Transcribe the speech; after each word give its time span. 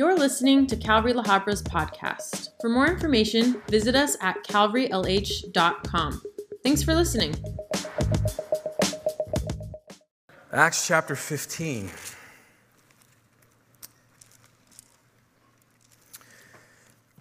You're 0.00 0.16
listening 0.16 0.66
to 0.68 0.76
Calvary 0.76 1.12
La 1.12 1.22
Habra's 1.22 1.62
podcast. 1.62 2.48
For 2.62 2.70
more 2.70 2.86
information, 2.86 3.60
visit 3.68 3.94
us 3.94 4.16
at 4.22 4.42
calvarylh.com. 4.44 6.22
Thanks 6.62 6.82
for 6.82 6.94
listening. 6.94 7.34
Acts 10.50 10.86
chapter 10.86 11.14
15. 11.14 11.90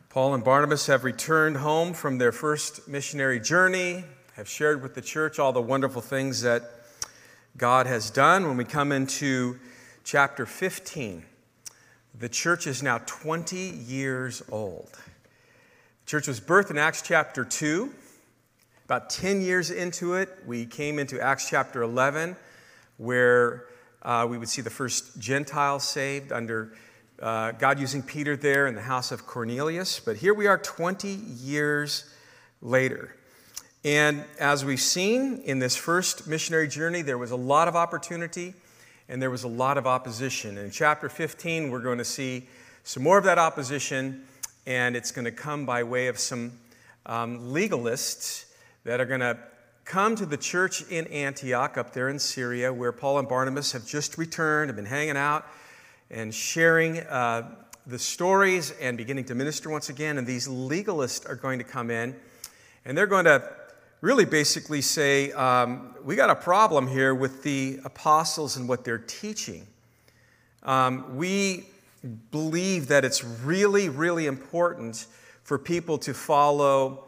Paul 0.08 0.34
and 0.34 0.42
Barnabas 0.42 0.88
have 0.88 1.04
returned 1.04 1.58
home 1.58 1.94
from 1.94 2.18
their 2.18 2.32
first 2.32 2.88
missionary 2.88 3.42
journey, 3.42 4.06
have 4.38 4.48
shared 4.48 4.82
with 4.82 4.96
the 4.96 5.02
church 5.02 5.38
all 5.38 5.52
the 5.52 5.62
wonderful 5.62 6.02
things 6.02 6.44
that 6.44 6.64
God 7.58 7.88
has 7.88 8.10
done. 8.10 8.48
When 8.48 8.56
we 8.56 8.64
come 8.64 8.94
into 8.94 9.60
chapter 10.06 10.46
15, 10.46 11.26
the 12.18 12.30
church 12.30 12.68
is 12.68 12.82
now 12.82 13.00
20 13.06 13.58
years 13.58 14.42
old. 14.52 14.90
The 14.92 16.06
church 16.06 16.28
was 16.28 16.40
birthed 16.40 16.72
in 16.72 16.78
Acts 16.78 17.02
chapter 17.02 17.46
2. 17.46 17.94
About 18.86 19.10
10 19.10 19.42
years 19.42 19.70
into 19.70 20.16
it, 20.16 20.30
we 20.46 20.66
came 20.66 20.98
into 20.98 21.22
Acts 21.22 21.50
chapter 21.50 21.84
11, 21.84 22.36
where 22.98 23.66
uh, 24.02 24.26
we 24.30 24.38
would 24.38 24.50
see 24.50 24.62
the 24.62 24.70
first 24.70 25.20
Gentiles 25.20 25.84
saved 25.84 26.32
under 26.32 26.74
uh, 27.22 27.52
God 27.52 27.80
using 27.80 28.02
Peter 28.02 28.36
there 28.36 28.68
in 28.68 28.76
the 28.76 28.82
house 28.82 29.12
of 29.12 29.28
Cornelius. 29.28 30.00
But 30.00 30.18
here 30.18 30.34
we 30.34 30.48
are 30.48 30.58
20 30.58 31.08
years 31.10 32.12
later. 32.62 33.16
And 33.86 34.26
as 34.40 34.66
we've 34.66 34.82
seen 34.82 35.42
in 35.46 35.60
this 35.60 35.76
first 35.76 36.28
missionary 36.28 36.68
journey, 36.68 37.02
there 37.02 37.18
was 37.18 37.32
a 37.32 37.38
lot 37.38 37.68
of 37.68 37.76
opportunity 37.76 38.56
and 39.10 39.20
there 39.20 39.32
was 39.32 39.44
a 39.44 39.48
lot 39.48 39.78
of 39.78 39.88
opposition. 39.88 40.58
In 40.58 40.70
chapter 40.70 41.10
15, 41.10 41.72
we're 41.72 41.82
going 41.82 41.98
to 41.98 42.06
see 42.06 42.48
some 42.84 43.02
more 43.02 43.18
of 43.18 43.24
that 43.24 43.40
opposition, 43.40 44.24
and 44.68 44.96
it's 44.96 45.12
going 45.12 45.26
to 45.26 45.32
come 45.32 45.66
by 45.66 45.82
way 45.82 46.08
of 46.08 46.20
some 46.20 46.54
um, 47.08 47.40
legalists 47.52 48.46
that 48.84 49.02
are 49.02 49.06
going 49.06 49.20
to 49.20 49.36
come 49.84 50.16
to 50.16 50.28
the 50.28 50.38
church 50.38 50.84
in 50.92 51.08
Antioch 51.08 51.76
up 51.76 51.92
there 51.92 52.10
in 52.10 52.20
Syria, 52.20 52.72
where 52.72 52.92
Paul 52.92 53.18
and 53.18 53.28
Barnabas 53.28 53.72
have 53.72 53.86
just 53.88 54.20
returned, 54.20 54.70
have 54.70 54.76
been 54.76 54.86
hanging 54.86 55.18
out 55.18 55.44
and 56.12 56.34
sharing 56.34 57.00
uh, 57.00 57.50
the 57.88 57.98
stories 57.98 58.72
and 58.80 58.96
beginning 58.96 59.26
to 59.26 59.36
minister 59.36 59.72
once 59.72 59.90
again. 59.90 60.20
And 60.20 60.28
these 60.28 60.48
legalists 60.48 61.28
are 61.28 61.36
going 61.36 61.58
to 61.58 61.66
come 61.66 61.90
in, 61.90 62.16
and 62.86 62.96
they're 62.96 63.08
going 63.08 63.26
to 63.26 63.42
really 64.02 64.26
basically 64.26 64.82
say, 64.82 65.32
um, 65.34 65.94
we 66.04 66.16
got 66.16 66.30
a 66.30 66.36
problem 66.36 66.88
here 66.88 67.14
with 67.14 67.44
the 67.44 67.80
apostles 67.84 68.56
and 68.56 68.68
what 68.68 68.84
they're 68.86 68.98
teaching. 68.98 69.68
Um, 70.64 71.18
we 71.18 71.66
believe 72.32 72.88
that 72.88 73.04
it's 73.04 73.24
really, 73.24 73.90
really 73.90 74.26
important 74.26 75.08
for 75.44 75.58
people 75.58 75.98
to 75.98 76.14
follow 76.14 77.04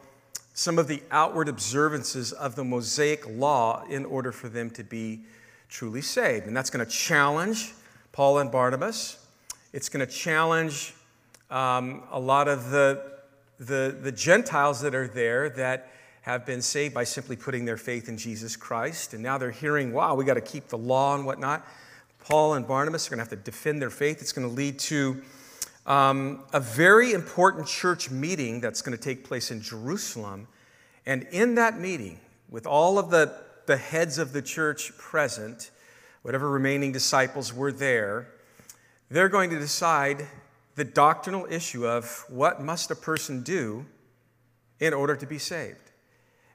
some 0.54 0.78
of 0.78 0.88
the 0.88 1.02
outward 1.12 1.48
observances 1.48 2.34
of 2.34 2.56
the 2.56 2.64
Mosaic 2.64 3.26
law 3.28 3.84
in 3.90 4.04
order 4.04 4.32
for 4.32 4.50
them 4.50 4.70
to 4.72 4.84
be 4.84 5.22
truly 5.70 6.02
saved. 6.02 6.46
And 6.46 6.56
that's 6.56 6.70
going 6.70 6.86
to 6.86 6.92
challenge 6.92 7.74
Paul 8.12 8.40
and 8.40 8.52
Barnabas. 8.52 9.26
It's 9.72 9.88
going 9.88 10.06
to 10.06 10.12
challenge 10.12 10.94
um, 11.50 12.04
a 12.12 12.20
lot 12.20 12.50
of 12.50 12.70
the, 12.70 13.02
the, 13.60 13.96
the 14.02 14.12
Gentiles 14.12 14.82
that 14.82 14.94
are 14.94 15.08
there 15.08 15.50
that 15.52 15.90
have 16.22 16.46
been 16.46 16.62
saved 16.62 16.94
by 16.94 17.04
simply 17.04 17.36
putting 17.36 17.66
their 17.66 17.78
faith 17.78 18.08
in 18.08 18.18
Jesus 18.18 18.56
Christ. 18.56 19.14
And 19.14 19.24
now 19.24 19.38
they're 19.38 19.52
hearing, 19.52 19.92
wow, 19.92 20.16
we 20.16 20.24
got 20.24 20.36
to 20.36 20.42
keep 20.42 20.68
the 20.68 20.78
law 20.78 21.16
and 21.16 21.26
whatnot. 21.26 21.68
Paul 22.20 22.54
and 22.54 22.68
Barnabas 22.68 23.08
are 23.08 23.10
going 23.10 23.18
to 23.18 23.30
have 23.30 23.40
to 23.40 23.44
defend 23.44 23.82
their 23.82 23.90
faith. 23.90 24.22
It's 24.22 24.32
going 24.32 24.48
to 24.48 24.54
lead 24.54 24.78
to 24.80 25.22
um, 25.88 26.44
a 26.54 26.60
very 26.60 27.14
important 27.14 27.68
church 27.68 28.12
meeting 28.12 28.62
that's 28.62 28.84
going 28.84 28.96
to 28.96 29.04
take 29.04 29.24
place 29.24 29.50
in 29.50 29.62
Jerusalem. 29.62 30.48
And 31.08 31.28
in 31.32 31.56
that 31.56 31.80
meeting, 31.80 32.20
with 32.50 32.68
all 32.68 33.00
of 33.00 33.10
the, 33.10 33.34
the 33.66 33.78
heads 33.78 34.20
of 34.20 34.34
the 34.34 34.44
church 34.44 34.96
present, 34.98 35.72
whatever 36.22 36.50
remaining 36.50 36.92
disciples 36.92 37.52
were 37.52 37.72
there, 37.72 38.28
they're 39.10 39.30
going 39.30 39.50
to 39.50 39.60
decide 39.60 40.28
the 40.76 40.84
doctrinal 40.84 41.48
issue 41.50 41.88
of 41.88 42.26
what 42.30 42.62
must 42.62 42.92
a 42.92 42.96
person 42.96 43.42
do 43.42 43.86
in 44.80 44.94
order 44.94 45.16
to 45.16 45.26
be 45.26 45.40
saved. 45.40 45.91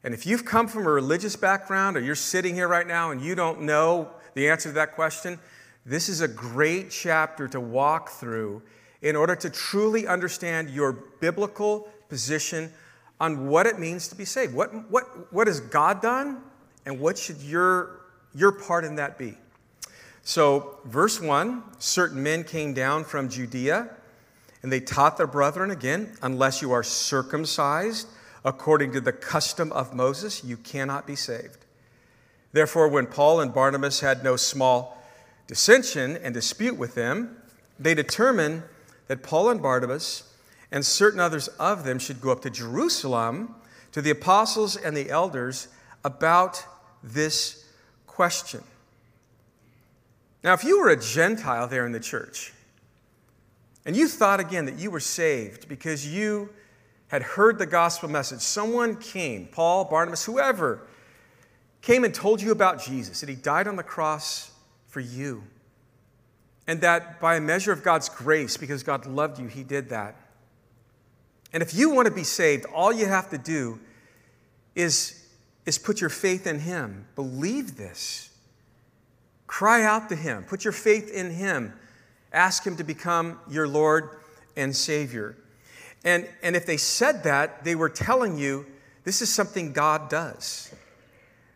And 0.06 0.14
if 0.14 0.24
you've 0.24 0.44
come 0.44 0.68
from 0.68 0.86
a 0.86 0.90
religious 0.90 1.34
background 1.34 1.96
or 1.96 2.00
you're 2.00 2.14
sitting 2.14 2.54
here 2.54 2.68
right 2.68 2.86
now 2.86 3.10
and 3.10 3.20
you 3.20 3.34
don't 3.34 3.62
know 3.62 4.08
the 4.34 4.48
answer 4.48 4.68
to 4.68 4.74
that 4.76 4.94
question, 4.94 5.36
this 5.84 6.08
is 6.08 6.20
a 6.20 6.28
great 6.28 6.92
chapter 6.92 7.48
to 7.48 7.58
walk 7.58 8.10
through 8.10 8.62
in 9.02 9.16
order 9.16 9.34
to 9.34 9.50
truly 9.50 10.06
understand 10.06 10.70
your 10.70 10.92
biblical 10.92 11.88
position 12.08 12.72
on 13.18 13.48
what 13.48 13.66
it 13.66 13.80
means 13.80 14.06
to 14.06 14.14
be 14.14 14.24
saved. 14.24 14.54
What, 14.54 14.88
what, 14.92 15.32
what 15.32 15.48
has 15.48 15.58
God 15.58 16.00
done, 16.00 16.40
and 16.84 17.00
what 17.00 17.18
should 17.18 17.42
your, 17.42 18.02
your 18.32 18.52
part 18.52 18.84
in 18.84 18.94
that 18.94 19.18
be? 19.18 19.36
So, 20.22 20.78
verse 20.84 21.20
1 21.20 21.64
certain 21.78 22.22
men 22.22 22.44
came 22.44 22.74
down 22.74 23.02
from 23.02 23.28
Judea, 23.28 23.88
and 24.62 24.70
they 24.70 24.78
taught 24.78 25.16
their 25.16 25.26
brethren 25.26 25.72
again, 25.72 26.16
unless 26.22 26.62
you 26.62 26.70
are 26.70 26.84
circumcised 26.84 28.06
according 28.46 28.92
to 28.92 29.00
the 29.00 29.12
custom 29.12 29.72
of 29.72 29.92
Moses, 29.92 30.44
you 30.44 30.56
cannot 30.56 31.04
be 31.04 31.16
saved. 31.16 31.58
Therefore, 32.52 32.86
when 32.88 33.06
Paul 33.06 33.40
and 33.40 33.52
Barnabas 33.52 34.00
had 34.00 34.22
no 34.22 34.36
small 34.36 35.02
dissension 35.48 36.16
and 36.16 36.32
dispute 36.32 36.76
with 36.76 36.94
them, 36.94 37.36
they 37.78 37.92
determined 37.92 38.62
that 39.08 39.24
Paul 39.24 39.50
and 39.50 39.60
Barnabas 39.60 40.32
and 40.70 40.86
certain 40.86 41.18
others 41.18 41.48
of 41.58 41.84
them 41.84 41.98
should 41.98 42.20
go 42.20 42.30
up 42.30 42.40
to 42.42 42.50
Jerusalem 42.50 43.56
to 43.90 44.00
the 44.00 44.10
apostles 44.10 44.76
and 44.76 44.96
the 44.96 45.10
elders 45.10 45.66
about 46.04 46.64
this 47.02 47.64
question. 48.06 48.62
Now, 50.44 50.54
if 50.54 50.62
you 50.62 50.78
were 50.80 50.90
a 50.90 51.00
Gentile 51.00 51.66
there 51.66 51.84
in 51.84 51.92
the 51.92 52.00
church, 52.00 52.52
and 53.84 53.96
you 53.96 54.06
thought 54.06 54.38
again 54.38 54.66
that 54.66 54.78
you 54.78 54.90
were 54.90 55.00
saved 55.00 55.68
because 55.68 56.06
you 56.06 56.50
had 57.08 57.22
heard 57.22 57.58
the 57.58 57.66
gospel 57.66 58.08
message, 58.08 58.40
someone 58.40 58.96
came, 58.96 59.46
Paul, 59.46 59.84
Barnabas, 59.84 60.24
whoever, 60.24 60.86
came 61.80 62.04
and 62.04 62.12
told 62.12 62.42
you 62.42 62.50
about 62.50 62.82
Jesus, 62.82 63.20
that 63.20 63.28
he 63.28 63.36
died 63.36 63.68
on 63.68 63.76
the 63.76 63.82
cross 63.82 64.50
for 64.88 65.00
you. 65.00 65.44
And 66.66 66.80
that 66.80 67.20
by 67.20 67.36
a 67.36 67.40
measure 67.40 67.70
of 67.70 67.84
God's 67.84 68.08
grace, 68.08 68.56
because 68.56 68.82
God 68.82 69.06
loved 69.06 69.38
you, 69.38 69.46
he 69.46 69.62
did 69.62 69.90
that. 69.90 70.16
And 71.52 71.62
if 71.62 71.74
you 71.74 71.90
want 71.90 72.06
to 72.06 72.12
be 72.12 72.24
saved, 72.24 72.66
all 72.74 72.92
you 72.92 73.06
have 73.06 73.30
to 73.30 73.38
do 73.38 73.78
is, 74.74 75.24
is 75.64 75.78
put 75.78 76.00
your 76.00 76.10
faith 76.10 76.46
in 76.46 76.58
him. 76.58 77.06
Believe 77.14 77.76
this. 77.76 78.30
Cry 79.46 79.84
out 79.84 80.08
to 80.08 80.16
him. 80.16 80.42
Put 80.42 80.64
your 80.64 80.72
faith 80.72 81.08
in 81.08 81.30
him. 81.30 81.72
Ask 82.32 82.66
him 82.66 82.76
to 82.76 82.84
become 82.84 83.38
your 83.48 83.68
Lord 83.68 84.10
and 84.56 84.74
Savior. 84.74 85.36
And, 86.06 86.28
and 86.40 86.54
if 86.54 86.64
they 86.64 86.76
said 86.76 87.24
that, 87.24 87.64
they 87.64 87.74
were 87.74 87.88
telling 87.88 88.38
you 88.38 88.64
this 89.02 89.20
is 89.20 89.28
something 89.28 89.72
God 89.72 90.08
does. 90.08 90.72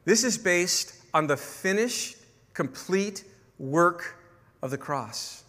This 0.05 0.25
is 0.25 0.37
based 0.37 0.94
on 1.15 1.28
the 1.28 1.37
finished, 1.37 2.16
complete 2.53 3.25
work 3.60 4.16
of 4.60 4.72
the 4.72 4.78
cross. 4.78 5.44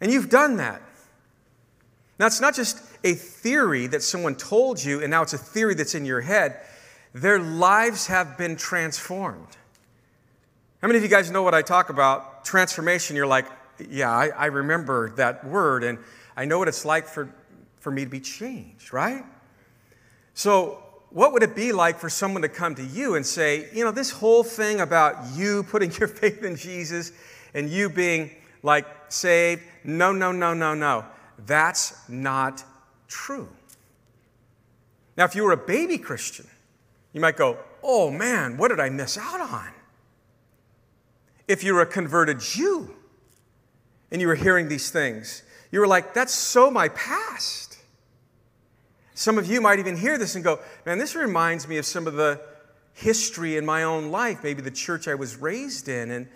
And 0.00 0.12
you've 0.12 0.30
done 0.30 0.56
that. 0.56 0.80
Now, 2.18 2.26
it's 2.26 2.40
not 2.40 2.54
just 2.54 2.80
a 3.02 3.14
theory 3.14 3.88
that 3.88 4.02
someone 4.02 4.36
told 4.36 4.82
you, 4.82 5.02
and 5.02 5.10
now 5.10 5.22
it's 5.22 5.32
a 5.32 5.38
theory 5.38 5.74
that's 5.74 5.96
in 5.96 6.04
your 6.04 6.20
head. 6.20 6.60
Their 7.14 7.40
lives 7.40 8.06
have 8.06 8.38
been 8.38 8.54
transformed. 8.54 9.56
How 10.80 10.86
many 10.86 10.98
of 10.98 11.02
you 11.02 11.10
guys 11.10 11.32
know 11.32 11.42
what 11.42 11.54
I 11.54 11.62
talk 11.62 11.90
about? 11.90 12.44
Transformation. 12.44 13.16
You're 13.16 13.26
like, 13.26 13.46
yeah, 13.90 14.10
I, 14.10 14.28
I 14.28 14.46
remember 14.46 15.10
that 15.16 15.44
word, 15.44 15.82
and 15.82 15.98
I 16.36 16.44
know 16.44 16.58
what 16.58 16.68
it's 16.68 16.84
like 16.84 17.06
for 17.06 17.32
for 17.84 17.90
me 17.90 18.02
to 18.02 18.10
be 18.10 18.18
changed, 18.18 18.94
right? 18.94 19.22
So, 20.32 20.82
what 21.10 21.34
would 21.34 21.42
it 21.42 21.54
be 21.54 21.70
like 21.70 21.98
for 21.98 22.08
someone 22.08 22.40
to 22.40 22.48
come 22.48 22.74
to 22.76 22.82
you 22.82 23.14
and 23.14 23.24
say, 23.24 23.68
you 23.74 23.84
know, 23.84 23.92
this 23.92 24.10
whole 24.10 24.42
thing 24.42 24.80
about 24.80 25.36
you 25.36 25.62
putting 25.70 25.92
your 25.92 26.08
faith 26.08 26.42
in 26.42 26.56
Jesus 26.56 27.12
and 27.52 27.68
you 27.68 27.90
being 27.90 28.30
like 28.62 28.86
saved, 29.10 29.62
no, 29.84 30.12
no, 30.12 30.32
no, 30.32 30.54
no, 30.54 30.74
no. 30.74 31.04
That's 31.46 32.08
not 32.08 32.64
true. 33.06 33.48
Now, 35.18 35.26
if 35.26 35.34
you 35.34 35.44
were 35.44 35.52
a 35.52 35.56
baby 35.56 35.98
Christian, 35.98 36.46
you 37.12 37.20
might 37.20 37.36
go, 37.36 37.58
oh 37.82 38.10
man, 38.10 38.56
what 38.56 38.68
did 38.68 38.80
I 38.80 38.88
miss 38.88 39.18
out 39.18 39.40
on? 39.42 39.68
If 41.46 41.62
you 41.62 41.74
were 41.74 41.82
a 41.82 41.86
converted 41.86 42.40
Jew 42.40 42.96
and 44.10 44.22
you 44.22 44.26
were 44.26 44.34
hearing 44.34 44.68
these 44.68 44.90
things, 44.90 45.42
you 45.70 45.80
were 45.80 45.88
like, 45.88 46.14
that's 46.14 46.32
so 46.32 46.70
my 46.70 46.88
past. 46.90 47.63
Some 49.14 49.38
of 49.38 49.46
you 49.46 49.60
might 49.60 49.78
even 49.78 49.96
hear 49.96 50.18
this 50.18 50.34
and 50.34 50.42
go, 50.42 50.58
man, 50.84 50.98
this 50.98 51.14
reminds 51.14 51.68
me 51.68 51.78
of 51.78 51.86
some 51.86 52.06
of 52.06 52.14
the 52.14 52.40
history 52.92 53.56
in 53.56 53.64
my 53.64 53.84
own 53.84 54.10
life, 54.10 54.42
maybe 54.42 54.60
the 54.60 54.70
church 54.70 55.08
I 55.08 55.14
was 55.14 55.36
raised 55.36 55.88
in. 55.88 56.10
And, 56.10 56.28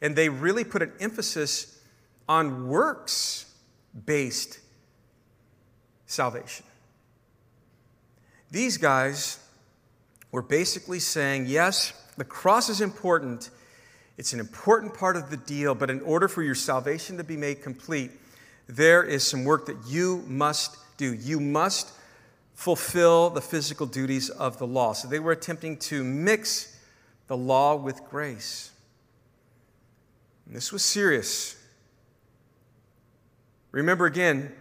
and 0.00 0.14
they 0.14 0.28
really 0.28 0.64
put 0.64 0.82
an 0.82 0.92
emphasis 1.00 1.80
on 2.28 2.68
works 2.68 3.52
based 4.04 4.60
salvation. 6.06 6.66
These 8.50 8.76
guys 8.76 9.38
were 10.30 10.42
basically 10.42 10.98
saying, 10.98 11.46
yes, 11.46 11.92
the 12.16 12.24
cross 12.24 12.68
is 12.68 12.80
important. 12.80 13.50
It's 14.18 14.32
an 14.32 14.40
important 14.40 14.94
part 14.94 15.16
of 15.16 15.30
the 15.30 15.36
deal, 15.36 15.74
but 15.74 15.90
in 15.90 16.00
order 16.02 16.28
for 16.28 16.42
your 16.42 16.54
salvation 16.54 17.16
to 17.16 17.24
be 17.24 17.36
made 17.36 17.62
complete, 17.62 18.10
there 18.66 19.02
is 19.02 19.26
some 19.26 19.44
work 19.44 19.66
that 19.66 19.76
you 19.86 20.24
must 20.26 20.76
do. 20.96 21.14
You 21.14 21.40
must 21.40 21.92
fulfill 22.56 23.28
the 23.28 23.40
physical 23.40 23.86
duties 23.86 24.30
of 24.30 24.58
the 24.58 24.66
law. 24.66 24.94
So 24.94 25.06
they 25.06 25.20
were 25.20 25.30
attempting 25.30 25.76
to 25.76 26.02
mix 26.02 26.74
the 27.28 27.36
law 27.36 27.76
with 27.76 28.02
grace. 28.08 28.70
And 30.46 30.56
this 30.56 30.72
was 30.72 30.82
serious. 30.82 31.54
Remember 33.72 34.06
again, 34.06 34.52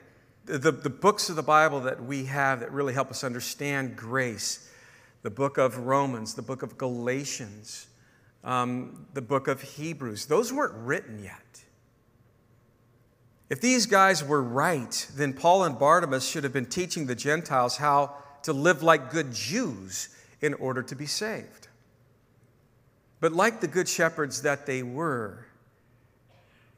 the, 0.44 0.72
the 0.72 0.90
books 0.90 1.30
of 1.30 1.38
the 1.38 1.44
Bible 1.44 1.80
that 1.82 2.04
we 2.04 2.26
have 2.26 2.60
that 2.60 2.72
really 2.72 2.94
help 2.94 3.10
us 3.10 3.24
understand 3.24 3.96
grace 3.96 4.70
the 5.24 5.32
book 5.32 5.58
of 5.58 5.80
Romans, 5.80 6.36
the 6.36 6.44
book 6.44 6.62
of 6.62 6.78
Galatians, 6.78 7.88
um, 8.44 9.08
the 9.14 9.22
book 9.22 9.48
of 9.48 9.60
Hebrews, 9.62 10.28
those 10.28 10.54
weren't 10.54 10.76
written 10.76 11.24
yet. 11.24 11.42
If 13.50 13.62
these 13.62 13.86
guys 13.86 14.24
were 14.24 14.42
right, 14.42 15.08
then 15.16 15.34
Paul 15.34 15.64
and 15.64 15.78
Barnabas 15.78 16.28
should 16.28 16.44
have 16.44 16.54
been 16.54 16.66
teaching 16.66 17.06
the 17.06 17.16
Gentiles 17.16 17.78
how 17.78 18.16
to 18.44 18.54
live 18.54 18.82
like 18.82 19.12
good 19.12 19.34
Jews 19.34 20.10
in 20.42 20.54
order 20.56 20.82
to 20.84 20.96
be 20.96 21.06
saved. 21.06 21.68
But 23.20 23.34
like 23.34 23.62
the 23.62 23.68
good 23.68 23.88
shepherds 23.88 24.42
that 24.42 24.66
they 24.66 24.84
were, 24.84 25.46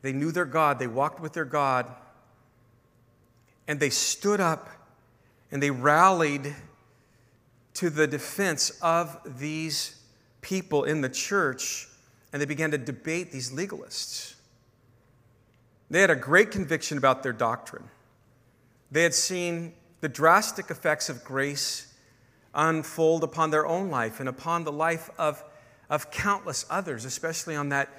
they 0.01 0.13
knew 0.13 0.31
their 0.31 0.45
God, 0.45 0.79
they 0.79 0.87
walked 0.87 1.19
with 1.19 1.33
their 1.33 1.45
God, 1.45 1.93
and 3.67 3.79
they 3.79 3.89
stood 3.89 4.39
up 4.39 4.69
and 5.51 5.63
they 5.63 5.71
rallied 5.71 6.55
to 7.75 7.89
the 7.89 8.07
defense 8.07 8.71
of 8.81 9.17
these 9.39 10.01
people 10.41 10.83
in 10.83 11.01
the 11.01 11.09
church, 11.09 11.87
and 12.31 12.41
they 12.41 12.45
began 12.45 12.71
to 12.71 12.77
debate 12.77 13.31
these 13.31 13.51
legalists. 13.51 14.36
They 15.89 16.01
had 16.01 16.09
a 16.09 16.15
great 16.15 16.51
conviction 16.51 16.97
about 16.97 17.23
their 17.23 17.33
doctrine. 17.33 17.89
They 18.91 19.03
had 19.03 19.13
seen 19.13 19.73
the 20.01 20.09
drastic 20.09 20.69
effects 20.69 21.09
of 21.09 21.23
grace 21.23 21.93
unfold 22.53 23.23
upon 23.23 23.51
their 23.51 23.65
own 23.65 23.89
life 23.89 24.19
and 24.19 24.27
upon 24.27 24.63
the 24.63 24.71
life 24.71 25.09
of, 25.17 25.43
of 25.89 26.11
countless 26.11 26.65
others, 26.69 27.05
especially 27.05 27.55
on 27.55 27.69
that, 27.69 27.89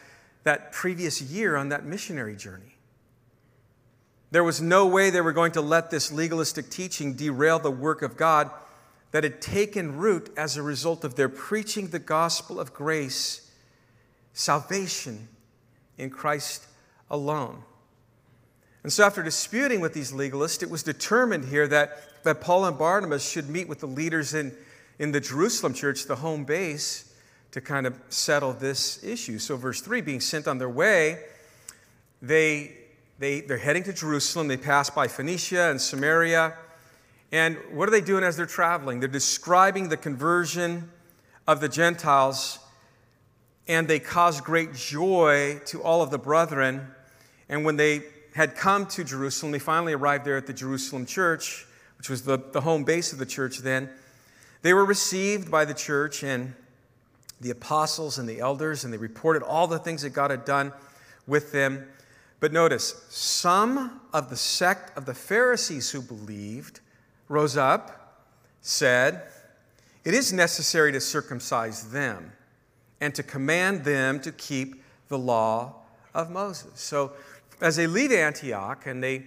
that 0.45 0.73
previous 0.73 1.23
year 1.23 1.57
on 1.57 1.71
that 1.71 1.85
missionary 1.85 2.37
journey. 2.37 2.77
There 4.31 4.45
was 4.45 4.61
no 4.61 4.87
way 4.87 5.11
they 5.11 5.23
were 5.23 5.33
going 5.33 5.53
to 5.53 5.61
let 5.63 5.91
this 5.91 6.13
legalistic 6.13 6.69
teaching 6.69 7.15
derail 7.15 7.59
the 7.59 7.71
work 7.71 8.03
of 8.03 8.17
God 8.17 8.51
that 9.11 9.25
had 9.25 9.41
taken 9.41 9.97
root 9.97 10.31
as 10.37 10.57
a 10.57 10.63
result 10.63 11.03
of 11.03 11.15
their 11.15 11.31
preaching 11.31 11.89
the 11.89 11.99
gospel 11.99 12.61
of 12.61 12.75
grace, 12.75 13.51
salvation 14.35 15.29
in 15.97 16.11
Christ 16.11 16.67
alone. 17.11 17.63
And 18.83 18.93
so, 18.93 19.05
after 19.05 19.23
disputing 19.23 19.81
with 19.81 19.93
these 19.93 20.13
legalists, 20.13 20.63
it 20.63 20.71
was 20.71 20.83
determined 20.83 21.47
here 21.47 21.67
that, 21.69 22.23
that 22.23 22.41
Paul 22.41 22.65
and 22.65 22.79
Barnabas 22.79 23.29
should 23.29 23.49
meet 23.49 23.69
with 23.69 23.81
the 23.81 23.87
leaders 23.87 24.35
in, 24.35 24.57
in 24.99 25.13
the 25.13 25.21
Jerusalem 25.21 25.75
church, 25.75 26.05
the 26.05 26.17
home 26.17 26.45
base, 26.45 27.13
to 27.51 27.61
kind 27.61 27.87
of 27.87 27.99
settle 28.09 28.53
this 28.53 29.03
issue. 29.03 29.39
So, 29.39 29.57
verse 29.57 29.81
3 29.81 30.01
being 30.01 30.21
sent 30.21 30.47
on 30.47 30.59
their 30.59 30.69
way, 30.69 31.19
they, 32.23 32.77
they, 33.19 33.41
they're 33.41 33.59
heading 33.59 33.83
to 33.85 33.93
Jerusalem. 33.93 34.49
They 34.49 34.57
pass 34.57 34.91
by 34.91 35.09
Phoenicia 35.09 35.71
and 35.71 35.81
Samaria. 35.81 36.55
And 37.33 37.59
what 37.73 37.89
are 37.89 37.93
they 37.93 38.01
doing 38.01 38.23
as 38.25 38.37
they're 38.37 38.47
traveling? 38.47 39.01
They're 39.01 39.09
describing 39.09 39.89
the 39.89 39.97
conversion 39.97 40.91
of 41.47 41.61
the 41.61 41.69
Gentiles, 41.69 42.59
and 43.67 43.89
they 43.89 43.99
cause 43.99 44.41
great 44.41 44.75
joy 44.75 45.61
to 45.67 45.83
all 45.83 46.01
of 46.01 46.11
the 46.11 46.19
brethren. 46.19 46.87
And 47.49 47.65
when 47.65 47.77
they 47.77 48.03
had 48.39 48.55
come 48.55 48.87
to 48.87 49.03
Jerusalem, 49.03 49.51
they 49.51 49.59
finally 49.59 49.93
arrived 49.93 50.25
there 50.25 50.37
at 50.37 50.47
the 50.47 50.53
Jerusalem 50.53 51.07
church, 51.07 51.67
which 51.97 52.09
was 52.09 52.23
the, 52.23 52.39
the 52.53 52.61
home 52.61 52.85
base 52.85 53.13
of 53.13 53.19
the 53.19 53.27
church 53.27 53.59
then. 53.59 53.91
They 54.63 54.73
were 54.73 54.85
received 54.85 55.51
by 55.51 55.65
the 55.65 55.75
church 55.75 56.23
and 56.23 56.55
the 57.41 57.51
apostles 57.51 58.17
and 58.17 58.29
the 58.29 58.39
elders, 58.39 58.85
and 58.85 58.95
they 58.95 58.97
reported 58.97 59.43
all 59.43 59.67
the 59.67 59.81
things 59.81 60.03
that 60.03 60.11
God 60.11 60.31
had 60.31 60.45
done 60.45 60.73
with 61.27 61.51
them. 61.51 61.89
But 62.39 62.53
notice, 62.53 63.05
some 63.09 64.01
of 64.13 64.31
the 64.31 64.37
sect 64.37 64.97
of 64.97 65.05
the 65.05 65.15
Pharisees 65.15 65.91
who 65.91 66.01
believed 66.01 66.79
rose 67.29 67.57
up, 67.57 68.23
said, 68.61 69.23
It 70.05 70.15
is 70.15 70.33
necessary 70.33 70.93
to 70.93 71.01
circumcise 71.01 71.91
them 71.91 72.31
and 73.01 73.13
to 73.17 73.25
command 73.25 73.83
them 73.83 74.21
to 74.21 74.31
keep 74.31 74.85
the 75.09 75.19
law 75.19 75.75
of 76.15 76.31
Moses. 76.31 76.81
So 76.81 77.15
as 77.61 77.77
they 77.77 77.87
leave 77.87 78.13
Antioch 78.13 78.87
and 78.87 79.03
they, 79.03 79.27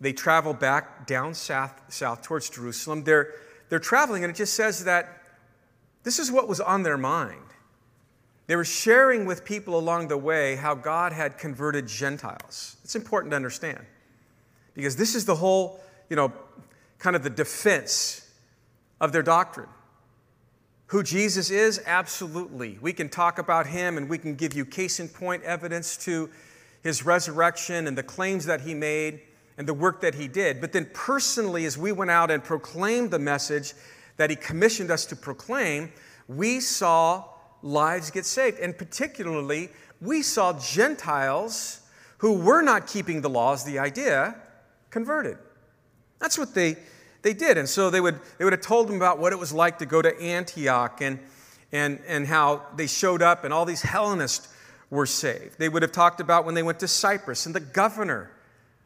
they 0.00 0.12
travel 0.12 0.54
back 0.54 1.06
down 1.06 1.34
south, 1.34 1.80
south 1.88 2.22
towards 2.22 2.50
Jerusalem, 2.50 3.04
they're, 3.04 3.32
they're 3.68 3.78
traveling, 3.78 4.24
and 4.24 4.30
it 4.30 4.36
just 4.36 4.54
says 4.54 4.84
that 4.84 5.22
this 6.02 6.18
is 6.18 6.30
what 6.30 6.48
was 6.48 6.60
on 6.60 6.82
their 6.82 6.98
mind. 6.98 7.40
They 8.46 8.56
were 8.56 8.64
sharing 8.64 9.24
with 9.24 9.44
people 9.44 9.78
along 9.78 10.08
the 10.08 10.18
way 10.18 10.56
how 10.56 10.74
God 10.74 11.12
had 11.12 11.38
converted 11.38 11.86
Gentiles. 11.86 12.76
It's 12.84 12.94
important 12.94 13.30
to 13.32 13.36
understand 13.36 13.80
because 14.74 14.96
this 14.96 15.14
is 15.14 15.24
the 15.24 15.36
whole, 15.36 15.80
you 16.10 16.16
know, 16.16 16.32
kind 16.98 17.16
of 17.16 17.22
the 17.22 17.30
defense 17.30 18.30
of 19.00 19.12
their 19.12 19.22
doctrine. 19.22 19.68
Who 20.88 21.02
Jesus 21.02 21.50
is? 21.50 21.80
Absolutely. 21.86 22.78
We 22.80 22.92
can 22.92 23.08
talk 23.08 23.38
about 23.38 23.66
him 23.66 23.96
and 23.96 24.08
we 24.08 24.18
can 24.18 24.34
give 24.34 24.54
you 24.54 24.66
case 24.66 25.00
in 25.00 25.08
point 25.08 25.42
evidence 25.42 25.96
to 26.04 26.28
his 26.84 27.04
resurrection 27.04 27.88
and 27.88 27.98
the 27.98 28.02
claims 28.04 28.46
that 28.46 28.60
he 28.60 28.74
made 28.74 29.20
and 29.58 29.66
the 29.66 29.74
work 29.74 30.00
that 30.02 30.14
he 30.14 30.28
did. 30.28 30.60
But 30.60 30.72
then, 30.72 30.88
personally, 30.94 31.64
as 31.64 31.76
we 31.76 31.90
went 31.90 32.12
out 32.12 32.30
and 32.30 32.44
proclaimed 32.44 33.10
the 33.10 33.18
message 33.18 33.74
that 34.16 34.30
he 34.30 34.36
commissioned 34.36 34.92
us 34.92 35.04
to 35.06 35.16
proclaim, 35.16 35.90
we 36.28 36.60
saw 36.60 37.24
lives 37.62 38.12
get 38.12 38.24
saved. 38.24 38.60
And 38.60 38.78
particularly, 38.78 39.70
we 40.00 40.22
saw 40.22 40.56
Gentiles 40.60 41.80
who 42.18 42.34
were 42.34 42.62
not 42.62 42.86
keeping 42.86 43.20
the 43.20 43.30
laws, 43.30 43.64
the 43.64 43.80
idea, 43.80 44.36
converted. 44.90 45.38
That's 46.20 46.38
what 46.38 46.54
they 46.54 46.76
they 47.24 47.32
did. 47.32 47.58
And 47.58 47.68
so 47.68 47.90
they 47.90 48.00
would, 48.00 48.20
they 48.38 48.44
would 48.44 48.52
have 48.52 48.62
told 48.62 48.86
them 48.86 48.96
about 48.96 49.18
what 49.18 49.32
it 49.32 49.38
was 49.38 49.52
like 49.52 49.78
to 49.78 49.86
go 49.86 50.00
to 50.00 50.16
Antioch 50.20 51.00
and, 51.00 51.18
and, 51.72 51.98
and 52.06 52.26
how 52.26 52.62
they 52.76 52.86
showed 52.86 53.22
up 53.22 53.44
and 53.44 53.52
all 53.52 53.64
these 53.64 53.82
Hellenists 53.82 54.53
were 54.94 55.06
saved. 55.06 55.58
They 55.58 55.68
would 55.68 55.82
have 55.82 55.92
talked 55.92 56.20
about 56.20 56.44
when 56.44 56.54
they 56.54 56.62
went 56.62 56.78
to 56.80 56.88
Cyprus 56.88 57.46
and 57.46 57.54
the 57.54 57.60
governor 57.60 58.30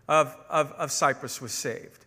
of, 0.09 0.35
of, 0.49 0.73
of 0.73 0.91
Cyprus 0.91 1.41
was 1.41 1.53
saved. 1.53 2.07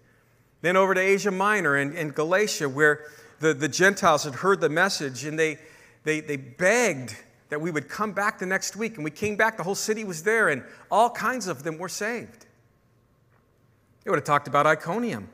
Then 0.61 0.75
over 0.75 0.93
to 0.93 0.99
Asia 0.99 1.31
Minor 1.31 1.75
and, 1.75 1.95
and 1.95 2.13
Galatia, 2.13 2.67
where 2.67 3.05
the, 3.39 3.53
the 3.53 3.69
Gentiles 3.69 4.23
had 4.23 4.35
heard 4.35 4.59
the 4.59 4.69
message 4.69 5.23
and 5.23 5.37
they, 5.37 5.59
they, 6.03 6.19
they 6.19 6.35
begged 6.35 7.15
that 7.49 7.61
we 7.61 7.69
would 7.69 7.87
come 7.87 8.11
back 8.11 8.39
the 8.39 8.45
next 8.45 8.75
week. 8.75 8.95
And 8.95 9.03
we 9.03 9.11
came 9.11 9.35
back, 9.35 9.57
the 9.57 9.63
whole 9.63 9.75
city 9.75 10.03
was 10.03 10.23
there, 10.23 10.49
and 10.49 10.63
all 10.89 11.09
kinds 11.09 11.47
of 11.47 11.63
them 11.63 11.77
were 11.77 11.89
saved. 11.89 12.45
They 14.03 14.09
would 14.09 14.17
have 14.17 14.25
talked 14.25 14.47
about 14.47 14.65
Iconium 14.65 15.29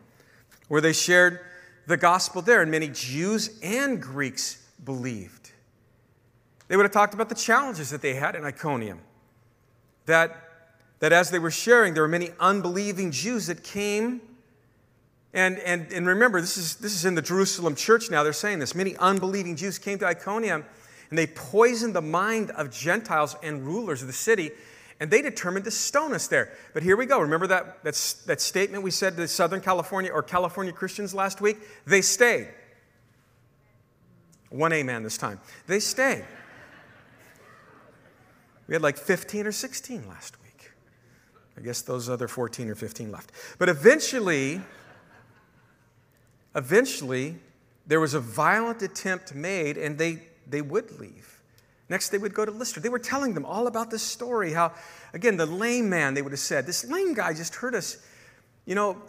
where 0.67 0.81
they 0.81 0.93
shared 0.93 1.39
the 1.85 1.95
gospel 1.95 2.41
there, 2.41 2.61
and 2.61 2.69
many 2.69 2.89
Jews 2.89 3.57
and 3.63 4.01
Greeks 4.01 4.61
believed. 4.83 5.36
They 6.67 6.75
would 6.75 6.83
have 6.83 6.91
talked 6.91 7.13
about 7.13 7.29
the 7.29 7.35
challenges 7.35 7.89
that 7.91 8.01
they 8.01 8.13
had 8.13 8.35
in 8.35 8.43
Iconium. 8.43 8.99
That, 10.05 10.35
that 10.99 11.13
as 11.13 11.29
they 11.29 11.39
were 11.39 11.51
sharing, 11.51 11.93
there 11.93 12.03
were 12.03 12.09
many 12.09 12.31
unbelieving 12.39 13.11
Jews 13.11 13.47
that 13.47 13.63
came. 13.63 14.21
And, 15.33 15.59
and, 15.59 15.91
and 15.91 16.07
remember, 16.07 16.41
this 16.41 16.57
is, 16.57 16.75
this 16.75 16.93
is 16.93 17.05
in 17.05 17.15
the 17.15 17.21
Jerusalem 17.21 17.75
church 17.75 18.09
now, 18.09 18.23
they're 18.23 18.33
saying 18.33 18.59
this. 18.59 18.75
Many 18.75 18.95
unbelieving 18.97 19.55
Jews 19.55 19.77
came 19.79 19.99
to 19.99 20.05
Iconium 20.05 20.65
and 21.09 21.17
they 21.17 21.27
poisoned 21.27 21.95
the 21.95 22.01
mind 22.01 22.51
of 22.51 22.71
Gentiles 22.71 23.35
and 23.43 23.65
rulers 23.65 24.01
of 24.01 24.07
the 24.07 24.13
city 24.13 24.51
and 24.99 25.11
they 25.11 25.21
determined 25.21 25.65
to 25.65 25.71
stone 25.71 26.13
us 26.13 26.27
there. 26.27 26.51
But 26.73 26.83
here 26.83 26.97
we 26.97 27.05
go. 27.05 27.19
Remember 27.19 27.47
that, 27.47 27.83
that, 27.83 28.15
that 28.25 28.41
statement 28.41 28.83
we 28.83 28.91
said 28.91 29.15
to 29.17 29.27
Southern 29.27 29.61
California 29.61 30.11
or 30.11 30.23
California 30.23 30.73
Christians 30.73 31.13
last 31.13 31.39
week? 31.39 31.57
They 31.85 32.01
stayed. 32.01 32.49
One 34.49 34.73
amen 34.73 35.03
this 35.03 35.17
time. 35.17 35.39
They 35.67 35.79
stayed. 35.79 36.25
We 38.67 38.75
had 38.75 38.81
like 38.81 38.97
15 38.97 39.47
or 39.47 39.51
16 39.51 40.07
last 40.07 40.41
week. 40.43 40.71
I 41.57 41.61
guess 41.61 41.81
those 41.81 42.09
other 42.09 42.27
14 42.27 42.69
or 42.69 42.75
15 42.75 43.11
left. 43.11 43.31
But 43.57 43.69
eventually, 43.69 44.61
eventually, 46.55 47.35
there 47.87 47.99
was 47.99 48.13
a 48.13 48.19
violent 48.19 48.81
attempt 48.81 49.33
made 49.33 49.77
and 49.77 49.97
they, 49.97 50.21
they 50.47 50.61
would 50.61 50.99
leave. 50.99 51.41
Next, 51.89 52.09
they 52.09 52.17
would 52.17 52.33
go 52.33 52.43
to 52.43 52.51
Lystra. 52.51 52.81
They 52.81 52.89
were 52.89 52.99
telling 52.99 53.33
them 53.33 53.45
all 53.45 53.67
about 53.67 53.89
this 53.89 54.03
story 54.03 54.51
how, 54.51 54.73
again, 55.13 55.37
the 55.37 55.45
lame 55.45 55.89
man, 55.89 56.13
they 56.13 56.21
would 56.21 56.33
have 56.33 56.39
said, 56.39 56.65
this 56.65 56.83
lame 56.83 57.13
guy 57.13 57.33
just 57.33 57.55
heard 57.55 57.73
us 57.73 57.97
you 58.67 58.75
know, 58.75 59.01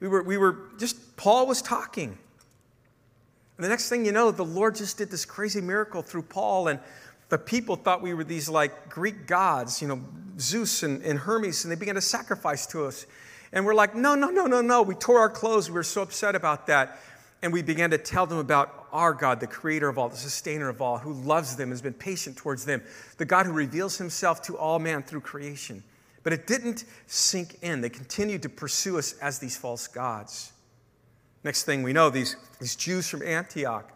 we 0.00 0.08
were, 0.08 0.22
we 0.22 0.36
were 0.36 0.58
just, 0.78 1.16
Paul 1.16 1.46
was 1.46 1.62
talking. 1.62 2.18
And 3.56 3.64
the 3.64 3.68
next 3.68 3.88
thing 3.88 4.04
you 4.04 4.12
know, 4.12 4.30
the 4.30 4.44
Lord 4.44 4.74
just 4.74 4.98
did 4.98 5.10
this 5.10 5.24
crazy 5.24 5.62
miracle 5.62 6.02
through 6.02 6.22
Paul, 6.22 6.68
and 6.68 6.80
the 7.28 7.38
people 7.38 7.76
thought 7.76 8.02
we 8.02 8.14
were 8.14 8.24
these 8.24 8.48
like 8.48 8.88
Greek 8.88 9.26
gods, 9.26 9.82
you 9.82 9.88
know, 9.88 10.00
Zeus 10.38 10.82
and, 10.82 11.02
and 11.02 11.18
Hermes, 11.18 11.64
and 11.64 11.72
they 11.72 11.76
began 11.76 11.94
to 11.94 12.00
sacrifice 12.00 12.66
to 12.68 12.84
us. 12.84 13.06
And 13.52 13.64
we're 13.64 13.74
like, 13.74 13.94
no, 13.94 14.14
no, 14.14 14.28
no, 14.28 14.46
no, 14.46 14.60
no. 14.60 14.82
We 14.82 14.94
tore 14.94 15.18
our 15.20 15.30
clothes. 15.30 15.70
We 15.70 15.74
were 15.74 15.82
so 15.82 16.02
upset 16.02 16.34
about 16.34 16.66
that. 16.66 16.98
And 17.42 17.52
we 17.52 17.62
began 17.62 17.90
to 17.90 17.98
tell 17.98 18.26
them 18.26 18.38
about 18.38 18.86
our 18.92 19.12
God, 19.12 19.40
the 19.40 19.46
creator 19.46 19.88
of 19.88 19.98
all, 19.98 20.08
the 20.08 20.16
sustainer 20.16 20.68
of 20.68 20.80
all, 20.80 20.98
who 20.98 21.12
loves 21.12 21.56
them, 21.56 21.70
has 21.70 21.82
been 21.82 21.94
patient 21.94 22.36
towards 22.36 22.64
them, 22.64 22.82
the 23.18 23.24
God 23.24 23.46
who 23.46 23.52
reveals 23.52 23.98
himself 23.98 24.42
to 24.42 24.56
all 24.56 24.78
man 24.78 25.02
through 25.02 25.20
creation. 25.20 25.82
But 26.22 26.32
it 26.32 26.46
didn't 26.46 26.84
sink 27.06 27.58
in. 27.62 27.80
They 27.80 27.88
continued 27.88 28.42
to 28.42 28.48
pursue 28.48 28.98
us 28.98 29.12
as 29.18 29.38
these 29.38 29.56
false 29.56 29.86
gods. 29.86 30.52
Next 31.44 31.64
thing 31.64 31.82
we 31.82 31.92
know, 31.92 32.10
these, 32.10 32.36
these 32.58 32.74
Jews 32.74 33.08
from 33.08 33.22
Antioch 33.22 33.92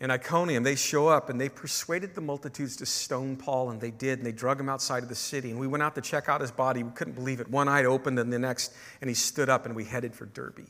and 0.00 0.12
Iconium, 0.12 0.62
they 0.62 0.76
show 0.76 1.08
up 1.08 1.28
and 1.28 1.40
they 1.40 1.48
persuaded 1.48 2.14
the 2.14 2.20
multitudes 2.20 2.76
to 2.76 2.86
stone 2.86 3.36
Paul, 3.36 3.70
and 3.70 3.80
they 3.80 3.90
did, 3.90 4.18
and 4.18 4.26
they 4.26 4.32
drug 4.32 4.60
him 4.60 4.68
outside 4.68 5.02
of 5.02 5.08
the 5.08 5.14
city. 5.14 5.50
And 5.50 5.58
we 5.58 5.66
went 5.66 5.82
out 5.82 5.96
to 5.96 6.00
check 6.00 6.28
out 6.28 6.40
his 6.40 6.52
body. 6.52 6.84
We 6.84 6.92
couldn't 6.92 7.14
believe 7.14 7.40
it. 7.40 7.50
One 7.50 7.68
eye 7.68 7.84
opened, 7.84 8.18
and 8.18 8.32
the 8.32 8.38
next, 8.38 8.72
and 9.00 9.10
he 9.10 9.14
stood 9.14 9.48
up, 9.48 9.66
and 9.66 9.74
we 9.74 9.84
headed 9.84 10.14
for 10.14 10.26
Derbe. 10.26 10.68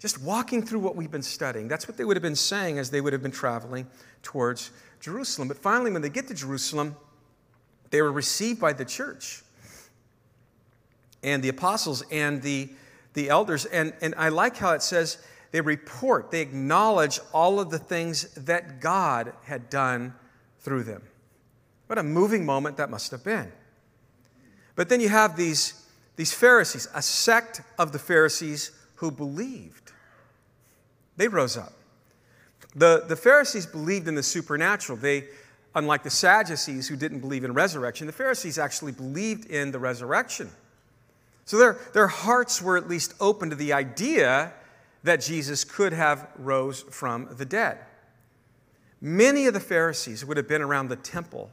Just 0.00 0.20
walking 0.20 0.62
through 0.62 0.80
what 0.80 0.96
we've 0.96 1.10
been 1.10 1.22
studying. 1.22 1.68
That's 1.68 1.86
what 1.86 1.96
they 1.96 2.04
would 2.04 2.16
have 2.16 2.22
been 2.22 2.36
saying 2.36 2.78
as 2.78 2.90
they 2.90 3.00
would 3.00 3.12
have 3.12 3.22
been 3.22 3.30
traveling 3.30 3.86
towards 4.22 4.70
Jerusalem. 5.00 5.46
But 5.46 5.56
finally, 5.56 5.92
when 5.92 6.02
they 6.02 6.10
get 6.10 6.26
to 6.28 6.34
Jerusalem, 6.34 6.96
they 7.90 8.02
were 8.02 8.12
received 8.12 8.60
by 8.60 8.72
the 8.72 8.84
church 8.84 9.42
and 11.22 11.42
the 11.42 11.48
apostles 11.48 12.02
and 12.10 12.42
the, 12.42 12.68
the 13.14 13.30
elders. 13.30 13.64
And, 13.64 13.94
and 14.02 14.14
I 14.16 14.28
like 14.28 14.56
how 14.56 14.72
it 14.72 14.82
says 14.82 15.18
they 15.56 15.62
report, 15.62 16.30
they 16.30 16.42
acknowledge 16.42 17.18
all 17.32 17.58
of 17.58 17.70
the 17.70 17.78
things 17.78 18.24
that 18.34 18.78
God 18.78 19.32
had 19.44 19.70
done 19.70 20.12
through 20.60 20.82
them. 20.82 21.00
What 21.86 21.98
a 21.98 22.02
moving 22.02 22.44
moment 22.44 22.76
that 22.76 22.90
must 22.90 23.10
have 23.10 23.24
been. 23.24 23.50
But 24.74 24.90
then 24.90 25.00
you 25.00 25.08
have 25.08 25.34
these, 25.34 25.82
these 26.16 26.30
Pharisees, 26.30 26.88
a 26.94 27.00
sect 27.00 27.62
of 27.78 27.92
the 27.92 27.98
Pharisees 27.98 28.70
who 28.96 29.10
believed. 29.10 29.92
They 31.16 31.26
rose 31.26 31.56
up. 31.56 31.72
The, 32.74 33.06
the 33.08 33.16
Pharisees 33.16 33.64
believed 33.64 34.08
in 34.08 34.14
the 34.14 34.22
supernatural. 34.22 34.98
They, 34.98 35.24
unlike 35.74 36.02
the 36.02 36.10
Sadducees 36.10 36.86
who 36.86 36.96
didn't 36.96 37.20
believe 37.20 37.44
in 37.44 37.54
resurrection, 37.54 38.06
the 38.06 38.12
Pharisees 38.12 38.58
actually 38.58 38.92
believed 38.92 39.46
in 39.46 39.72
the 39.72 39.78
resurrection. 39.78 40.50
So 41.46 41.56
their, 41.56 41.78
their 41.94 42.08
hearts 42.08 42.60
were 42.60 42.76
at 42.76 42.90
least 42.90 43.14
open 43.20 43.48
to 43.48 43.56
the 43.56 43.72
idea 43.72 44.52
that 45.06 45.20
Jesus 45.20 45.62
could 45.62 45.92
have 45.92 46.28
rose 46.36 46.82
from 46.90 47.28
the 47.36 47.44
dead. 47.44 47.78
Many 49.00 49.46
of 49.46 49.54
the 49.54 49.60
Pharisees 49.60 50.24
would 50.24 50.36
have 50.36 50.48
been 50.48 50.62
around 50.62 50.88
the 50.88 50.96
temple 50.96 51.48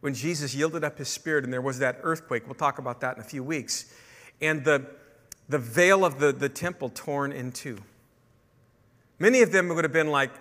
when 0.00 0.12
Jesus 0.12 0.54
yielded 0.54 0.84
up 0.84 0.98
his 0.98 1.08
spirit 1.08 1.44
and 1.44 1.52
there 1.52 1.62
was 1.62 1.78
that 1.78 1.98
earthquake. 2.02 2.44
We'll 2.44 2.54
talk 2.54 2.78
about 2.78 3.00
that 3.00 3.16
in 3.16 3.22
a 3.22 3.24
few 3.24 3.42
weeks. 3.42 3.90
And 4.42 4.62
the, 4.64 4.84
the 5.48 5.58
veil 5.58 6.04
of 6.04 6.18
the, 6.18 6.30
the 6.30 6.50
temple 6.50 6.90
torn 6.90 7.32
in 7.32 7.52
two. 7.52 7.78
Many 9.18 9.40
of 9.40 9.50
them 9.50 9.68
would 9.68 9.84
have 9.84 9.92
been 9.92 10.10
like, 10.10 10.32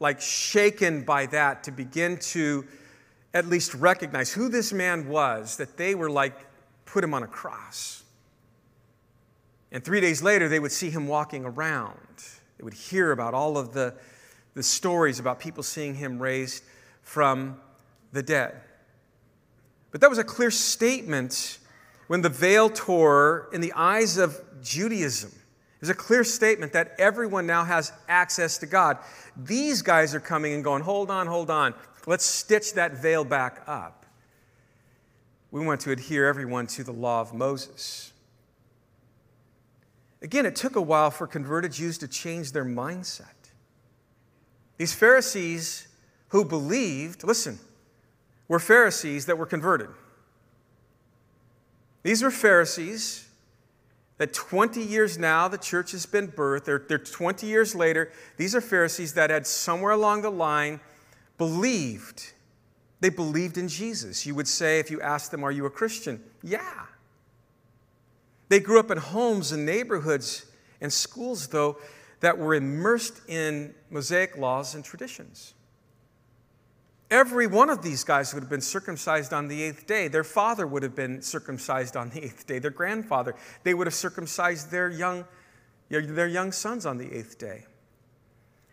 like 0.00 0.20
shaken 0.20 1.04
by 1.04 1.26
that 1.26 1.62
to 1.64 1.70
begin 1.70 2.18
to 2.18 2.66
at 3.32 3.46
least 3.46 3.72
recognize 3.74 4.32
who 4.32 4.48
this 4.48 4.72
man 4.72 5.08
was, 5.08 5.58
that 5.58 5.76
they 5.76 5.94
were 5.94 6.10
like, 6.10 6.34
put 6.86 7.04
him 7.04 7.14
on 7.14 7.22
a 7.22 7.28
cross. 7.28 8.02
And 9.76 9.84
three 9.84 10.00
days 10.00 10.22
later, 10.22 10.48
they 10.48 10.58
would 10.58 10.72
see 10.72 10.88
him 10.88 11.06
walking 11.06 11.44
around. 11.44 11.98
They 12.56 12.64
would 12.64 12.72
hear 12.72 13.12
about 13.12 13.34
all 13.34 13.58
of 13.58 13.74
the, 13.74 13.92
the 14.54 14.62
stories 14.62 15.18
about 15.18 15.38
people 15.38 15.62
seeing 15.62 15.94
him 15.94 16.18
raised 16.18 16.64
from 17.02 17.60
the 18.10 18.22
dead. 18.22 18.58
But 19.90 20.00
that 20.00 20.08
was 20.08 20.16
a 20.16 20.24
clear 20.24 20.50
statement 20.50 21.58
when 22.06 22.22
the 22.22 22.30
veil 22.30 22.70
tore 22.70 23.50
in 23.52 23.60
the 23.60 23.74
eyes 23.74 24.16
of 24.16 24.40
Judaism. 24.62 25.30
It 25.30 25.80
was 25.82 25.90
a 25.90 25.94
clear 25.94 26.24
statement 26.24 26.72
that 26.72 26.94
everyone 26.98 27.46
now 27.46 27.62
has 27.62 27.92
access 28.08 28.56
to 28.56 28.66
God. 28.66 28.96
These 29.36 29.82
guys 29.82 30.14
are 30.14 30.20
coming 30.20 30.54
and 30.54 30.64
going, 30.64 30.84
hold 30.84 31.10
on, 31.10 31.26
hold 31.26 31.50
on. 31.50 31.74
Let's 32.06 32.24
stitch 32.24 32.72
that 32.72 32.92
veil 32.92 33.24
back 33.24 33.62
up. 33.66 34.06
We 35.50 35.62
want 35.66 35.82
to 35.82 35.90
adhere 35.90 36.24
everyone 36.24 36.66
to 36.68 36.82
the 36.82 36.92
law 36.92 37.20
of 37.20 37.34
Moses. 37.34 38.14
Again, 40.22 40.46
it 40.46 40.56
took 40.56 40.76
a 40.76 40.80
while 40.80 41.10
for 41.10 41.26
converted 41.26 41.72
Jews 41.72 41.98
to 41.98 42.08
change 42.08 42.52
their 42.52 42.64
mindset. 42.64 43.26
These 44.78 44.94
Pharisees 44.94 45.88
who 46.28 46.44
believed, 46.44 47.24
listen, 47.24 47.58
were 48.48 48.58
Pharisees 48.58 49.26
that 49.26 49.38
were 49.38 49.46
converted. 49.46 49.88
These 52.02 52.22
were 52.22 52.30
Pharisees 52.30 53.28
that 54.18 54.32
20 54.32 54.80
years 54.80 55.18
now 55.18 55.48
the 55.48 55.58
church 55.58 55.92
has 55.92 56.06
been 56.06 56.28
birthed. 56.28 56.64
They're, 56.64 56.84
they're 56.88 56.98
20 56.98 57.46
years 57.46 57.74
later. 57.74 58.12
These 58.36 58.54
are 58.54 58.60
Pharisees 58.60 59.14
that 59.14 59.30
had 59.30 59.46
somewhere 59.46 59.92
along 59.92 60.22
the 60.22 60.30
line 60.30 60.80
believed. 61.36 62.32
They 63.00 63.10
believed 63.10 63.58
in 63.58 63.68
Jesus. 63.68 64.24
You 64.24 64.34
would 64.34 64.48
say, 64.48 64.78
if 64.78 64.90
you 64.90 65.00
asked 65.00 65.30
them, 65.30 65.44
Are 65.44 65.52
you 65.52 65.66
a 65.66 65.70
Christian? 65.70 66.22
Yeah. 66.42 66.85
They 68.48 68.60
grew 68.60 68.78
up 68.78 68.90
in 68.90 68.98
homes 68.98 69.52
and 69.52 69.66
neighborhoods 69.66 70.46
and 70.80 70.92
schools, 70.92 71.48
though, 71.48 71.78
that 72.20 72.38
were 72.38 72.54
immersed 72.54 73.20
in 73.28 73.74
Mosaic 73.90 74.36
laws 74.36 74.74
and 74.74 74.84
traditions. 74.84 75.54
Every 77.10 77.46
one 77.46 77.70
of 77.70 77.82
these 77.82 78.02
guys 78.02 78.34
would 78.34 78.42
have 78.42 78.50
been 78.50 78.60
circumcised 78.60 79.32
on 79.32 79.46
the 79.46 79.62
eighth 79.62 79.86
day. 79.86 80.08
Their 80.08 80.24
father 80.24 80.66
would 80.66 80.82
have 80.82 80.96
been 80.96 81.22
circumcised 81.22 81.96
on 81.96 82.10
the 82.10 82.24
eighth 82.24 82.46
day. 82.46 82.58
Their 82.58 82.70
grandfather, 82.70 83.36
they 83.62 83.74
would 83.74 83.86
have 83.86 83.94
circumcised 83.94 84.70
their 84.70 84.90
young, 84.90 85.24
their 85.88 86.26
young 86.26 86.50
sons 86.50 86.84
on 86.84 86.98
the 86.98 87.12
eighth 87.12 87.38
day. 87.38 87.66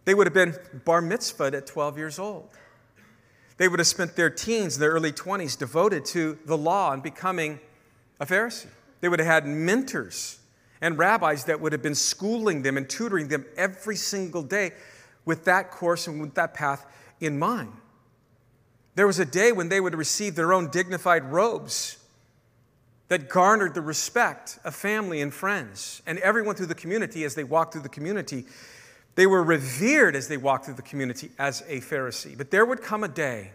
They 0.05 0.15
would 0.15 0.25
have 0.25 0.33
been 0.33 0.55
bar 0.83 1.01
mitzvahed 1.01 1.53
at 1.53 1.67
12 1.67 1.97
years 1.97 2.17
old. 2.17 2.49
They 3.57 3.67
would 3.67 3.79
have 3.79 3.87
spent 3.87 4.15
their 4.15 4.31
teens, 4.31 4.75
and 4.75 4.81
their 4.81 4.91
early 4.91 5.11
20s, 5.11 5.57
devoted 5.57 6.03
to 6.05 6.39
the 6.45 6.57
law 6.57 6.91
and 6.91 7.03
becoming 7.03 7.59
a 8.19 8.25
Pharisee. 8.25 8.67
They 9.03 9.09
would 9.09 9.19
have 9.19 9.27
had 9.27 9.45
mentors 9.45 10.39
and 10.79 10.97
rabbis 10.97 11.43
that 11.43 11.59
would 11.59 11.73
have 11.73 11.81
been 11.81 11.93
schooling 11.93 12.61
them 12.61 12.77
and 12.77 12.89
tutoring 12.89 13.27
them 13.27 13.45
every 13.57 13.97
single 13.97 14.41
day 14.41 14.71
with 15.25 15.43
that 15.43 15.71
course 15.71 16.07
and 16.07 16.21
with 16.21 16.35
that 16.35 16.53
path 16.53 16.85
in 17.19 17.37
mind. 17.37 17.73
There 18.95 19.05
was 19.05 19.19
a 19.19 19.25
day 19.25 19.51
when 19.51 19.67
they 19.67 19.81
would 19.81 19.93
receive 19.93 20.35
their 20.35 20.53
own 20.53 20.69
dignified 20.69 21.25
robes 21.25 21.97
that 23.09 23.27
garnered 23.27 23.73
the 23.73 23.81
respect 23.81 24.57
of 24.63 24.73
family 24.73 25.19
and 25.19 25.33
friends 25.33 26.01
and 26.05 26.17
everyone 26.19 26.55
through 26.55 26.67
the 26.67 26.73
community 26.73 27.25
as 27.25 27.35
they 27.35 27.43
walked 27.43 27.73
through 27.73 27.81
the 27.81 27.89
community. 27.89 28.45
They 29.15 29.27
were 29.27 29.43
revered 29.43 30.15
as 30.15 30.29
they 30.29 30.37
walked 30.37 30.63
through 30.63 30.75
the 30.75 30.81
community 30.81 31.29
as 31.37 31.61
a 31.67 31.81
Pharisee. 31.81 32.37
But 32.37 32.51
there 32.51 32.65
would 32.65 32.81
come 32.81 33.03
a 33.03 33.09
day 33.09 33.51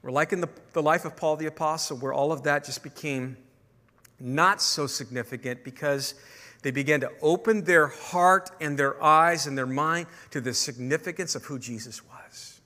where, 0.00 0.12
like 0.12 0.32
in 0.32 0.40
the, 0.40 0.48
the 0.72 0.82
life 0.82 1.04
of 1.04 1.14
Paul 1.14 1.36
the 1.36 1.46
Apostle, 1.46 1.98
where 1.98 2.12
all 2.12 2.32
of 2.32 2.42
that 2.42 2.64
just 2.64 2.82
became 2.82 3.36
not 4.24 4.62
so 4.62 4.86
significant 4.86 5.62
because 5.62 6.14
they 6.62 6.70
began 6.70 7.00
to 7.00 7.10
open 7.20 7.64
their 7.64 7.88
heart 7.88 8.50
and 8.60 8.78
their 8.78 9.00
eyes 9.02 9.46
and 9.46 9.56
their 9.56 9.66
mind 9.66 10.06
to 10.30 10.40
the 10.40 10.54
significance 10.54 11.34
of 11.34 11.44
who 11.44 11.58
Jesus 11.58 12.02
was. 12.04 12.60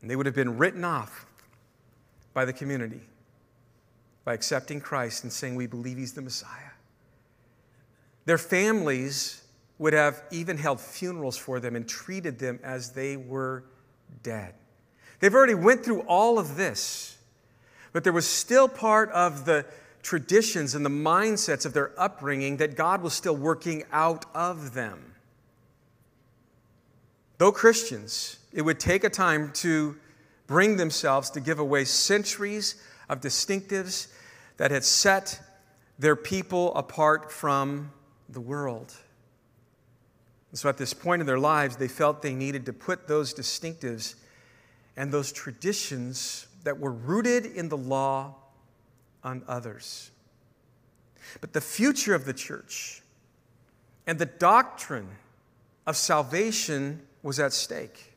And 0.00 0.10
they 0.10 0.14
would 0.14 0.26
have 0.26 0.34
been 0.34 0.56
written 0.56 0.84
off 0.84 1.26
by 2.32 2.44
the 2.44 2.52
community 2.52 3.00
by 4.24 4.34
accepting 4.34 4.80
Christ 4.80 5.24
and 5.24 5.32
saying, 5.32 5.54
We 5.54 5.66
believe 5.66 5.96
He's 5.96 6.12
the 6.12 6.22
Messiah. 6.22 6.50
Their 8.26 8.38
families 8.38 9.42
would 9.78 9.92
have 9.92 10.22
even 10.30 10.58
held 10.58 10.80
funerals 10.80 11.36
for 11.36 11.60
them 11.60 11.76
and 11.76 11.88
treated 11.88 12.38
them 12.38 12.58
as 12.62 12.90
they 12.90 13.16
were 13.16 13.64
dead. 14.22 14.54
They've 15.20 15.34
already 15.34 15.54
went 15.54 15.84
through 15.84 16.00
all 16.02 16.38
of 16.38 16.56
this, 16.56 17.15
but 17.96 18.04
there 18.04 18.12
was 18.12 18.28
still 18.28 18.68
part 18.68 19.10
of 19.12 19.46
the 19.46 19.64
traditions 20.02 20.74
and 20.74 20.84
the 20.84 20.90
mindsets 20.90 21.64
of 21.64 21.72
their 21.72 21.98
upbringing 21.98 22.58
that 22.58 22.76
God 22.76 23.00
was 23.00 23.14
still 23.14 23.34
working 23.34 23.84
out 23.90 24.26
of 24.34 24.74
them. 24.74 25.14
Though 27.38 27.52
Christians, 27.52 28.38
it 28.52 28.60
would 28.60 28.78
take 28.78 29.02
a 29.02 29.08
time 29.08 29.50
to 29.54 29.96
bring 30.46 30.76
themselves 30.76 31.30
to 31.30 31.40
give 31.40 31.58
away 31.58 31.86
centuries 31.86 32.74
of 33.08 33.22
distinctives 33.22 34.08
that 34.58 34.70
had 34.70 34.84
set 34.84 35.40
their 35.98 36.16
people 36.16 36.74
apart 36.74 37.32
from 37.32 37.90
the 38.28 38.42
world. 38.42 38.92
And 40.50 40.58
so 40.58 40.68
at 40.68 40.76
this 40.76 40.92
point 40.92 41.20
in 41.20 41.26
their 41.26 41.38
lives, 41.38 41.76
they 41.76 41.88
felt 41.88 42.20
they 42.20 42.34
needed 42.34 42.66
to 42.66 42.74
put 42.74 43.08
those 43.08 43.32
distinctives 43.32 44.16
and 44.98 45.10
those 45.10 45.32
traditions 45.32 46.46
that 46.66 46.80
were 46.80 46.90
rooted 46.90 47.46
in 47.46 47.68
the 47.68 47.76
law 47.76 48.34
on 49.22 49.40
others. 49.46 50.10
But 51.40 51.52
the 51.52 51.60
future 51.60 52.12
of 52.12 52.24
the 52.24 52.32
church 52.32 53.02
and 54.04 54.18
the 54.18 54.26
doctrine 54.26 55.08
of 55.86 55.96
salvation 55.96 57.02
was 57.22 57.38
at 57.38 57.52
stake. 57.52 58.14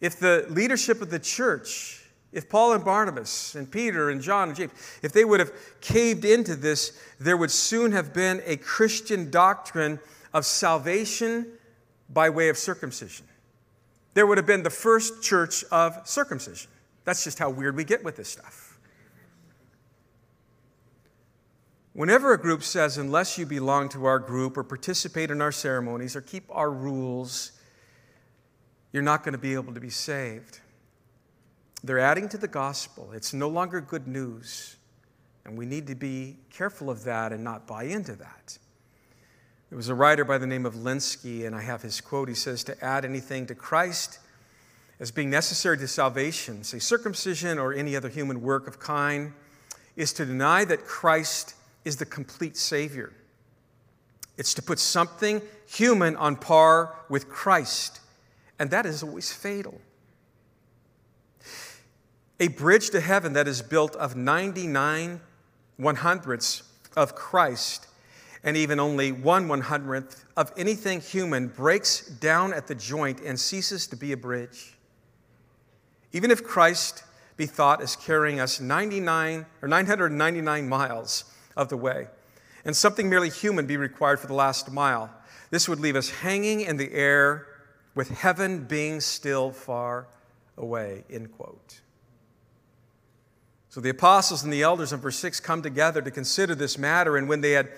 If 0.00 0.18
the 0.18 0.44
leadership 0.48 1.00
of 1.00 1.10
the 1.10 1.20
church, 1.20 2.04
if 2.32 2.48
Paul 2.48 2.72
and 2.72 2.84
Barnabas 2.84 3.54
and 3.54 3.70
Peter 3.70 4.10
and 4.10 4.20
John 4.20 4.48
and 4.48 4.56
James, 4.56 4.72
if 5.04 5.12
they 5.12 5.24
would 5.24 5.38
have 5.38 5.52
caved 5.80 6.24
into 6.24 6.56
this, 6.56 7.00
there 7.20 7.36
would 7.36 7.52
soon 7.52 7.92
have 7.92 8.12
been 8.12 8.42
a 8.44 8.56
Christian 8.56 9.30
doctrine 9.30 10.00
of 10.32 10.44
salvation 10.44 11.46
by 12.08 12.28
way 12.28 12.48
of 12.48 12.58
circumcision. 12.58 13.24
There 14.14 14.26
would 14.26 14.38
have 14.38 14.46
been 14.46 14.62
the 14.62 14.70
first 14.70 15.22
church 15.22 15.64
of 15.70 16.00
circumcision. 16.04 16.70
That's 17.04 17.24
just 17.24 17.38
how 17.38 17.50
weird 17.50 17.76
we 17.76 17.84
get 17.84 18.02
with 18.02 18.16
this 18.16 18.28
stuff. 18.28 18.78
Whenever 21.92 22.32
a 22.32 22.40
group 22.40 22.62
says, 22.62 22.98
unless 22.98 23.38
you 23.38 23.46
belong 23.46 23.88
to 23.90 24.04
our 24.06 24.18
group 24.18 24.56
or 24.56 24.64
participate 24.64 25.30
in 25.30 25.40
our 25.40 25.52
ceremonies 25.52 26.16
or 26.16 26.20
keep 26.20 26.44
our 26.50 26.70
rules, 26.70 27.52
you're 28.92 29.02
not 29.02 29.22
going 29.22 29.32
to 29.32 29.38
be 29.38 29.54
able 29.54 29.74
to 29.74 29.80
be 29.80 29.90
saved. 29.90 30.60
They're 31.84 32.00
adding 32.00 32.28
to 32.30 32.38
the 32.38 32.48
gospel. 32.48 33.12
It's 33.12 33.32
no 33.32 33.48
longer 33.48 33.80
good 33.80 34.08
news. 34.08 34.76
And 35.44 35.58
we 35.58 35.66
need 35.66 35.86
to 35.88 35.94
be 35.94 36.38
careful 36.50 36.90
of 36.90 37.04
that 37.04 37.32
and 37.32 37.44
not 37.44 37.66
buy 37.66 37.84
into 37.84 38.16
that. 38.16 38.58
There 39.74 39.78
was 39.78 39.88
a 39.88 39.94
writer 39.96 40.24
by 40.24 40.38
the 40.38 40.46
name 40.46 40.66
of 40.66 40.74
Lenski, 40.74 41.44
and 41.44 41.52
I 41.52 41.60
have 41.60 41.82
his 41.82 42.00
quote. 42.00 42.28
He 42.28 42.36
says, 42.36 42.62
To 42.62 42.84
add 42.84 43.04
anything 43.04 43.44
to 43.46 43.56
Christ 43.56 44.20
as 45.00 45.10
being 45.10 45.30
necessary 45.30 45.76
to 45.78 45.88
salvation, 45.88 46.62
say 46.62 46.78
circumcision 46.78 47.58
or 47.58 47.72
any 47.72 47.96
other 47.96 48.08
human 48.08 48.40
work 48.40 48.68
of 48.68 48.78
kind, 48.78 49.32
is 49.96 50.12
to 50.12 50.24
deny 50.24 50.64
that 50.64 50.84
Christ 50.84 51.56
is 51.84 51.96
the 51.96 52.06
complete 52.06 52.56
Savior. 52.56 53.12
It's 54.36 54.54
to 54.54 54.62
put 54.62 54.78
something 54.78 55.42
human 55.66 56.14
on 56.14 56.36
par 56.36 56.94
with 57.08 57.28
Christ, 57.28 57.98
and 58.60 58.70
that 58.70 58.86
is 58.86 59.02
always 59.02 59.32
fatal. 59.32 59.80
A 62.38 62.46
bridge 62.46 62.90
to 62.90 63.00
heaven 63.00 63.32
that 63.32 63.48
is 63.48 63.60
built 63.60 63.96
of 63.96 64.14
99 64.14 65.20
one 65.78 65.96
hundredths 65.96 66.62
of 66.96 67.16
Christ 67.16 67.88
and 68.44 68.56
even 68.56 68.78
only 68.78 69.10
one 69.10 69.48
one 69.48 69.62
hundredth 69.62 70.24
of 70.36 70.52
anything 70.56 71.00
human 71.00 71.48
breaks 71.48 72.06
down 72.06 72.52
at 72.52 72.68
the 72.68 72.74
joint 72.74 73.20
and 73.20 73.40
ceases 73.40 73.88
to 73.88 73.96
be 73.96 74.12
a 74.12 74.16
bridge. 74.16 74.74
Even 76.12 76.30
if 76.30 76.44
Christ 76.44 77.02
be 77.36 77.46
thought 77.46 77.82
as 77.82 77.96
carrying 77.96 78.38
us 78.38 78.60
99 78.60 79.46
or 79.60 79.66
999 79.66 80.68
miles, 80.68 81.24
of 81.56 81.68
the 81.68 81.76
way, 81.76 82.08
and 82.64 82.76
something 82.76 83.08
merely 83.08 83.30
human 83.30 83.66
be 83.66 83.76
required 83.76 84.20
for 84.20 84.26
the 84.26 84.34
last 84.34 84.70
mile. 84.70 85.10
This 85.50 85.68
would 85.68 85.80
leave 85.80 85.96
us 85.96 86.10
hanging 86.10 86.60
in 86.62 86.76
the 86.76 86.92
air 86.92 87.46
with 87.94 88.10
heaven 88.10 88.64
being 88.64 89.00
still 89.00 89.50
far 89.50 90.08
away. 90.56 91.04
End 91.10 91.32
quote. 91.32 91.80
So 93.68 93.80
the 93.80 93.90
apostles 93.90 94.44
and 94.44 94.52
the 94.52 94.62
elders 94.62 94.92
in 94.92 95.00
verse 95.00 95.16
6 95.16 95.40
come 95.40 95.60
together 95.60 96.00
to 96.00 96.10
consider 96.10 96.54
this 96.54 96.78
matter, 96.78 97.16
and 97.16 97.28
when 97.28 97.40
they 97.40 97.52
had 97.52 97.70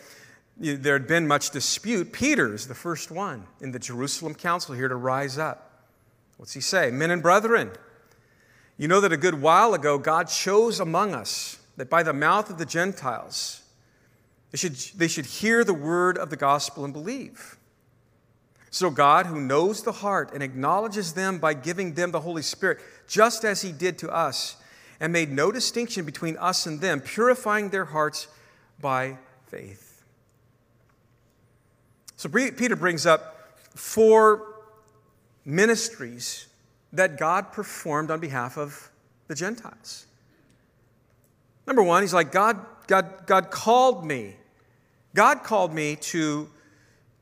there 0.58 0.94
had 0.94 1.06
been 1.06 1.26
much 1.26 1.50
dispute, 1.50 2.12
Peter 2.12 2.54
is 2.54 2.66
the 2.66 2.74
first 2.74 3.10
one 3.10 3.46
in 3.60 3.72
the 3.72 3.78
Jerusalem 3.78 4.34
council 4.34 4.74
here 4.74 4.88
to 4.88 4.96
rise 4.96 5.38
up. 5.38 5.84
What's 6.36 6.52
he 6.52 6.60
say? 6.60 6.90
Men 6.90 7.10
and 7.10 7.22
brethren, 7.22 7.70
you 8.78 8.88
know 8.88 9.00
that 9.00 9.12
a 9.12 9.16
good 9.16 9.40
while 9.40 9.74
ago 9.74 9.98
God 9.98 10.24
chose 10.28 10.80
among 10.80 11.14
us 11.14 11.58
that 11.76 11.90
by 11.90 12.02
the 12.02 12.12
mouth 12.12 12.50
of 12.50 12.58
the 12.58 12.66
Gentiles 12.66 13.62
they 14.50 14.58
should, 14.58 14.76
they 14.96 15.08
should 15.08 15.26
hear 15.26 15.64
the 15.64 15.74
word 15.74 16.16
of 16.16 16.30
the 16.30 16.36
gospel 16.36 16.84
and 16.84 16.92
believe. 16.92 17.56
So, 18.70 18.90
God, 18.90 19.26
who 19.26 19.40
knows 19.40 19.82
the 19.82 19.92
heart 19.92 20.30
and 20.34 20.42
acknowledges 20.42 21.14
them 21.14 21.38
by 21.38 21.54
giving 21.54 21.94
them 21.94 22.10
the 22.10 22.20
Holy 22.20 22.42
Spirit, 22.42 22.78
just 23.08 23.44
as 23.44 23.62
He 23.62 23.72
did 23.72 23.98
to 23.98 24.10
us, 24.10 24.56
and 25.00 25.12
made 25.12 25.30
no 25.30 25.50
distinction 25.50 26.04
between 26.04 26.36
us 26.36 26.66
and 26.66 26.80
them, 26.80 27.00
purifying 27.00 27.70
their 27.70 27.86
hearts 27.86 28.28
by 28.80 29.18
faith. 29.46 29.85
So, 32.16 32.28
Peter 32.28 32.76
brings 32.76 33.04
up 33.06 33.58
four 33.74 34.54
ministries 35.44 36.46
that 36.92 37.18
God 37.18 37.52
performed 37.52 38.10
on 38.10 38.20
behalf 38.20 38.56
of 38.56 38.90
the 39.28 39.34
Gentiles. 39.34 40.06
Number 41.66 41.82
one, 41.82 42.02
he's 42.02 42.14
like, 42.14 42.32
God, 42.32 42.64
God, 42.86 43.26
God 43.26 43.50
called 43.50 44.04
me. 44.04 44.36
God 45.14 45.42
called 45.42 45.74
me 45.74 45.96
to, 45.96 46.48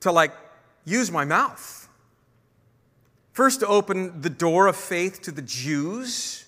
to 0.01 0.13
like 0.13 0.33
use 0.85 1.11
my 1.11 1.25
mouth. 1.25 1.89
First, 3.33 3.61
to 3.61 3.67
open 3.67 4.21
the 4.21 4.31
door 4.31 4.69
of 4.69 4.77
faith 4.77 5.23
to 5.23 5.33
the 5.33 5.43
Jews 5.43 6.47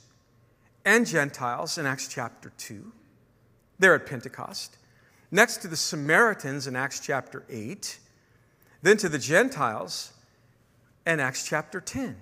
and 0.85 1.05
Gentiles 1.05 1.79
in 1.79 1.87
Acts 1.87 2.07
chapter 2.07 2.53
2. 2.59 2.93
There 3.79 3.95
at 3.95 4.07
Pentecost. 4.07 4.77
Next 5.33 5.59
to 5.59 5.69
the 5.69 5.77
Samaritans 5.77 6.69
in 6.69 6.77
Acts 6.77 7.01
chapter 7.01 7.45
8. 7.51 7.99
Then 8.83 8.97
to 8.99 9.09
the 9.09 9.19
Gentiles 9.19 10.13
in 11.07 11.21
Acts 11.21 11.47
chapter 11.47 11.81
10. 11.81 12.17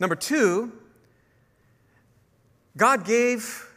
Number 0.00 0.16
two, 0.16 0.72
God 2.76 3.04
gave 3.04 3.68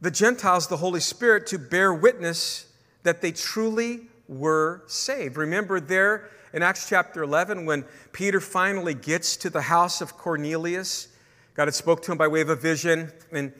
the 0.00 0.10
Gentiles 0.10 0.68
the 0.68 0.76
Holy 0.76 1.00
Spirit 1.00 1.46
to 1.48 1.58
bear 1.58 1.92
witness 1.92 2.66
that 3.02 3.20
they 3.20 3.32
truly 3.32 4.02
were 4.28 4.82
saved. 4.86 5.36
Remember 5.36 5.80
there 5.80 6.30
in 6.52 6.62
Acts 6.62 6.88
chapter 6.88 7.22
11 7.22 7.66
when 7.66 7.84
Peter 8.12 8.40
finally 8.40 8.94
gets 8.94 9.36
to 9.38 9.50
the 9.50 9.62
house 9.62 10.00
of 10.00 10.16
Cornelius, 10.16 11.08
God 11.54 11.66
had 11.66 11.74
spoke 11.74 12.02
to 12.02 12.12
him 12.12 12.18
by 12.18 12.28
way 12.28 12.40
of 12.40 12.48
a 12.48 12.56
vision 12.56 13.10
and, 13.32 13.52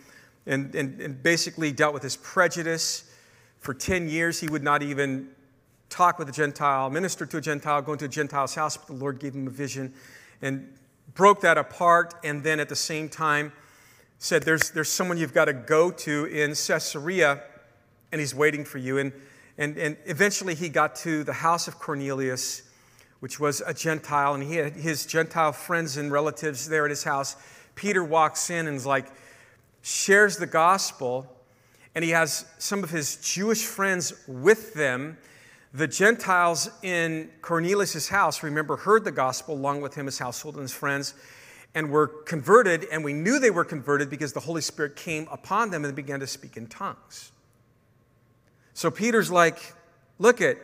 and, 0.46 0.74
and, 0.74 1.00
and 1.00 1.22
basically 1.22 1.72
dealt 1.72 1.92
with 1.92 2.02
his 2.02 2.16
prejudice. 2.16 3.04
For 3.58 3.74
10 3.74 4.08
years, 4.08 4.38
he 4.38 4.48
would 4.48 4.62
not 4.62 4.82
even 4.82 5.30
talk 5.88 6.18
with 6.18 6.28
a 6.28 6.32
Gentile, 6.32 6.90
minister 6.90 7.26
to 7.26 7.38
a 7.38 7.40
Gentile, 7.40 7.82
go 7.82 7.92
into 7.92 8.04
a 8.04 8.08
Gentile's 8.08 8.54
house, 8.54 8.76
but 8.76 8.86
the 8.86 8.92
Lord 8.92 9.18
gave 9.18 9.34
him 9.34 9.46
a 9.46 9.50
vision 9.50 9.94
and 10.42 10.72
broke 11.14 11.40
that 11.40 11.58
apart. 11.58 12.14
And 12.24 12.42
then 12.42 12.60
at 12.60 12.68
the 12.68 12.76
same 12.76 13.08
time, 13.08 13.52
said, 14.18 14.42
There's, 14.42 14.70
there's 14.70 14.88
someone 14.88 15.16
you've 15.16 15.34
got 15.34 15.46
to 15.46 15.52
go 15.52 15.90
to 15.90 16.24
in 16.26 16.50
Caesarea, 16.50 17.42
and 18.12 18.20
he's 18.20 18.34
waiting 18.34 18.64
for 18.64 18.78
you. 18.78 18.98
And, 18.98 19.12
and, 19.56 19.76
and 19.76 19.96
eventually 20.04 20.54
he 20.54 20.68
got 20.68 20.96
to 20.96 21.24
the 21.24 21.32
house 21.32 21.68
of 21.68 21.78
Cornelius, 21.78 22.62
which 23.20 23.40
was 23.40 23.62
a 23.66 23.74
Gentile, 23.74 24.34
and 24.34 24.42
he 24.42 24.56
had 24.56 24.74
his 24.74 25.06
Gentile 25.06 25.52
friends 25.52 25.96
and 25.96 26.12
relatives 26.12 26.68
there 26.68 26.84
at 26.84 26.90
his 26.90 27.04
house. 27.04 27.36
Peter 27.74 28.02
walks 28.02 28.50
in 28.50 28.66
and 28.66 28.76
is 28.76 28.86
like, 28.86 29.06
shares 29.82 30.36
the 30.36 30.46
gospel, 30.46 31.26
and 31.94 32.04
he 32.04 32.10
has 32.10 32.44
some 32.58 32.84
of 32.84 32.90
his 32.90 33.16
Jewish 33.16 33.64
friends 33.64 34.12
with 34.26 34.74
them. 34.74 35.16
The 35.74 35.86
Gentiles 35.86 36.70
in 36.82 37.30
Cornelius' 37.42 38.08
house, 38.08 38.42
remember, 38.42 38.76
heard 38.76 39.04
the 39.04 39.12
gospel 39.12 39.54
along 39.54 39.82
with 39.82 39.94
him, 39.94 40.06
his 40.06 40.18
household, 40.18 40.54
and 40.54 40.62
his 40.62 40.72
friends 40.72 41.14
and 41.74 41.90
were 41.90 42.08
converted, 42.08 42.86
and 42.90 43.04
we 43.04 43.12
knew 43.12 43.38
they 43.38 43.50
were 43.50 43.64
converted 43.64 44.10
because 44.10 44.32
the 44.32 44.40
Holy 44.40 44.60
Spirit 44.60 44.96
came 44.96 45.28
upon 45.30 45.70
them 45.70 45.84
and 45.84 45.94
began 45.94 46.20
to 46.20 46.26
speak 46.26 46.56
in 46.56 46.66
tongues. 46.66 47.30
So 48.74 48.90
Peter's 48.90 49.30
like, 49.30 49.74
look 50.18 50.40
it, 50.40 50.58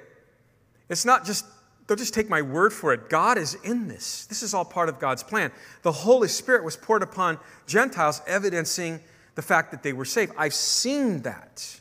it's 0.88 1.04
not 1.04 1.24
just, 1.24 1.44
don't 1.86 1.98
just 1.98 2.14
take 2.14 2.28
my 2.28 2.42
word 2.42 2.72
for 2.72 2.92
it. 2.92 3.08
God 3.08 3.38
is 3.38 3.54
in 3.64 3.88
this. 3.88 4.26
This 4.26 4.42
is 4.42 4.54
all 4.54 4.64
part 4.64 4.88
of 4.88 4.98
God's 4.98 5.22
plan. 5.22 5.52
The 5.82 5.92
Holy 5.92 6.28
Spirit 6.28 6.64
was 6.64 6.76
poured 6.76 7.02
upon 7.02 7.38
Gentiles, 7.66 8.22
evidencing 8.26 9.00
the 9.34 9.42
fact 9.42 9.70
that 9.72 9.82
they 9.82 9.92
were 9.92 10.04
saved. 10.04 10.32
I've 10.38 10.54
seen 10.54 11.22
that. 11.22 11.80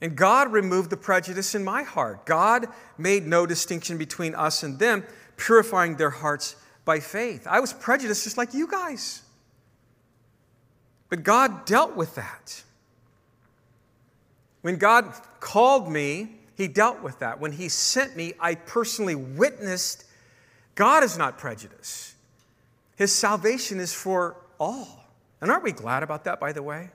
And 0.00 0.16
God 0.16 0.52
removed 0.52 0.90
the 0.90 0.96
prejudice 0.96 1.54
in 1.54 1.64
my 1.64 1.82
heart. 1.82 2.24
God 2.24 2.68
made 2.96 3.26
no 3.26 3.46
distinction 3.46 3.98
between 3.98 4.34
us 4.34 4.62
and 4.62 4.78
them, 4.78 5.04
purifying 5.36 5.96
their 5.96 6.10
hearts 6.10 6.56
by 6.84 7.00
faith. 7.00 7.46
I 7.48 7.60
was 7.60 7.72
prejudiced 7.72 8.24
just 8.24 8.38
like 8.38 8.54
you 8.54 8.68
guys. 8.68 9.22
But 11.08 11.22
God 11.24 11.64
dealt 11.64 11.96
with 11.96 12.14
that. 12.14 12.62
When 14.62 14.76
God 14.76 15.12
called 15.40 15.90
me, 15.90 16.36
He 16.54 16.68
dealt 16.68 17.02
with 17.02 17.18
that. 17.20 17.40
When 17.40 17.52
He 17.52 17.68
sent 17.68 18.16
me, 18.16 18.34
I 18.38 18.54
personally 18.54 19.14
witnessed 19.14 20.04
God 20.74 21.02
is 21.02 21.18
not 21.18 21.38
prejudiced. 21.38 22.14
His 22.94 23.12
salvation 23.12 23.80
is 23.80 23.92
for 23.92 24.36
all. 24.60 25.04
And 25.40 25.50
aren't 25.50 25.64
we 25.64 25.72
glad 25.72 26.02
about 26.02 26.24
that, 26.24 26.38
by 26.38 26.52
the 26.52 26.62
way? 26.62 26.90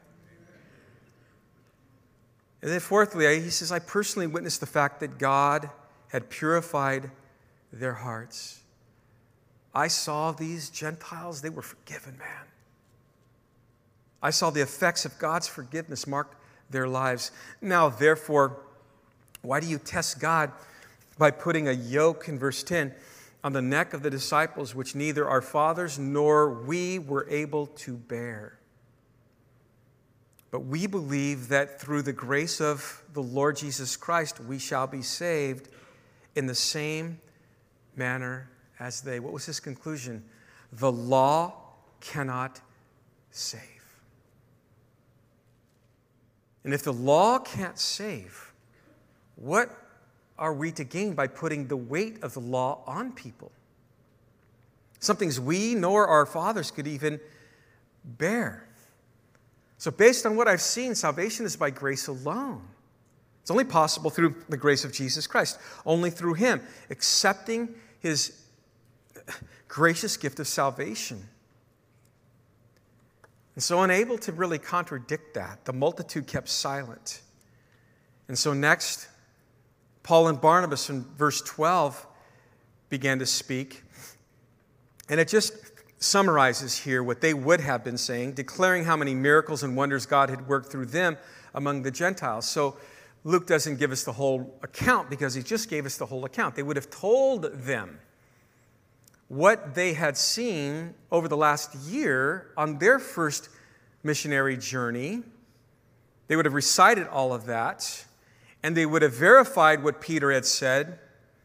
And 2.63 2.71
then, 2.71 2.79
fourthly, 2.79 3.41
he 3.41 3.49
says, 3.49 3.73
I 3.73 3.79
personally 3.79 4.25
witnessed 4.25 4.61
the 4.61 4.65
fact 4.65 5.01
that 5.01 5.19
God 5.19 5.69
had 6.07 6.29
purified 6.29 7.11
their 7.73 7.91
hearts. 7.91 8.61
I 9.75 9.89
saw 9.89 10.31
these 10.31 10.69
Gentiles, 10.69 11.41
they 11.41 11.49
were 11.49 11.61
forgiven, 11.61 12.17
man. 12.17 12.45
I 14.21 14.29
saw 14.29 14.49
the 14.49 14.61
effects 14.61 15.03
of 15.03 15.19
God's 15.19 15.45
forgiveness 15.45 16.07
mark 16.07 16.39
their 16.69 16.87
lives. 16.87 17.31
Now, 17.59 17.89
therefore, 17.89 18.55
why 19.41 19.59
do 19.59 19.67
you 19.67 19.77
test 19.77 20.21
God 20.21 20.49
by 21.17 21.31
putting 21.31 21.67
a 21.67 21.73
yoke, 21.73 22.29
in 22.29 22.39
verse 22.39 22.63
10, 22.63 22.93
on 23.43 23.51
the 23.51 23.61
neck 23.61 23.93
of 23.93 24.03
the 24.03 24.09
disciples, 24.09 24.73
which 24.73 24.95
neither 24.95 25.27
our 25.27 25.41
fathers 25.41 25.99
nor 25.99 26.49
we 26.49 26.97
were 26.97 27.27
able 27.29 27.67
to 27.67 27.97
bear? 27.97 28.57
But 30.53 30.65
we 30.65 30.85
believe 30.85 31.47
that 31.47 31.81
through 31.81 32.03
the 32.03 32.13
grace 32.13 32.61
of 32.61 33.01
the 33.13 33.23
Lord 33.23 33.57
Jesus 33.57 33.97
Christ, 33.97 34.39
we 34.39 34.59
shall 34.59 34.85
be 34.85 35.01
saved 35.01 35.67
in 36.35 36.45
the 36.45 36.53
same 36.53 37.19
manner 37.95 38.51
as 38.79 39.01
they. 39.01 39.19
What 39.19 39.33
was 39.33 39.47
his 39.47 39.59
conclusion? 39.59 40.23
The 40.71 40.91
law 40.91 41.55
cannot 42.01 42.61
save. 43.31 43.61
And 46.63 46.71
if 46.71 46.83
the 46.83 46.93
law 46.93 47.39
can't 47.39 47.79
save, 47.79 48.53
what 49.35 49.75
are 50.37 50.53
we 50.53 50.71
to 50.73 50.83
gain 50.83 51.15
by 51.15 51.25
putting 51.25 51.65
the 51.65 51.77
weight 51.77 52.21
of 52.21 52.35
the 52.35 52.41
law 52.41 52.83
on 52.85 53.11
people? 53.13 53.51
Some 54.99 55.17
things 55.17 55.39
we 55.39 55.73
nor 55.73 56.05
our 56.05 56.27
fathers 56.27 56.69
could 56.69 56.85
even 56.85 57.19
bear. 58.05 58.67
So, 59.83 59.91
based 59.91 60.25
on 60.25 60.37
what 60.37 60.47
I've 60.47 60.61
seen, 60.61 60.95
salvation 60.95 61.45
is 61.45 61.57
by 61.57 61.69
grace 61.69 62.07
alone. 62.07 62.61
It's 63.41 63.51
only 63.51 63.65
possible 63.65 64.09
through 64.09 64.33
the 64.47 64.55
grace 64.55 64.85
of 64.85 64.93
Jesus 64.93 65.27
Christ, 65.27 65.59
only 65.85 66.09
through 66.09 66.35
Him, 66.35 66.61
accepting 66.89 67.75
His 67.99 68.45
gracious 69.67 70.15
gift 70.15 70.39
of 70.39 70.47
salvation. 70.47 71.27
And 73.55 73.61
so, 73.61 73.81
unable 73.81 74.17
to 74.19 74.31
really 74.31 74.57
contradict 74.57 75.33
that, 75.33 75.65
the 75.65 75.73
multitude 75.73 76.27
kept 76.27 76.47
silent. 76.47 77.21
And 78.29 78.39
so, 78.39 78.53
next, 78.53 79.09
Paul 80.01 80.29
and 80.29 80.39
Barnabas 80.39 80.89
in 80.89 81.03
verse 81.17 81.41
12 81.41 82.07
began 82.87 83.19
to 83.19 83.25
speak. 83.25 83.83
And 85.09 85.19
it 85.19 85.27
just 85.27 85.72
summarizes 86.03 86.77
here 86.77 87.01
what 87.01 87.21
they 87.21 87.33
would 87.33 87.61
have 87.61 87.83
been 87.83 87.97
saying, 87.97 88.33
declaring 88.33 88.83
how 88.83 88.97
many 88.97 89.15
miracles 89.15 89.63
and 89.63 89.75
wonders 89.75 90.05
God 90.05 90.29
had 90.29 90.47
worked 90.47 90.71
through 90.71 90.87
them 90.87 91.17
among 91.53 91.83
the 91.83 91.91
Gentiles. 91.91 92.47
So, 92.47 92.77
Luke 93.25 93.47
doesn't 93.47 93.79
give 93.79 93.93
us 93.93 94.03
the 94.03 94.11
whole 94.11 94.59
account 94.63 95.09
because 95.09 95.33
he 95.33 95.41
just 95.41 95.69
gave 95.69 95.85
us 95.85 95.95
the 95.95 96.05
whole 96.05 96.25
account. 96.25 96.55
They 96.55 96.63
would 96.63 96.75
have 96.75 96.89
told 96.89 97.43
them 97.53 97.99
what 99.29 99.75
they 99.75 99.93
had 99.93 100.17
seen 100.17 100.93
over 101.09 101.29
the 101.29 101.37
last 101.37 101.73
year 101.75 102.51
on 102.57 102.79
their 102.79 102.99
first 102.99 103.47
missionary 104.03 104.57
journey. 104.57 105.23
They 106.27 106.35
would 106.35 106.43
have 106.43 106.53
recited 106.53 107.07
all 107.07 107.33
of 107.33 107.45
that, 107.45 108.05
and 108.61 108.75
they 108.75 108.85
would 108.85 109.01
have 109.01 109.13
verified 109.13 109.81
what 109.83 110.01
Peter 110.01 110.31
had 110.33 110.45
said 110.45 110.99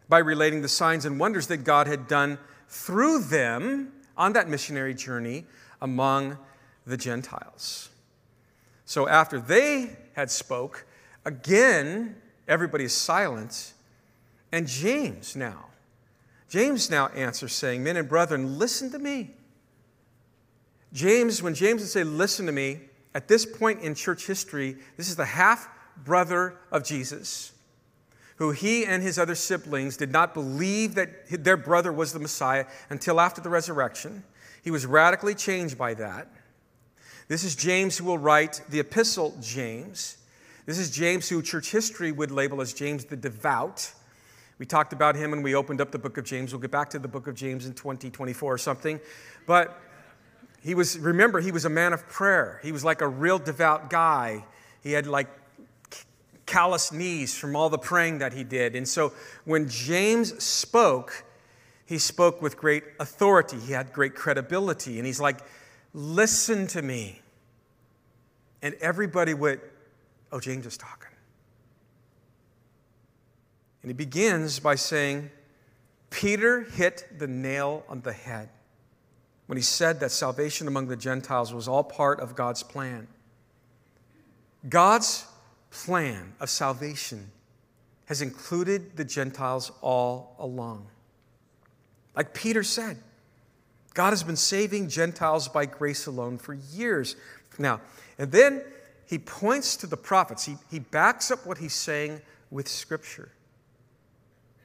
by 0.09 0.19
relating 0.19 0.63
the 0.63 0.69
signs 0.69 1.05
and 1.05 1.21
wonders 1.21 1.47
that 1.47 1.59
God 1.59 1.87
had 1.87 2.09
done 2.09 2.39
through 2.69 3.21
them 3.21 3.93
on 4.19 4.35
that 4.35 4.49
missionary 4.49 4.93
journey 4.93 5.47
among 5.81 6.37
the 6.87 6.99
Gentiles. 6.99 7.89
So 8.85 9.09
after 9.09 9.41
they 9.41 9.97
had 10.15 10.31
spoke, 10.31 10.85
again 11.25 12.17
everybody 12.47 12.85
is 12.85 12.93
silent, 12.93 13.73
and 14.53 14.67
James 14.67 15.37
now 15.37 15.69
James 16.49 16.91
now 16.91 17.09
answers, 17.09 17.53
saying, 17.53 17.85
Men 17.85 17.97
and 17.97 18.09
brethren, 18.09 18.59
listen 18.59 18.91
to 18.93 18.99
me. 18.99 19.31
James, 20.93 21.43
when 21.43 21.55
James 21.55 21.83
would 21.83 21.91
say, 21.91 22.05
Listen 22.05 22.47
to 22.47 22.53
me, 22.53 22.81
at 23.15 23.29
this 23.29 23.45
point 23.45 23.83
in 23.83 23.95
church 23.95 24.27
history, 24.27 24.77
this 24.97 25.09
is 25.09 25.17
the 25.17 25.25
half 25.25 25.69
brother 26.05 26.57
of 26.73 26.85
Jesus, 26.85 27.53
who 28.39 28.53
he 28.53 28.87
and 28.87 29.03
his 29.03 29.19
other 29.19 29.35
siblings 29.35 29.97
did 29.97 30.13
not 30.13 30.33
believe 30.33 30.95
that 30.95 31.29
their 31.45 31.57
brother 31.57 31.93
was 31.93 32.13
the 32.13 32.21
Messiah 32.21 32.67
until 32.89 33.21
after 33.21 33.41
the 33.41 33.51
resurrection. 33.51 34.23
He 34.63 34.71
was 34.71 34.87
radically 34.87 35.35
changed 35.35 35.77
by 35.77 35.95
that. 35.95 36.29
This 37.27 37.43
is 37.43 37.57
James 37.57 37.99
who 37.99 38.05
will 38.05 38.19
write 38.19 38.63
the 38.71 38.79
epistle 38.79 39.37
James. 39.41 40.19
This 40.67 40.79
is 40.79 40.91
James 40.91 41.29
who 41.29 41.43
church 41.43 41.73
history 41.73 42.13
would 42.13 42.31
label 42.31 42.61
as 42.61 42.73
James 42.73 43.05
the 43.05 43.17
devout. 43.17 43.93
We 44.59 44.67
talked 44.67 44.93
about 44.93 45.17
him 45.17 45.33
when 45.33 45.43
we 45.43 45.55
opened 45.55 45.81
up 45.81 45.91
the 45.91 45.99
book 45.99 46.17
of 46.17 46.25
James. 46.25 46.53
We'll 46.53 46.61
get 46.61 46.71
back 46.71 46.91
to 46.91 46.99
the 46.99 47.09
book 47.09 47.27
of 47.27 47.35
James 47.35 47.67
in 47.67 47.75
2024 47.75 48.55
or 48.55 48.59
something. 48.59 49.01
But 49.47 49.81
he 50.63 50.75
was, 50.75 50.97
remember, 50.99 51.41
he 51.41 51.51
was 51.51 51.65
a 51.65 51.71
man 51.71 51.93
of 51.93 52.09
prayer. 52.09 52.61
He 52.63 52.71
was 52.71 52.85
like 52.85 53.01
a 53.01 53.09
real 53.09 53.39
devout 53.39 53.91
guy. 53.91 54.45
He 54.83 54.93
had 54.93 55.07
like 55.09 55.29
callous 56.49 56.91
knees 56.91 57.37
from 57.37 57.55
all 57.55 57.69
the 57.69 57.79
praying 57.79 58.19
that 58.19 58.33
he 58.33 58.43
did. 58.43 58.75
And 58.75 58.89
so 58.89 59.13
when 59.45 59.69
James 59.69 60.43
spoke, 60.43 61.25
he 61.87 61.99
spoke 61.99 62.43
with 62.43 62.57
great 62.57 62.83
authority. 62.99 63.59
He 63.59 63.73
had 63.73 63.93
great 63.93 64.15
credibility. 64.15 64.99
And 64.99 65.07
he's 65.07 65.21
like, 65.21 65.41
listen 65.93 66.67
to 66.69 66.83
me. 66.83 67.21
And 68.63 68.75
everybody 68.81 69.35
went, 69.35 69.61
oh, 70.33 70.41
James 70.41 70.67
is 70.67 70.77
talking. 70.77 71.09
And 73.83 73.91
he 73.91 73.95
begins 73.95 74.59
by 74.59 74.75
saying, 74.75 75.31
Peter 76.11 76.63
hit 76.63 77.19
the 77.19 77.27
nail 77.27 77.85
on 77.89 78.01
the 78.01 78.13
head 78.13 78.49
when 79.47 79.57
he 79.57 79.63
said 79.63 80.01
that 80.01 80.11
salvation 80.11 80.67
among 80.67 80.89
the 80.89 80.97
Gentiles 80.97 81.53
was 81.53 81.69
all 81.69 81.85
part 81.85 82.21
of 82.21 82.35
God's 82.35 82.63
plan. 82.63 83.07
God's 84.69 85.27
plan 85.71 86.33
of 86.41 86.51
salvation 86.51 87.31
has 88.07 88.23
included 88.23 88.97
the 88.97 89.05
Gentiles 89.05 89.71
all 89.81 90.35
along. 90.39 90.87
Like 92.17 92.35
Peter 92.35 92.63
said, 92.63 92.97
God 93.95 94.11
has 94.11 94.23
been 94.23 94.37
saving 94.37 94.89
Gentiles 94.89 95.49
by 95.49 95.67
grace 95.67 96.07
alone 96.07 96.39
for 96.39 96.55
years 96.55 97.17
now. 97.59 97.81
And 98.19 98.33
then 98.33 98.63
he 99.07 99.19
points 99.19 99.77
to 99.79 99.87
the 99.87 99.97
prophets, 99.97 100.45
he, 100.45 100.57
he 100.71 100.79
backs 100.79 101.31
up 101.31 101.47
what 101.47 101.59
he's 101.59 101.75
saying 101.75 102.21
with 102.51 102.69
Scripture. 102.69 103.31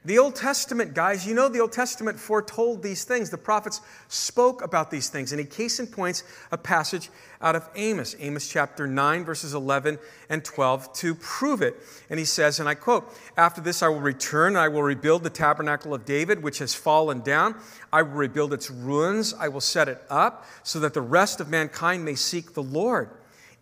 The 0.06 0.18
Old 0.18 0.36
Testament, 0.36 0.92
guys, 0.92 1.26
you 1.26 1.32
know 1.32 1.48
the 1.48 1.60
Old 1.60 1.72
Testament 1.72 2.20
foretold 2.20 2.82
these 2.82 3.04
things. 3.04 3.30
The 3.30 3.38
prophets 3.38 3.80
spoke 4.08 4.60
about 4.60 4.90
these 4.90 5.08
things. 5.08 5.32
And 5.32 5.40
he 5.40 5.46
case 5.46 5.80
in 5.80 5.86
points 5.86 6.24
a 6.52 6.58
passage 6.58 7.08
out 7.40 7.56
of 7.56 7.66
Amos, 7.74 8.14
Amos 8.20 8.46
chapter 8.46 8.86
9, 8.86 9.24
verses 9.24 9.54
11 9.54 9.98
and 10.28 10.44
12, 10.44 10.92
to 10.92 11.14
prove 11.14 11.62
it. 11.62 11.80
And 12.10 12.18
he 12.18 12.26
says, 12.26 12.60
and 12.60 12.68
I 12.68 12.74
quote, 12.74 13.10
After 13.38 13.62
this 13.62 13.82
I 13.82 13.88
will 13.88 14.00
return, 14.00 14.48
and 14.48 14.58
I 14.58 14.68
will 14.68 14.82
rebuild 14.82 15.22
the 15.22 15.30
tabernacle 15.30 15.94
of 15.94 16.04
David, 16.04 16.42
which 16.42 16.58
has 16.58 16.74
fallen 16.74 17.20
down. 17.20 17.54
I 17.90 18.02
will 18.02 18.12
rebuild 18.12 18.52
its 18.52 18.70
ruins, 18.70 19.32
I 19.32 19.48
will 19.48 19.62
set 19.62 19.88
it 19.88 20.02
up, 20.10 20.44
so 20.64 20.80
that 20.80 20.92
the 20.92 21.00
rest 21.00 21.40
of 21.40 21.48
mankind 21.48 22.04
may 22.04 22.14
seek 22.14 22.52
the 22.52 22.62
Lord. 22.62 23.08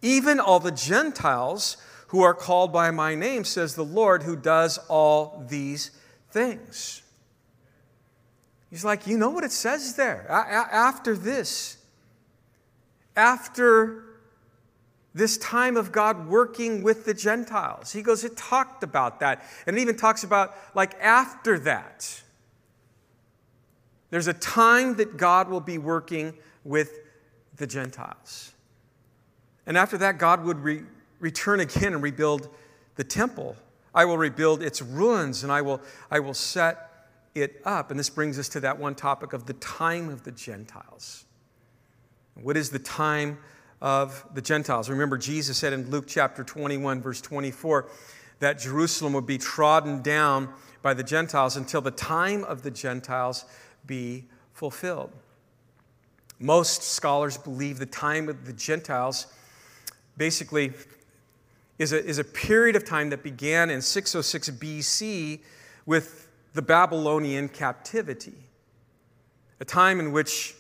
Even 0.01 0.41
all 0.41 0.59
the 0.59 0.73
Gentiles 0.73 1.77
who 2.09 2.23
are 2.23 2.35
called 2.35 2.73
by 2.73 2.91
my 2.91 3.15
name, 3.15 3.45
says 3.45 3.77
the 3.77 3.85
Lord, 3.85 4.25
who 4.25 4.35
does 4.35 4.79
all 4.89 5.45
these 5.49 5.93
things. 6.33 7.03
He's 8.71 8.85
like, 8.85 9.07
you 9.07 9.19
know 9.19 9.31
what 9.31 9.45
it 9.45 9.53
says 9.53 9.97
there? 9.97 10.27
After 10.31 11.15
this, 11.15 11.77
after 13.15 14.05
this 15.15 15.37
time 15.37 15.77
of 15.77 15.93
God 15.93 16.27
working 16.27 16.83
with 16.83 17.05
the 17.05 17.13
Gentiles, 17.13 17.93
he 17.93 18.01
goes, 18.01 18.25
it 18.25 18.35
talked 18.35 18.83
about 18.83 19.21
that. 19.21 19.45
And 19.67 19.77
it 19.77 19.81
even 19.83 19.97
talks 19.97 20.25
about, 20.25 20.57
like, 20.75 20.95
after 21.01 21.59
that. 21.61 22.23
There's 24.09 24.27
a 24.27 24.33
time 24.33 24.97
that 24.97 25.19
God 25.19 25.51
will 25.51 25.61
be 25.61 25.77
working 25.77 26.35
with 26.65 27.01
the 27.57 27.67
Gentiles. 27.67 28.53
And 29.67 29.77
after 29.77 29.99
that, 29.99 30.19
God 30.19 30.45
would 30.45 30.61
re- 30.61 30.83
return 31.21 31.61
again 31.61 31.93
and 31.93 32.03
rebuild 32.03 32.49
the 32.97 33.05
temple 33.05 33.57
I 33.95 34.05
will 34.05 34.19
rebuild 34.19 34.63
its 34.63 34.81
ruins 34.81 35.43
and 35.43 35.53
I 35.53 35.63
will, 35.63 35.81
I 36.11 36.21
will 36.21 36.35
set 36.35 37.09
it 37.35 37.61
up. 37.65 37.91
And 37.91 37.99
this 37.99 38.11
brings 38.11 38.39
us 38.39 38.49
to 38.51 38.61
that 38.61 38.79
one 38.79 38.95
topic 38.95 39.33
of 39.33 39.47
the 39.47 39.55
time 39.55 40.09
of 40.09 40.25
the 40.25 40.33
Gentiles. 40.33 41.25
What 42.35 42.57
is 42.57 42.71
the 42.71 42.79
time 42.79 43.39
of 43.81 44.25
the 44.35 44.41
Gentiles? 44.41 44.89
Remember, 44.89 45.19
Jesus 45.19 45.59
said 45.59 45.73
in 45.73 45.91
Luke 45.91 46.07
chapter 46.07 46.43
21, 46.45 47.03
verse 47.03 47.21
24, 47.21 47.89
that 48.39 48.59
Jerusalem 48.59 49.13
would 49.13 49.27
be 49.27 49.39
trodden 49.39 50.03
down 50.03 50.49
by 50.81 50.95
the 50.95 51.05
Gentiles 51.05 51.57
until 51.57 51.81
the 51.81 51.91
time 51.91 52.45
of 52.45 52.63
the 52.63 52.71
Gentiles 52.71 53.45
be 53.87 54.25
fulfilled. 54.53 55.13
Most 56.39 56.83
scholars 56.83 57.37
believe 57.39 57.79
the 57.79 57.87
time 57.87 58.29
of 58.29 58.47
the 58.47 58.53
Gentiles 58.53 59.27
basically 60.17 60.73
is 61.83 61.93
a, 61.93 62.05
is 62.05 62.19
a 62.19 62.25
period 62.25 62.77
of 62.77 62.85
time 62.85 63.11
that 63.11 63.25
began 63.25 63.69
in 63.69 63.83
606 63.83 64.51
BC 64.51 65.41
with 65.85 66.29
the 66.55 66.63
Babylonian 66.63 67.49
captivity, 67.49 68.35
a 69.59 69.65
time 69.65 69.99
in 69.99 70.13
which 70.13 70.55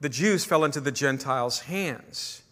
the 0.00 0.08
Jews 0.10 0.44
fell 0.44 0.64
into 0.64 0.80
the 0.80 0.92
Gentiles' 0.92 1.60
hands. 1.60 2.42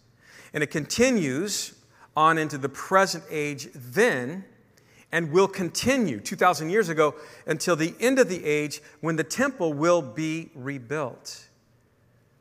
And 0.53 0.63
it 0.63 0.71
continues 0.71 1.75
on 2.17 2.39
into 2.39 2.57
the 2.57 2.69
present 2.69 3.23
age 3.29 3.69
then 3.75 4.43
and 5.11 5.31
will 5.31 5.47
continue 5.47 6.19
2,000 6.19 6.71
years 6.71 6.89
ago 6.89 7.13
until 7.45 7.75
the 7.75 7.93
end 7.99 8.17
of 8.17 8.27
the 8.27 8.43
age 8.43 8.81
when 9.01 9.17
the 9.17 9.23
temple 9.23 9.71
will 9.71 10.01
be 10.01 10.49
rebuilt. 10.55 11.47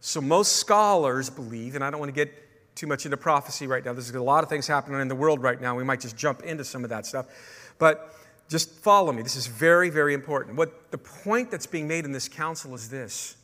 So, 0.01 0.23
most 0.23 0.57
scholars 0.57 1.29
believe, 1.29 1.75
and 1.75 1.85
I 1.85 1.91
don't 1.91 2.01
want 2.01 2.09
to 2.09 2.15
get 2.15 2.33
too 2.75 2.87
much 2.87 3.05
into 3.05 3.17
prophecy 3.17 3.67
right 3.67 3.85
now, 3.85 3.93
there's 3.93 4.11
a 4.11 4.23
lot 4.23 4.43
of 4.43 4.51
things 4.51 4.67
happening 4.67 5.01
in 5.01 5.09
the 5.09 5.15
world 5.15 5.43
right 5.43 5.61
now. 5.61 5.77
We 5.77 5.85
might 5.85 6.01
just 6.01 6.17
jump 6.17 6.43
into 6.43 6.65
some 6.65 6.85
of 6.85 6.91
that 6.91 7.07
stuff. 7.07 7.27
But 7.79 8.15
just 8.49 8.71
follow 8.71 9.13
me. 9.13 9.23
This 9.23 9.37
is 9.37 9.47
very, 9.47 9.91
very 9.91 10.15
important. 10.15 10.57
What 10.57 10.91
the 10.91 10.99
point 10.99 11.51
that's 11.51 11.67
being 11.67 11.89
made 11.89 12.05
in 12.05 12.13
this 12.13 12.29
council 12.29 12.75
is 12.75 12.89
this 12.89 13.37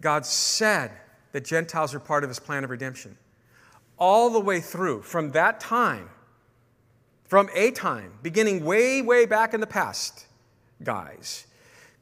God 0.00 0.24
said 0.24 0.92
that 1.32 1.44
Gentiles 1.44 1.94
are 1.94 2.00
part 2.00 2.24
of 2.24 2.30
his 2.30 2.38
plan 2.38 2.64
of 2.64 2.70
redemption 2.70 3.16
all 3.98 4.30
the 4.30 4.40
way 4.40 4.60
through 4.60 5.02
from 5.02 5.30
that 5.32 5.60
time, 5.60 6.08
from 7.26 7.48
a 7.54 7.70
time, 7.70 8.12
beginning 8.22 8.64
way, 8.64 9.02
way 9.02 9.26
back 9.26 9.52
in 9.52 9.60
the 9.60 9.66
past, 9.66 10.26
guys. 10.82 11.46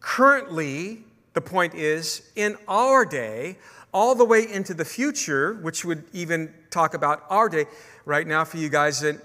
Currently, 0.01 1.03
the 1.35 1.40
point 1.40 1.75
is, 1.75 2.31
in 2.37 2.57
our 2.68 3.05
day, 3.05 3.59
all 3.92 4.14
the 4.14 4.24
way 4.24 4.51
into 4.51 4.74
the 4.74 4.85
future, 4.85 5.55
which 5.55 5.85
would 5.85 6.05
even 6.12 6.53
talk 6.70 6.94
about 6.94 7.24
our 7.31 7.48
day. 7.48 7.66
Right 8.05 8.27
now, 8.27 8.44
for 8.44 8.57
you 8.57 8.68
guys 8.68 9.01
that 9.01 9.16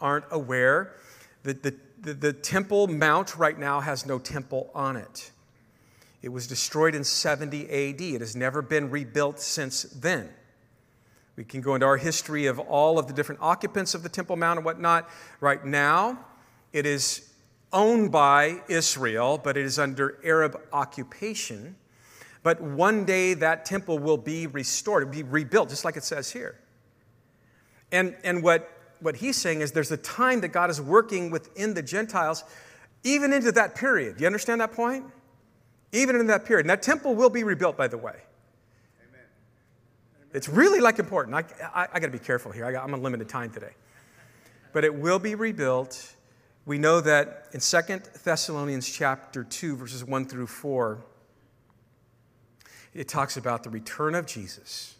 aren't 0.00 0.24
aware, 0.30 0.96
the, 1.42 1.54
the, 1.54 1.74
the, 2.00 2.14
the 2.14 2.32
Temple 2.32 2.86
Mount 2.86 3.36
right 3.36 3.58
now 3.58 3.80
has 3.80 4.06
no 4.06 4.18
temple 4.18 4.70
on 4.74 4.96
it. 4.96 5.30
It 6.22 6.30
was 6.30 6.46
destroyed 6.46 6.94
in 6.94 7.04
70 7.04 7.64
AD. 7.64 8.00
It 8.00 8.20
has 8.20 8.34
never 8.34 8.62
been 8.62 8.90
rebuilt 8.90 9.38
since 9.38 9.82
then. 9.82 10.28
We 11.36 11.44
can 11.44 11.60
go 11.60 11.74
into 11.74 11.86
our 11.86 11.98
history 11.98 12.46
of 12.46 12.58
all 12.58 12.98
of 12.98 13.06
the 13.06 13.12
different 13.12 13.42
occupants 13.42 13.94
of 13.94 14.02
the 14.02 14.08
Temple 14.08 14.36
Mount 14.36 14.58
and 14.58 14.64
whatnot. 14.64 15.08
Right 15.40 15.64
now, 15.64 16.18
it 16.72 16.86
is 16.86 17.30
owned 17.72 18.10
by 18.10 18.62
Israel, 18.68 19.38
but 19.38 19.56
it 19.56 19.66
is 19.66 19.78
under 19.78 20.18
Arab 20.24 20.58
occupation. 20.72 21.76
But 22.46 22.60
one 22.60 23.04
day 23.04 23.34
that 23.34 23.64
temple 23.64 23.98
will 23.98 24.16
be 24.16 24.46
restored, 24.46 25.02
it'll 25.02 25.12
be 25.12 25.24
rebuilt, 25.24 25.68
just 25.68 25.84
like 25.84 25.96
it 25.96 26.04
says 26.04 26.30
here. 26.30 26.56
And, 27.90 28.14
and 28.22 28.40
what, 28.40 28.70
what 29.00 29.16
he's 29.16 29.34
saying 29.34 29.62
is 29.62 29.72
there's 29.72 29.90
a 29.90 29.96
time 29.96 30.42
that 30.42 30.50
God 30.50 30.70
is 30.70 30.80
working 30.80 31.32
within 31.32 31.74
the 31.74 31.82
Gentiles, 31.82 32.44
even 33.02 33.32
into 33.32 33.50
that 33.50 33.74
period. 33.74 34.18
Do 34.18 34.20
You 34.20 34.28
understand 34.28 34.60
that 34.60 34.70
point? 34.70 35.06
Even 35.90 36.14
in 36.14 36.28
that 36.28 36.44
period. 36.44 36.66
And 36.66 36.70
that 36.70 36.82
temple 36.82 37.16
will 37.16 37.30
be 37.30 37.42
rebuilt, 37.42 37.76
by 37.76 37.88
the 37.88 37.98
way. 37.98 38.14
It's 40.32 40.48
really 40.48 40.78
like 40.78 41.00
important. 41.00 41.34
I, 41.34 41.42
I, 41.74 41.88
I 41.94 41.98
got 41.98 42.06
to 42.06 42.12
be 42.12 42.20
careful 42.20 42.52
here. 42.52 42.64
I 42.64 42.70
got, 42.70 42.84
I'm 42.84 42.94
on 42.94 43.02
limited 43.02 43.28
time 43.28 43.50
today. 43.50 43.74
But 44.72 44.84
it 44.84 44.94
will 44.94 45.18
be 45.18 45.34
rebuilt. 45.34 46.14
We 46.64 46.78
know 46.78 47.00
that 47.00 47.48
in 47.52 47.58
2 47.58 48.02
Thessalonians 48.22 48.88
chapter 48.88 49.42
2, 49.42 49.74
verses 49.74 50.04
1 50.04 50.26
through 50.26 50.46
4, 50.46 51.04
it 52.96 53.08
talks 53.08 53.36
about 53.36 53.62
the 53.62 53.70
return 53.70 54.14
of 54.14 54.26
Jesus. 54.26 54.94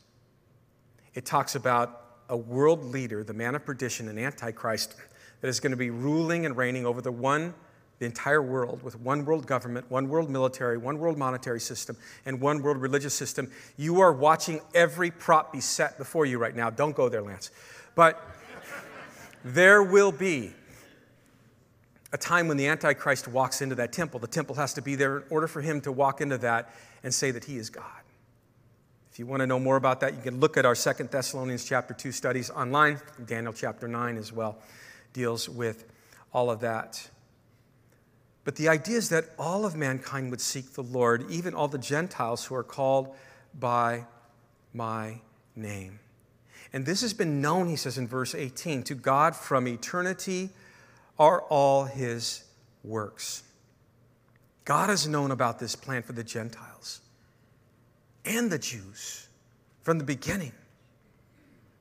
It 1.14 1.24
talks 1.24 1.54
about 1.54 2.02
a 2.28 2.36
world 2.36 2.84
leader, 2.84 3.24
the 3.24 3.32
man 3.32 3.54
of 3.54 3.64
perdition, 3.64 4.08
an 4.08 4.18
antichrist, 4.18 4.96
that 5.40 5.48
is 5.48 5.60
going 5.60 5.70
to 5.70 5.76
be 5.76 5.90
ruling 5.90 6.44
and 6.44 6.56
reigning 6.56 6.84
over 6.84 7.00
the 7.00 7.12
one 7.12 7.54
the 7.98 8.04
entire 8.04 8.42
world 8.42 8.82
with 8.82 9.00
one 9.00 9.24
world 9.24 9.46
government, 9.46 9.90
one 9.90 10.08
world 10.08 10.28
military, 10.28 10.76
one 10.76 10.98
world 10.98 11.16
monetary 11.16 11.60
system, 11.60 11.96
and 12.26 12.38
one 12.38 12.60
world 12.60 12.76
religious 12.76 13.14
system. 13.14 13.50
You 13.78 14.00
are 14.00 14.12
watching 14.12 14.60
every 14.74 15.10
prop 15.10 15.50
be 15.50 15.60
set 15.60 15.96
before 15.96 16.26
you 16.26 16.38
right 16.38 16.54
now. 16.54 16.68
Don't 16.68 16.94
go 16.94 17.08
there, 17.08 17.22
Lance. 17.22 17.50
But 17.94 18.22
there 19.42 19.82
will 19.82 20.12
be 20.12 20.52
a 22.12 22.18
time 22.18 22.48
when 22.48 22.58
the 22.58 22.66
Antichrist 22.66 23.28
walks 23.28 23.62
into 23.62 23.74
that 23.76 23.92
temple. 23.92 24.20
The 24.20 24.26
temple 24.26 24.56
has 24.56 24.74
to 24.74 24.82
be 24.82 24.94
there 24.94 25.18
in 25.18 25.24
order 25.30 25.48
for 25.48 25.60
him 25.60 25.80
to 25.82 25.92
walk 25.92 26.20
into 26.20 26.38
that 26.38 26.74
and 27.06 27.14
say 27.14 27.30
that 27.30 27.44
he 27.44 27.56
is 27.56 27.70
God. 27.70 27.84
If 29.12 29.20
you 29.20 29.26
want 29.26 29.38
to 29.38 29.46
know 29.46 29.60
more 29.60 29.76
about 29.76 30.00
that, 30.00 30.14
you 30.14 30.20
can 30.20 30.40
look 30.40 30.56
at 30.56 30.66
our 30.66 30.74
Second 30.74 31.08
Thessalonians 31.08 31.64
chapter 31.64 31.94
2 31.94 32.10
studies 32.10 32.50
online. 32.50 33.00
Daniel 33.24 33.52
chapter 33.52 33.86
9 33.86 34.16
as 34.16 34.32
well 34.32 34.58
deals 35.12 35.48
with 35.48 35.84
all 36.32 36.50
of 36.50 36.58
that. 36.60 37.08
But 38.42 38.56
the 38.56 38.68
idea 38.68 38.96
is 38.96 39.08
that 39.10 39.26
all 39.38 39.64
of 39.64 39.76
mankind 39.76 40.32
would 40.32 40.40
seek 40.40 40.72
the 40.72 40.82
Lord, 40.82 41.30
even 41.30 41.54
all 41.54 41.68
the 41.68 41.78
Gentiles 41.78 42.44
who 42.44 42.56
are 42.56 42.64
called 42.64 43.14
by 43.54 44.04
my 44.74 45.20
name. 45.54 46.00
And 46.72 46.84
this 46.84 47.02
has 47.02 47.14
been 47.14 47.40
known, 47.40 47.68
he 47.68 47.76
says 47.76 47.98
in 47.98 48.08
verse 48.08 48.34
18, 48.34 48.82
to 48.82 48.96
God 48.96 49.36
from 49.36 49.68
eternity 49.68 50.50
are 51.20 51.42
all 51.42 51.84
his 51.84 52.42
works. 52.82 53.44
God 54.66 54.90
has 54.90 55.06
known 55.06 55.30
about 55.30 55.58
this 55.60 55.76
plan 55.76 56.02
for 56.02 56.12
the 56.12 56.24
Gentiles 56.24 57.00
and 58.24 58.50
the 58.50 58.58
Jews 58.58 59.28
from 59.82 59.98
the 59.98 60.04
beginning. 60.04 60.52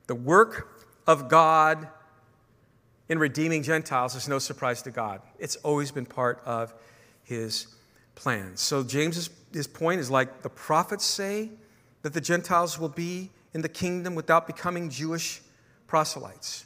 The 0.05 0.15
work 0.15 0.85
of 1.07 1.27
God 1.27 1.87
in 3.09 3.17
redeeming 3.17 3.63
Gentiles 3.63 4.13
is 4.13 4.27
no 4.27 4.37
surprise 4.37 4.83
to 4.83 4.91
God. 4.91 5.21
It's 5.39 5.55
always 5.57 5.89
been 5.89 6.05
part 6.05 6.41
of 6.45 6.75
his 7.23 7.67
plan. 8.13 8.55
So 8.55 8.83
James's 8.83 9.31
his 9.51 9.67
point 9.67 9.99
is 9.99 10.11
like 10.11 10.43
the 10.43 10.49
prophets 10.49 11.05
say 11.05 11.49
that 12.03 12.13
the 12.13 12.21
Gentiles 12.21 12.77
will 12.77 12.89
be 12.89 13.31
in 13.53 13.61
the 13.61 13.69
kingdom 13.69 14.13
without 14.13 14.45
becoming 14.45 14.89
Jewish 14.89 15.41
proselytes. 15.87 16.65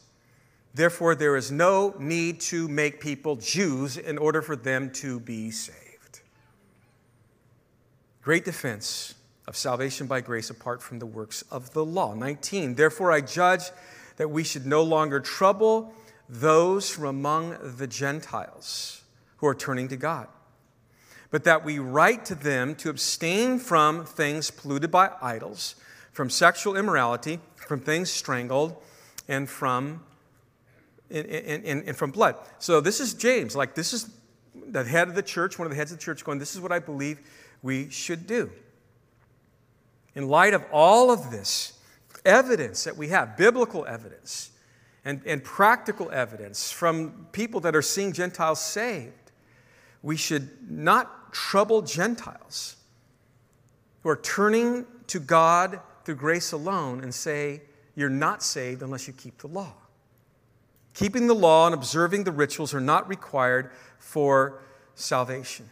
Therefore, 0.73 1.15
there 1.15 1.37
is 1.37 1.49
no 1.49 1.95
need 1.97 2.41
to 2.41 2.67
make 2.67 2.99
people 2.99 3.37
Jews 3.37 3.95
in 3.95 4.17
order 4.17 4.41
for 4.41 4.57
them 4.57 4.91
to 4.93 5.19
be 5.21 5.49
saved. 5.51 5.88
Great 8.21 8.43
defense 8.43 9.15
of 9.47 9.55
salvation 9.55 10.05
by 10.05 10.21
grace 10.21 10.49
apart 10.49 10.81
from 10.81 10.99
the 10.99 11.05
works 11.05 11.43
of 11.49 11.73
the 11.73 11.85
law. 11.85 12.13
19. 12.13 12.75
Therefore, 12.75 13.11
I 13.11 13.21
judge 13.21 13.63
that 14.17 14.29
we 14.29 14.43
should 14.43 14.65
no 14.65 14.83
longer 14.83 15.19
trouble 15.19 15.93
those 16.27 16.89
from 16.89 17.05
among 17.05 17.57
the 17.77 17.87
Gentiles 17.87 19.01
who 19.37 19.47
are 19.47 19.55
turning 19.55 19.87
to 19.87 19.97
God, 19.97 20.27
but 21.31 21.45
that 21.45 21.63
we 21.63 21.79
write 21.79 22.25
to 22.25 22.35
them 22.35 22.75
to 22.75 22.89
abstain 22.89 23.57
from 23.57 24.05
things 24.05 24.51
polluted 24.51 24.91
by 24.91 25.11
idols, 25.21 25.75
from 26.11 26.29
sexual 26.29 26.75
immorality, 26.75 27.39
from 27.55 27.79
things 27.79 28.11
strangled, 28.11 28.75
and 29.27 29.49
from 29.49 30.03
and, 31.09 31.25
and, 31.25 31.83
and, 31.87 31.97
from 31.97 32.11
blood. 32.11 32.35
So 32.59 32.81
this 32.81 32.99
is 32.99 33.15
James. 33.15 33.55
Like 33.55 33.73
this 33.73 33.93
is 33.93 34.11
the 34.53 34.83
head 34.83 35.07
of 35.07 35.15
the 35.15 35.23
church, 35.23 35.57
one 35.57 35.65
of 35.65 35.71
the 35.71 35.75
heads 35.75 35.91
of 35.91 35.97
the 35.97 36.03
church, 36.03 36.23
going, 36.23 36.37
This 36.37 36.53
is 36.53 36.61
what 36.61 36.71
I 36.71 36.77
believe 36.77 37.19
we 37.61 37.89
should 37.89 38.27
do. 38.27 38.51
In 40.15 40.27
light 40.27 40.53
of 40.53 40.65
all 40.71 41.11
of 41.11 41.31
this 41.31 41.73
evidence 42.25 42.83
that 42.83 42.97
we 42.97 43.09
have, 43.09 43.37
biblical 43.37 43.85
evidence, 43.85 44.51
and, 45.05 45.21
and 45.25 45.43
practical 45.43 46.11
evidence 46.11 46.71
from 46.71 47.27
people 47.31 47.59
that 47.61 47.75
are 47.75 47.81
seeing 47.81 48.11
Gentiles 48.11 48.61
saved. 48.61 49.13
We 50.01 50.17
should 50.17 50.69
not 50.69 51.33
trouble 51.33 51.81
Gentiles 51.81 52.75
who 54.03 54.09
are 54.09 54.17
turning 54.17 54.85
to 55.07 55.19
God 55.19 55.79
through 56.05 56.15
grace 56.15 56.51
alone 56.51 57.01
and 57.01 57.13
say, 57.13 57.61
You're 57.95 58.09
not 58.09 58.43
saved 58.43 58.81
unless 58.81 59.07
you 59.07 59.13
keep 59.13 59.37
the 59.39 59.47
law. 59.47 59.73
Keeping 60.93 61.27
the 61.27 61.35
law 61.35 61.65
and 61.65 61.73
observing 61.73 62.23
the 62.23 62.31
rituals 62.31 62.73
are 62.73 62.81
not 62.81 63.07
required 63.07 63.71
for 63.99 64.61
salvation. 64.95 65.69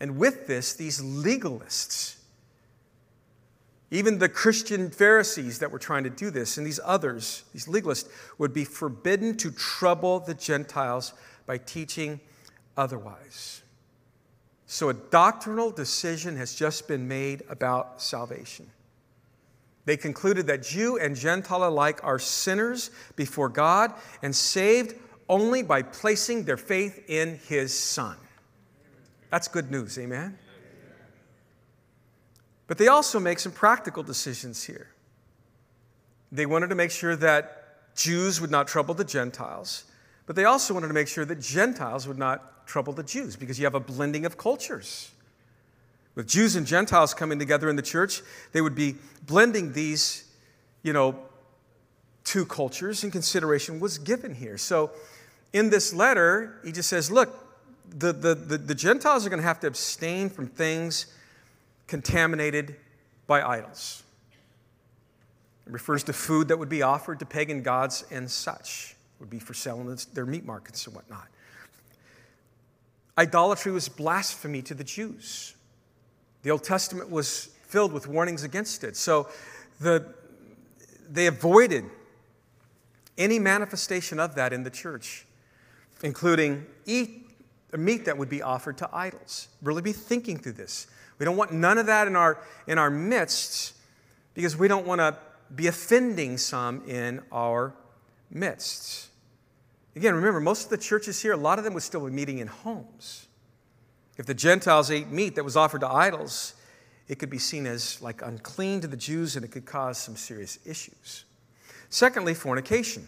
And 0.00 0.16
with 0.16 0.46
this, 0.46 0.74
these 0.74 1.00
legalists, 1.00 2.16
even 3.90 4.18
the 4.18 4.28
Christian 4.28 4.90
Pharisees 4.90 5.58
that 5.60 5.70
were 5.70 5.78
trying 5.78 6.04
to 6.04 6.10
do 6.10 6.30
this 6.30 6.58
and 6.58 6.66
these 6.66 6.80
others, 6.84 7.44
these 7.52 7.66
legalists, 7.66 8.08
would 8.36 8.52
be 8.52 8.64
forbidden 8.64 9.36
to 9.38 9.50
trouble 9.50 10.20
the 10.20 10.34
Gentiles 10.34 11.14
by 11.46 11.58
teaching 11.58 12.20
otherwise. 12.76 13.62
So 14.66 14.90
a 14.90 14.94
doctrinal 14.94 15.70
decision 15.70 16.36
has 16.36 16.54
just 16.54 16.86
been 16.86 17.08
made 17.08 17.42
about 17.48 18.02
salvation. 18.02 18.70
They 19.86 19.96
concluded 19.96 20.46
that 20.48 20.62
Jew 20.62 20.98
and 20.98 21.16
Gentile 21.16 21.66
alike 21.66 22.04
are 22.04 22.18
sinners 22.18 22.90
before 23.16 23.48
God 23.48 23.94
and 24.20 24.36
saved 24.36 24.94
only 25.30 25.62
by 25.62 25.80
placing 25.80 26.44
their 26.44 26.58
faith 26.58 27.02
in 27.08 27.40
His 27.48 27.76
Son. 27.76 28.16
That's 29.30 29.48
good 29.48 29.70
news, 29.70 29.98
amen? 29.98 30.38
But 32.66 32.78
they 32.78 32.88
also 32.88 33.18
make 33.18 33.38
some 33.38 33.52
practical 33.52 34.02
decisions 34.02 34.64
here. 34.64 34.88
They 36.30 36.46
wanted 36.46 36.68
to 36.68 36.74
make 36.74 36.90
sure 36.90 37.16
that 37.16 37.94
Jews 37.96 38.40
would 38.40 38.50
not 38.50 38.68
trouble 38.68 38.94
the 38.94 39.04
Gentiles, 39.04 39.84
but 40.26 40.36
they 40.36 40.44
also 40.44 40.74
wanted 40.74 40.88
to 40.88 40.94
make 40.94 41.08
sure 41.08 41.24
that 41.24 41.40
Gentiles 41.40 42.06
would 42.06 42.18
not 42.18 42.66
trouble 42.66 42.92
the 42.92 43.02
Jews 43.02 43.36
because 43.36 43.58
you 43.58 43.64
have 43.64 43.74
a 43.74 43.80
blending 43.80 44.26
of 44.26 44.36
cultures. 44.36 45.10
With 46.14 46.28
Jews 46.28 46.56
and 46.56 46.66
Gentiles 46.66 47.14
coming 47.14 47.38
together 47.38 47.70
in 47.70 47.76
the 47.76 47.82
church, 47.82 48.22
they 48.52 48.60
would 48.60 48.74
be 48.74 48.96
blending 49.26 49.72
these 49.72 50.28
you 50.82 50.92
know, 50.92 51.18
two 52.24 52.44
cultures 52.44 53.02
and 53.02 53.12
consideration 53.12 53.80
was 53.80 53.98
given 53.98 54.34
here. 54.34 54.58
So 54.58 54.90
in 55.52 55.70
this 55.70 55.92
letter, 55.94 56.60
he 56.64 56.72
just 56.72 56.88
says, 56.88 57.10
look, 57.10 57.47
the, 57.90 58.12
the, 58.12 58.34
the, 58.34 58.58
the 58.58 58.74
Gentiles 58.74 59.26
are 59.26 59.30
going 59.30 59.40
to 59.40 59.46
have 59.46 59.60
to 59.60 59.66
abstain 59.66 60.30
from 60.30 60.46
things 60.46 61.06
contaminated 61.86 62.76
by 63.26 63.42
idols. 63.42 64.02
It 65.66 65.72
refers 65.72 66.02
to 66.04 66.12
food 66.12 66.48
that 66.48 66.58
would 66.58 66.68
be 66.68 66.82
offered 66.82 67.18
to 67.20 67.26
pagan 67.26 67.62
gods 67.62 68.04
and 68.10 68.30
such. 68.30 68.96
It 69.16 69.20
would 69.20 69.30
be 69.30 69.38
for 69.38 69.54
selling 69.54 69.96
their 70.14 70.26
meat 70.26 70.44
markets 70.44 70.86
and 70.86 70.94
whatnot. 70.94 71.28
Idolatry 73.16 73.72
was 73.72 73.88
blasphemy 73.88 74.62
to 74.62 74.74
the 74.74 74.84
Jews. 74.84 75.54
The 76.42 76.50
Old 76.50 76.62
Testament 76.62 77.10
was 77.10 77.50
filled 77.66 77.92
with 77.92 78.06
warnings 78.06 78.44
against 78.44 78.84
it. 78.84 78.96
So 78.96 79.28
the, 79.80 80.14
they 81.10 81.26
avoided 81.26 81.84
any 83.18 83.38
manifestation 83.38 84.20
of 84.20 84.36
that 84.36 84.52
in 84.52 84.62
the 84.62 84.70
church, 84.70 85.26
including 86.02 86.64
eat 86.86 87.27
meat 87.76 88.06
that 88.06 88.16
would 88.16 88.30
be 88.30 88.40
offered 88.40 88.78
to 88.78 88.88
idols. 88.92 89.48
Really 89.60 89.82
be 89.82 89.92
thinking 89.92 90.38
through 90.38 90.52
this. 90.52 90.86
We 91.18 91.24
don't 91.24 91.36
want 91.36 91.52
none 91.52 91.76
of 91.76 91.86
that 91.86 92.06
in 92.06 92.16
our, 92.16 92.38
in 92.66 92.78
our 92.78 92.88
midst 92.88 93.74
because 94.34 94.56
we 94.56 94.68
don't 94.68 94.86
want 94.86 95.00
to 95.00 95.18
be 95.54 95.66
offending 95.66 96.38
some 96.38 96.88
in 96.88 97.20
our 97.32 97.74
midst. 98.30 99.08
Again, 99.96 100.14
remember, 100.14 100.40
most 100.40 100.64
of 100.64 100.70
the 100.70 100.78
churches 100.78 101.20
here, 101.20 101.32
a 101.32 101.36
lot 101.36 101.58
of 101.58 101.64
them 101.64 101.74
would 101.74 101.82
still 101.82 102.04
be 102.06 102.12
meeting 102.12 102.38
in 102.38 102.46
homes. 102.46 103.26
If 104.16 104.26
the 104.26 104.34
Gentiles 104.34 104.90
ate 104.90 105.08
meat 105.08 105.34
that 105.34 105.44
was 105.44 105.56
offered 105.56 105.80
to 105.80 105.88
idols, 105.88 106.54
it 107.08 107.18
could 107.18 107.30
be 107.30 107.38
seen 107.38 107.66
as 107.66 108.00
like 108.00 108.22
unclean 108.22 108.80
to 108.82 108.86
the 108.86 108.96
Jews 108.96 109.36
and 109.36 109.44
it 109.44 109.50
could 109.50 109.64
cause 109.64 109.98
some 109.98 110.16
serious 110.16 110.58
issues. 110.64 111.24
Secondly, 111.90 112.34
fornication. 112.34 113.06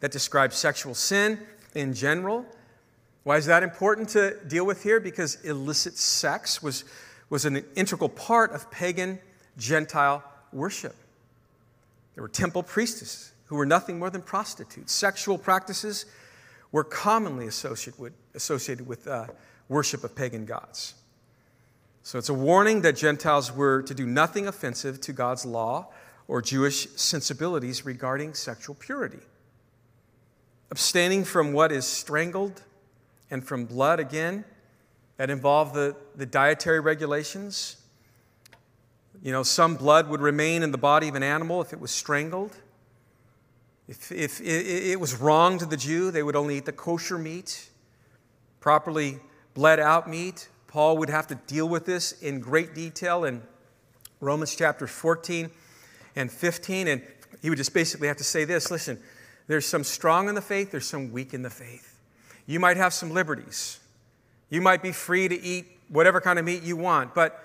That 0.00 0.12
describes 0.12 0.56
sexual 0.56 0.94
sin 0.94 1.38
in 1.74 1.94
general. 1.94 2.44
Why 3.24 3.38
is 3.38 3.46
that 3.46 3.62
important 3.62 4.10
to 4.10 4.36
deal 4.46 4.64
with 4.64 4.82
here? 4.82 5.00
Because 5.00 5.36
illicit 5.42 5.96
sex 5.96 6.62
was, 6.62 6.84
was 7.30 7.46
an 7.46 7.64
integral 7.74 8.10
part 8.10 8.52
of 8.52 8.70
pagan 8.70 9.18
Gentile 9.56 10.22
worship. 10.52 10.94
There 12.14 12.22
were 12.22 12.28
temple 12.28 12.62
priestesses 12.62 13.32
who 13.46 13.56
were 13.56 13.66
nothing 13.66 13.98
more 13.98 14.10
than 14.10 14.22
prostitutes. 14.22 14.92
Sexual 14.92 15.38
practices 15.38 16.06
were 16.70 16.84
commonly 16.84 17.46
associated 17.46 18.00
with, 18.00 18.12
associated 18.34 18.86
with 18.86 19.06
uh, 19.06 19.26
worship 19.68 20.04
of 20.04 20.14
pagan 20.14 20.44
gods. 20.44 20.94
So 22.02 22.18
it's 22.18 22.28
a 22.28 22.34
warning 22.34 22.82
that 22.82 22.96
Gentiles 22.96 23.50
were 23.50 23.82
to 23.82 23.94
do 23.94 24.06
nothing 24.06 24.46
offensive 24.46 25.00
to 25.02 25.12
God's 25.12 25.46
law 25.46 25.88
or 26.28 26.42
Jewish 26.42 26.88
sensibilities 26.96 27.86
regarding 27.86 28.34
sexual 28.34 28.74
purity. 28.74 29.20
Abstaining 30.70 31.24
from 31.24 31.52
what 31.52 31.72
is 31.72 31.86
strangled 31.86 32.62
and 33.34 33.44
from 33.44 33.64
blood, 33.64 33.98
again, 33.98 34.44
that 35.16 35.28
involved 35.28 35.74
the, 35.74 35.96
the 36.14 36.24
dietary 36.24 36.78
regulations. 36.78 37.78
You 39.24 39.32
know, 39.32 39.42
some 39.42 39.74
blood 39.74 40.08
would 40.08 40.20
remain 40.20 40.62
in 40.62 40.70
the 40.70 40.78
body 40.78 41.08
of 41.08 41.16
an 41.16 41.24
animal 41.24 41.60
if 41.60 41.72
it 41.72 41.80
was 41.80 41.90
strangled. 41.90 42.52
If, 43.88 44.12
if 44.12 44.40
it 44.40 45.00
was 45.00 45.16
wrong 45.16 45.58
to 45.58 45.66
the 45.66 45.76
Jew, 45.76 46.12
they 46.12 46.22
would 46.22 46.36
only 46.36 46.58
eat 46.58 46.64
the 46.64 46.72
kosher 46.72 47.18
meat, 47.18 47.70
properly 48.60 49.18
bled 49.52 49.80
out 49.80 50.08
meat. 50.08 50.46
Paul 50.68 50.96
would 50.98 51.10
have 51.10 51.26
to 51.26 51.34
deal 51.34 51.68
with 51.68 51.86
this 51.86 52.12
in 52.22 52.38
great 52.38 52.72
detail 52.72 53.24
in 53.24 53.42
Romans 54.20 54.54
chapter 54.54 54.86
14 54.86 55.50
and 56.14 56.30
15. 56.30 56.86
And 56.86 57.02
he 57.42 57.50
would 57.50 57.58
just 57.58 57.74
basically 57.74 58.06
have 58.06 58.18
to 58.18 58.24
say 58.24 58.44
this 58.44 58.70
listen, 58.70 59.00
there's 59.48 59.66
some 59.66 59.82
strong 59.82 60.28
in 60.28 60.36
the 60.36 60.40
faith, 60.40 60.70
there's 60.70 60.86
some 60.86 61.10
weak 61.10 61.34
in 61.34 61.42
the 61.42 61.50
faith. 61.50 61.93
You 62.46 62.60
might 62.60 62.76
have 62.76 62.92
some 62.92 63.10
liberties. 63.10 63.80
You 64.50 64.60
might 64.60 64.82
be 64.82 64.92
free 64.92 65.28
to 65.28 65.40
eat 65.40 65.66
whatever 65.88 66.20
kind 66.20 66.38
of 66.38 66.44
meat 66.44 66.62
you 66.62 66.76
want, 66.76 67.14
but, 67.14 67.44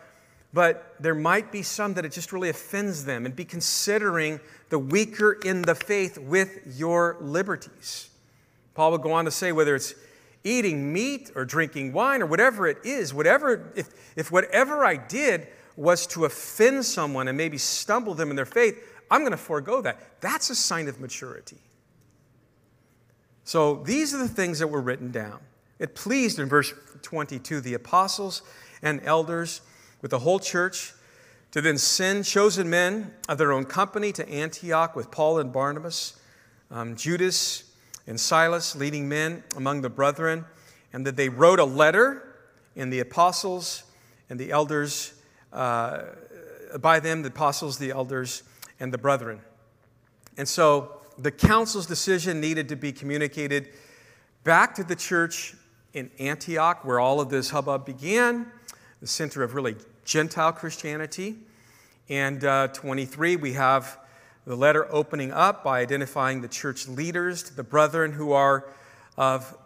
but 0.53 0.95
there 0.99 1.15
might 1.15 1.51
be 1.51 1.61
some 1.61 1.93
that 1.95 2.05
it 2.05 2.11
just 2.11 2.31
really 2.31 2.49
offends 2.49 3.05
them, 3.05 3.25
and 3.25 3.35
be 3.35 3.45
considering 3.45 4.39
the 4.69 4.79
weaker 4.79 5.33
in 5.33 5.61
the 5.61 5.75
faith 5.75 6.17
with 6.17 6.59
your 6.77 7.17
liberties. 7.19 8.09
Paul 8.75 8.91
would 8.91 9.01
go 9.01 9.11
on 9.11 9.25
to 9.25 9.31
say 9.31 9.51
whether 9.51 9.75
it's 9.75 9.93
eating 10.43 10.93
meat 10.93 11.31
or 11.35 11.45
drinking 11.45 11.91
wine 11.93 12.21
or 12.21 12.25
whatever 12.25 12.67
it 12.67 12.77
is, 12.83 13.13
whatever, 13.13 13.71
if, 13.75 13.89
if 14.15 14.31
whatever 14.31 14.85
I 14.85 14.95
did 14.95 15.47
was 15.75 16.07
to 16.07 16.25
offend 16.25 16.85
someone 16.85 17.27
and 17.27 17.37
maybe 17.37 17.57
stumble 17.57 18.13
them 18.13 18.29
in 18.29 18.35
their 18.35 18.45
faith, 18.45 18.77
I'm 19.11 19.21
going 19.21 19.31
to 19.31 19.37
forego 19.37 19.81
that. 19.81 20.21
That's 20.21 20.49
a 20.49 20.55
sign 20.55 20.87
of 20.87 20.99
maturity. 20.99 21.57
So 23.49 23.81
these 23.83 24.13
are 24.13 24.19
the 24.19 24.27
things 24.27 24.59
that 24.59 24.67
were 24.67 24.79
written 24.79 25.09
down. 25.09 25.39
It 25.79 25.95
pleased 25.95 26.37
in 26.37 26.47
verse 26.47 26.71
22 27.01 27.61
the 27.61 27.73
apostles 27.73 28.43
and 28.83 29.01
elders 29.03 29.61
with 30.03 30.11
the 30.11 30.19
whole 30.19 30.37
church 30.37 30.93
to 31.49 31.59
then 31.59 31.79
send 31.79 32.25
chosen 32.25 32.69
men 32.69 33.11
of 33.27 33.39
their 33.39 33.51
own 33.51 33.65
company 33.65 34.11
to 34.11 34.29
Antioch 34.29 34.95
with 34.95 35.09
Paul 35.09 35.39
and 35.39 35.51
Barnabas, 35.51 36.21
um, 36.69 36.95
Judas 36.95 37.63
and 38.05 38.19
Silas, 38.19 38.75
leading 38.75 39.09
men 39.09 39.43
among 39.57 39.81
the 39.81 39.89
brethren, 39.89 40.45
and 40.93 41.03
that 41.07 41.15
they 41.15 41.29
wrote 41.29 41.57
a 41.57 41.65
letter 41.65 42.35
in 42.75 42.91
the 42.91 42.99
apostles 42.99 43.81
and 44.29 44.39
the 44.39 44.51
elders 44.51 45.13
uh, 45.53 46.03
by 46.79 46.99
them, 46.99 47.23
the 47.23 47.29
apostles, 47.29 47.79
the 47.79 47.89
elders, 47.89 48.43
and 48.79 48.93
the 48.93 48.99
brethren. 48.99 49.41
And 50.37 50.47
so 50.47 50.98
the 51.19 51.31
council's 51.31 51.85
decision 51.85 52.39
needed 52.39 52.69
to 52.69 52.75
be 52.75 52.91
communicated 52.91 53.69
back 54.43 54.73
to 54.75 54.83
the 54.83 54.95
church 54.95 55.53
in 55.93 56.09
Antioch, 56.17 56.85
where 56.85 56.99
all 56.99 57.19
of 57.19 57.29
this 57.29 57.49
hubbub 57.49 57.85
began, 57.85 58.47
the 59.01 59.07
center 59.07 59.43
of 59.43 59.53
really 59.53 59.75
Gentile 60.05 60.53
Christianity. 60.53 61.35
And 62.07 62.43
uh, 62.43 62.69
23, 62.69 63.35
we 63.35 63.53
have 63.53 63.99
the 64.45 64.55
letter 64.55 64.87
opening 64.91 65.31
up 65.31 65.63
by 65.63 65.81
identifying 65.81 66.41
the 66.41 66.47
church 66.47 66.87
leaders, 66.87 67.43
the 67.43 67.63
brethren 67.63 68.13
who 68.13 68.31
are 68.31 68.69
of 69.17 69.57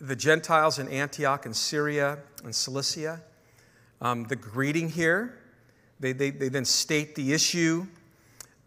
the 0.00 0.16
Gentiles 0.16 0.78
in 0.78 0.88
Antioch 0.88 1.46
and 1.46 1.54
Syria 1.54 2.18
and 2.44 2.54
Cilicia. 2.54 3.22
Um, 4.00 4.24
the 4.24 4.36
greeting 4.36 4.90
here, 4.90 5.38
they, 6.00 6.12
they, 6.12 6.30
they, 6.30 6.48
then 6.48 6.64
state 6.64 7.14
the 7.14 7.32
issue 7.32 7.86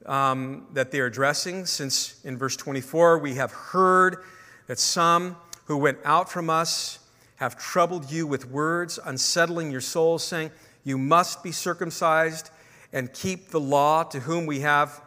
um, 0.09 0.65
that 0.73 0.91
they're 0.91 1.05
addressing, 1.05 1.65
since 1.65 2.19
in 2.25 2.37
verse 2.37 2.57
24 2.57 3.19
we 3.19 3.35
have 3.35 3.51
heard 3.51 4.23
that 4.67 4.79
some 4.79 5.37
who 5.65 5.77
went 5.77 5.99
out 6.03 6.29
from 6.29 6.49
us 6.49 6.99
have 7.35 7.57
troubled 7.57 8.11
you 8.11 8.27
with 8.27 8.49
words, 8.49 8.99
unsettling 9.05 9.71
your 9.71 9.81
souls, 9.81 10.23
saying, 10.23 10.51
You 10.83 10.97
must 10.97 11.43
be 11.43 11.51
circumcised 11.51 12.49
and 12.91 13.13
keep 13.13 13.49
the 13.49 13.59
law 13.59 14.03
to 14.03 14.19
whom 14.19 14.47
we 14.47 14.61
have, 14.61 14.99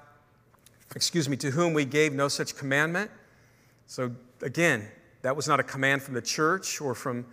excuse 0.95 1.29
me, 1.29 1.37
to 1.39 1.51
whom 1.51 1.75
we 1.75 1.85
gave 1.85 2.13
no 2.13 2.29
such 2.29 2.57
commandment. 2.57 3.11
So 3.89 4.13
again, 4.41 4.89
that 5.23 5.35
was 5.35 5.49
not 5.49 5.59
a 5.59 5.65
command 5.65 6.03
from 6.03 6.15
the 6.15 6.23
church 6.23 6.81
or 6.81 6.95
from 6.95 7.27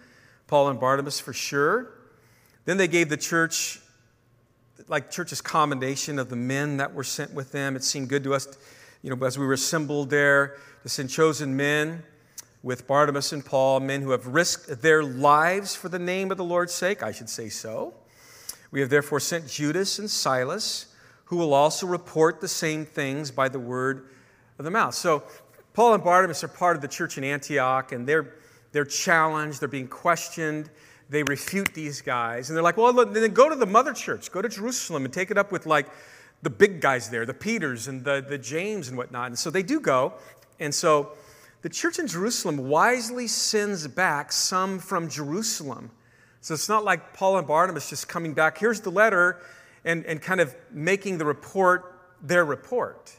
Paul 0.48 0.70
and 0.70 0.80
Barnabas 0.80 1.20
for 1.20 1.34
sure. 1.34 1.92
Then 2.66 2.78
they 2.78 2.88
gave 2.88 3.10
the 3.10 3.18
church, 3.18 3.80
like 4.88 5.12
church's 5.12 5.42
commendation 5.42 6.20
of 6.20 6.30
the 6.30 6.36
men 6.36 6.78
that 6.78 6.94
were 6.94 7.04
sent 7.04 7.34
with 7.34 7.52
them. 7.52 7.76
It 7.76 7.84
seemed 7.84 8.10
good 8.10 8.24
to 8.24 8.34
us, 8.34 8.48
you 9.02 9.10
know, 9.13 9.26
as 9.26 9.38
we 9.38 9.46
were 9.46 9.54
assembled 9.54 10.10
there, 10.10 10.58
to 10.84 10.89
send 10.89 11.10
chosen 11.10 11.56
men 11.56 12.04
with 12.63 12.88
Barnabas 12.88 13.32
and 13.32 13.46
Paul, 13.46 13.80
men 13.80 14.02
who 14.02 14.12
have 14.12 14.27
risked 14.27 14.82
their 14.82 15.04
lives 15.04 15.75
for 15.75 15.90
the 15.90 16.00
name 16.00 16.32
of 16.32 16.38
the 16.38 16.44
Lord's 16.44 16.73
sake. 16.73 17.04
I 17.04 17.12
should 17.12 17.30
say 17.30 17.50
so. 17.50 17.94
We 18.71 18.82
have 18.82 18.90
therefore 18.90 19.19
sent 19.19 19.48
Judas 19.48 20.00
and 20.00 20.10
Silas, 20.10 20.94
who 21.25 21.38
will 21.38 21.54
also 21.54 21.88
report 21.88 22.42
the 22.42 22.48
same 22.48 22.86
things 22.86 23.32
by 23.32 23.50
the 23.50 23.60
word 23.60 24.10
of 24.58 24.65
the 24.65 24.71
mouth. 24.71 24.94
So 24.94 25.23
Paul 25.73 25.94
and 25.94 26.04
Barnabas 26.04 26.44
are 26.44 26.50
part 26.50 26.75
of 26.75 26.82
the 26.82 26.88
church 26.88 27.17
in 27.17 27.23
Antioch, 27.23 27.92
and 27.92 28.08
they're, 28.08 28.36
they're 28.71 28.86
challenged, 28.86 29.62
they're 29.62 29.67
being 29.67 29.88
questioned 29.88 30.69
they 31.10 31.24
refute 31.24 31.74
these 31.74 32.02
guys. 32.02 32.50
And 32.50 32.56
they're 32.56 32.64
like, 32.64 32.78
well, 32.78 32.94
then 32.94 33.32
go 33.32 33.50
to 33.50 33.56
the 33.56 33.66
mother 33.66 33.94
church, 33.94 34.32
go 34.32 34.42
to 34.42 34.50
Jerusalem 34.50 35.06
and 35.06 35.14
take 35.14 35.32
it 35.32 35.38
up 35.38 35.52
with 35.52 35.66
like 35.66 35.88
the 36.42 36.50
big 36.50 36.82
guys 36.82 37.10
there, 37.10 37.26
the 37.26 37.34
Peters 37.34 37.88
and 37.88 38.04
the, 38.04 38.24
the 38.28 38.38
James 38.38 38.90
and 38.90 38.98
whatnot. 38.98 39.28
And 39.28 39.38
so 39.38 39.50
they 39.50 39.64
do 39.64 39.80
go. 39.80 40.14
And 40.60 40.74
so 40.74 41.14
the 41.62 41.70
church 41.70 42.00
in 42.00 42.08
Jerusalem 42.08 42.70
wisely 42.70 43.28
sends 43.28 43.88
back 43.88 44.32
some 44.32 44.80
from 44.80 45.10
Jerusalem. 45.10 45.92
So 46.42 46.54
it's 46.54 46.70
not 46.70 46.86
like 46.86 47.14
Paul 47.14 47.38
and 47.38 47.48
Barnabas 47.48 47.90
just 47.90 48.08
coming 48.08 48.34
back, 48.34 48.58
here's 48.58 48.80
the 48.80 48.92
letter, 48.92 49.42
and, 49.84 50.06
and 50.06 50.22
kind 50.22 50.40
of 50.40 50.56
making 50.72 51.18
the 51.18 51.26
report 51.26 52.00
their 52.22 52.46
report. 52.46 53.14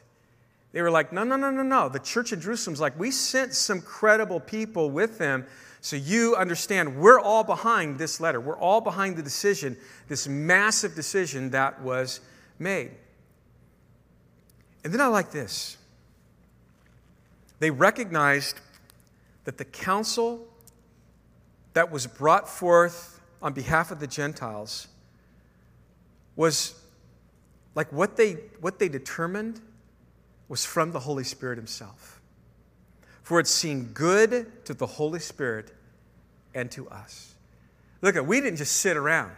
They 0.72 0.80
were 0.82 0.90
like, 0.90 1.12
no, 1.12 1.24
no, 1.24 1.36
no, 1.36 1.50
no, 1.50 1.62
no. 1.62 1.88
The 1.88 1.98
church 1.98 2.32
in 2.32 2.40
Jerusalem's 2.40 2.80
like, 2.80 2.98
we 2.98 3.10
sent 3.10 3.54
some 3.54 3.80
credible 3.80 4.40
people 4.40 4.90
with 4.90 5.18
them 5.18 5.44
so 5.80 5.96
you 5.96 6.36
understand 6.36 6.96
we're 6.96 7.20
all 7.20 7.42
behind 7.42 7.98
this 7.98 8.20
letter. 8.20 8.40
We're 8.40 8.58
all 8.58 8.80
behind 8.80 9.16
the 9.16 9.22
decision, 9.22 9.76
this 10.08 10.28
massive 10.28 10.94
decision 10.94 11.50
that 11.50 11.80
was 11.80 12.20
made. 12.58 12.90
And 14.84 14.92
then 14.92 15.00
I 15.00 15.06
like 15.06 15.30
this. 15.30 15.78
They 17.58 17.70
recognized 17.70 18.60
that 19.44 19.58
the 19.58 19.64
counsel 19.64 20.46
that 21.72 21.90
was 21.90 22.06
brought 22.06 22.48
forth 22.48 23.20
on 23.42 23.52
behalf 23.52 23.90
of 23.90 24.00
the 24.00 24.06
Gentiles 24.06 24.88
was 26.36 26.74
like 27.74 27.90
what 27.92 28.16
they, 28.16 28.32
what 28.60 28.78
they 28.78 28.88
determined 28.88 29.60
was 30.48 30.64
from 30.64 30.92
the 30.92 31.00
Holy 31.00 31.24
Spirit 31.24 31.56
Himself. 31.56 32.19
For 33.30 33.38
it 33.38 33.46
seemed 33.46 33.94
good 33.94 34.64
to 34.64 34.74
the 34.74 34.86
Holy 34.86 35.20
Spirit 35.20 35.70
and 36.52 36.68
to 36.72 36.88
us. 36.88 37.36
Look, 38.02 38.16
we 38.26 38.40
didn't 38.40 38.56
just 38.56 38.78
sit 38.78 38.96
around 38.96 39.30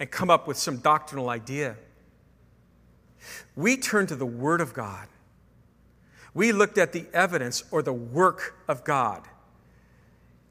and 0.00 0.10
come 0.10 0.30
up 0.30 0.48
with 0.48 0.56
some 0.56 0.78
doctrinal 0.78 1.28
idea. 1.28 1.76
We 3.54 3.76
turned 3.76 4.08
to 4.08 4.16
the 4.16 4.26
Word 4.26 4.60
of 4.60 4.74
God. 4.74 5.06
We 6.34 6.50
looked 6.50 6.76
at 6.76 6.92
the 6.92 7.06
evidence 7.14 7.62
or 7.70 7.82
the 7.82 7.92
work 7.92 8.56
of 8.66 8.82
God. 8.82 9.22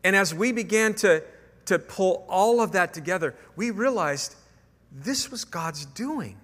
And 0.05 0.15
as 0.15 0.33
we 0.33 0.53
began 0.53 0.93
to, 0.93 1.25
to 1.65 1.79
pull 1.79 2.25
all 2.29 2.61
of 2.61 2.71
that 2.71 2.93
together, 2.93 3.35
we 3.57 3.71
realized 3.71 4.35
this 4.89 5.29
was 5.29 5.43
God's 5.43 5.85
doing. 5.85 6.37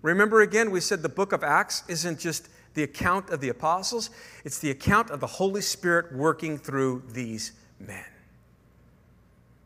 Remember 0.00 0.40
again, 0.40 0.70
we 0.70 0.80
said 0.80 1.02
the 1.02 1.10
book 1.10 1.34
of 1.34 1.44
Acts 1.44 1.82
isn't 1.86 2.18
just 2.18 2.48
the 2.76 2.84
account 2.84 3.30
of 3.30 3.40
the 3.40 3.48
apostles, 3.48 4.10
it's 4.44 4.60
the 4.60 4.70
account 4.70 5.10
of 5.10 5.18
the 5.18 5.26
Holy 5.26 5.60
Spirit 5.60 6.14
working 6.14 6.56
through 6.56 7.02
these 7.08 7.52
men. 7.80 8.04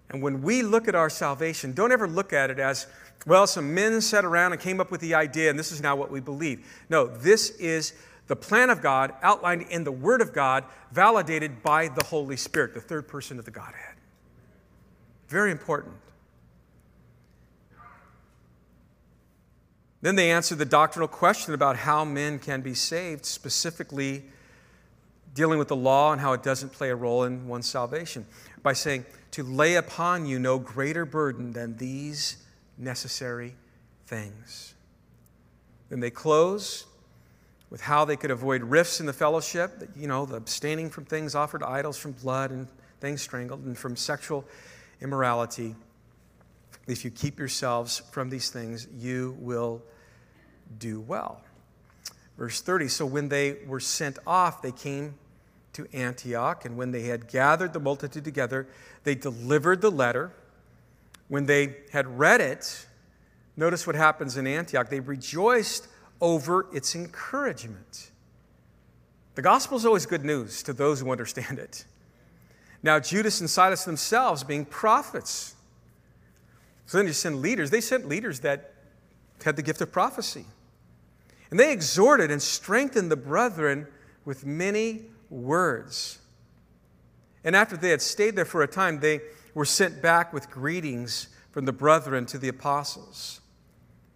And 0.08 0.22
when 0.22 0.40
we 0.40 0.62
look 0.62 0.88
at 0.88 0.94
our 0.94 1.10
salvation, 1.10 1.72
don't 1.72 1.92
ever 1.92 2.08
look 2.08 2.32
at 2.32 2.50
it 2.50 2.58
as, 2.58 2.86
well, 3.26 3.46
some 3.46 3.74
men 3.74 4.00
sat 4.00 4.24
around 4.24 4.52
and 4.52 4.60
came 4.60 4.80
up 4.80 4.90
with 4.90 5.00
the 5.00 5.14
idea, 5.14 5.50
and 5.50 5.58
this 5.58 5.70
is 5.70 5.82
now 5.82 5.94
what 5.94 6.10
we 6.10 6.20
believe. 6.20 6.66
No, 6.88 7.06
this 7.06 7.50
is 7.58 7.92
the 8.26 8.36
plan 8.36 8.70
of 8.70 8.80
God 8.80 9.12
outlined 9.22 9.66
in 9.70 9.84
the 9.84 9.92
Word 9.92 10.20
of 10.20 10.32
God, 10.32 10.64
validated 10.92 11.62
by 11.62 11.88
the 11.88 12.04
Holy 12.04 12.36
Spirit, 12.36 12.74
the 12.74 12.80
third 12.80 13.06
person 13.06 13.38
of 13.38 13.44
the 13.44 13.50
Godhead. 13.50 13.96
Very 15.28 15.50
important. 15.50 15.94
Then 20.02 20.16
they 20.16 20.30
answer 20.30 20.54
the 20.54 20.64
doctrinal 20.64 21.08
question 21.08 21.52
about 21.52 21.76
how 21.76 22.04
men 22.04 22.38
can 22.38 22.62
be 22.62 22.74
saved, 22.74 23.26
specifically 23.26 24.24
dealing 25.34 25.58
with 25.58 25.68
the 25.68 25.76
law 25.76 26.12
and 26.12 26.20
how 26.20 26.32
it 26.32 26.42
doesn't 26.42 26.72
play 26.72 26.90
a 26.90 26.96
role 26.96 27.24
in 27.24 27.46
one's 27.46 27.68
salvation, 27.68 28.26
by 28.62 28.72
saying, 28.72 29.04
To 29.32 29.42
lay 29.42 29.74
upon 29.76 30.26
you 30.26 30.38
no 30.38 30.58
greater 30.58 31.04
burden 31.04 31.52
than 31.52 31.76
these 31.76 32.38
necessary 32.78 33.54
things. 34.06 34.74
Then 35.90 36.00
they 36.00 36.10
close 36.10 36.86
with 37.68 37.82
how 37.82 38.04
they 38.04 38.16
could 38.16 38.30
avoid 38.30 38.62
rifts 38.62 39.00
in 39.00 39.06
the 39.06 39.12
fellowship, 39.12 39.90
you 39.94 40.08
know, 40.08 40.24
the 40.24 40.36
abstaining 40.36 40.90
from 40.90 41.04
things 41.04 41.34
offered 41.34 41.60
to 41.60 41.68
idols, 41.68 41.96
from 41.96 42.12
blood 42.12 42.50
and 42.50 42.66
things 43.00 43.22
strangled, 43.22 43.64
and 43.64 43.78
from 43.78 43.96
sexual 43.96 44.44
immorality. 45.00 45.76
If 46.90 47.04
you 47.04 47.10
keep 47.12 47.38
yourselves 47.38 48.02
from 48.10 48.30
these 48.30 48.50
things, 48.50 48.88
you 48.98 49.36
will 49.38 49.80
do 50.78 51.00
well. 51.00 51.40
Verse 52.36 52.60
30 52.60 52.88
So 52.88 53.06
when 53.06 53.28
they 53.28 53.58
were 53.64 53.78
sent 53.78 54.18
off, 54.26 54.60
they 54.60 54.72
came 54.72 55.14
to 55.74 55.86
Antioch, 55.92 56.64
and 56.64 56.76
when 56.76 56.90
they 56.90 57.02
had 57.02 57.28
gathered 57.28 57.72
the 57.72 57.78
multitude 57.78 58.24
together, 58.24 58.66
they 59.04 59.14
delivered 59.14 59.80
the 59.80 59.90
letter. 59.90 60.32
When 61.28 61.46
they 61.46 61.76
had 61.92 62.18
read 62.18 62.40
it, 62.40 62.86
notice 63.56 63.86
what 63.86 63.94
happens 63.94 64.36
in 64.36 64.48
Antioch. 64.48 64.90
They 64.90 64.98
rejoiced 64.98 65.86
over 66.20 66.66
its 66.72 66.96
encouragement. 66.96 68.10
The 69.36 69.42
gospel 69.42 69.76
is 69.76 69.86
always 69.86 70.06
good 70.06 70.24
news 70.24 70.64
to 70.64 70.72
those 70.72 71.00
who 71.00 71.12
understand 71.12 71.60
it. 71.60 71.84
Now, 72.82 72.98
Judas 72.98 73.40
and 73.40 73.48
Silas 73.48 73.84
themselves, 73.84 74.42
being 74.42 74.64
prophets, 74.64 75.54
so 76.90 76.98
then 76.98 77.06
you 77.06 77.12
send 77.12 77.40
leaders. 77.40 77.70
They 77.70 77.80
sent 77.80 78.08
leaders 78.08 78.40
that 78.40 78.72
had 79.44 79.54
the 79.54 79.62
gift 79.62 79.80
of 79.80 79.92
prophecy. 79.92 80.44
And 81.48 81.60
they 81.60 81.70
exhorted 81.70 82.32
and 82.32 82.42
strengthened 82.42 83.12
the 83.12 83.16
brethren 83.16 83.86
with 84.24 84.44
many 84.44 85.02
words. 85.28 86.18
And 87.44 87.54
after 87.54 87.76
they 87.76 87.90
had 87.90 88.02
stayed 88.02 88.34
there 88.34 88.44
for 88.44 88.64
a 88.64 88.66
time, 88.66 88.98
they 88.98 89.20
were 89.54 89.64
sent 89.64 90.02
back 90.02 90.32
with 90.32 90.50
greetings 90.50 91.28
from 91.52 91.64
the 91.64 91.72
brethren 91.72 92.26
to 92.26 92.38
the 92.38 92.48
apostles. 92.48 93.40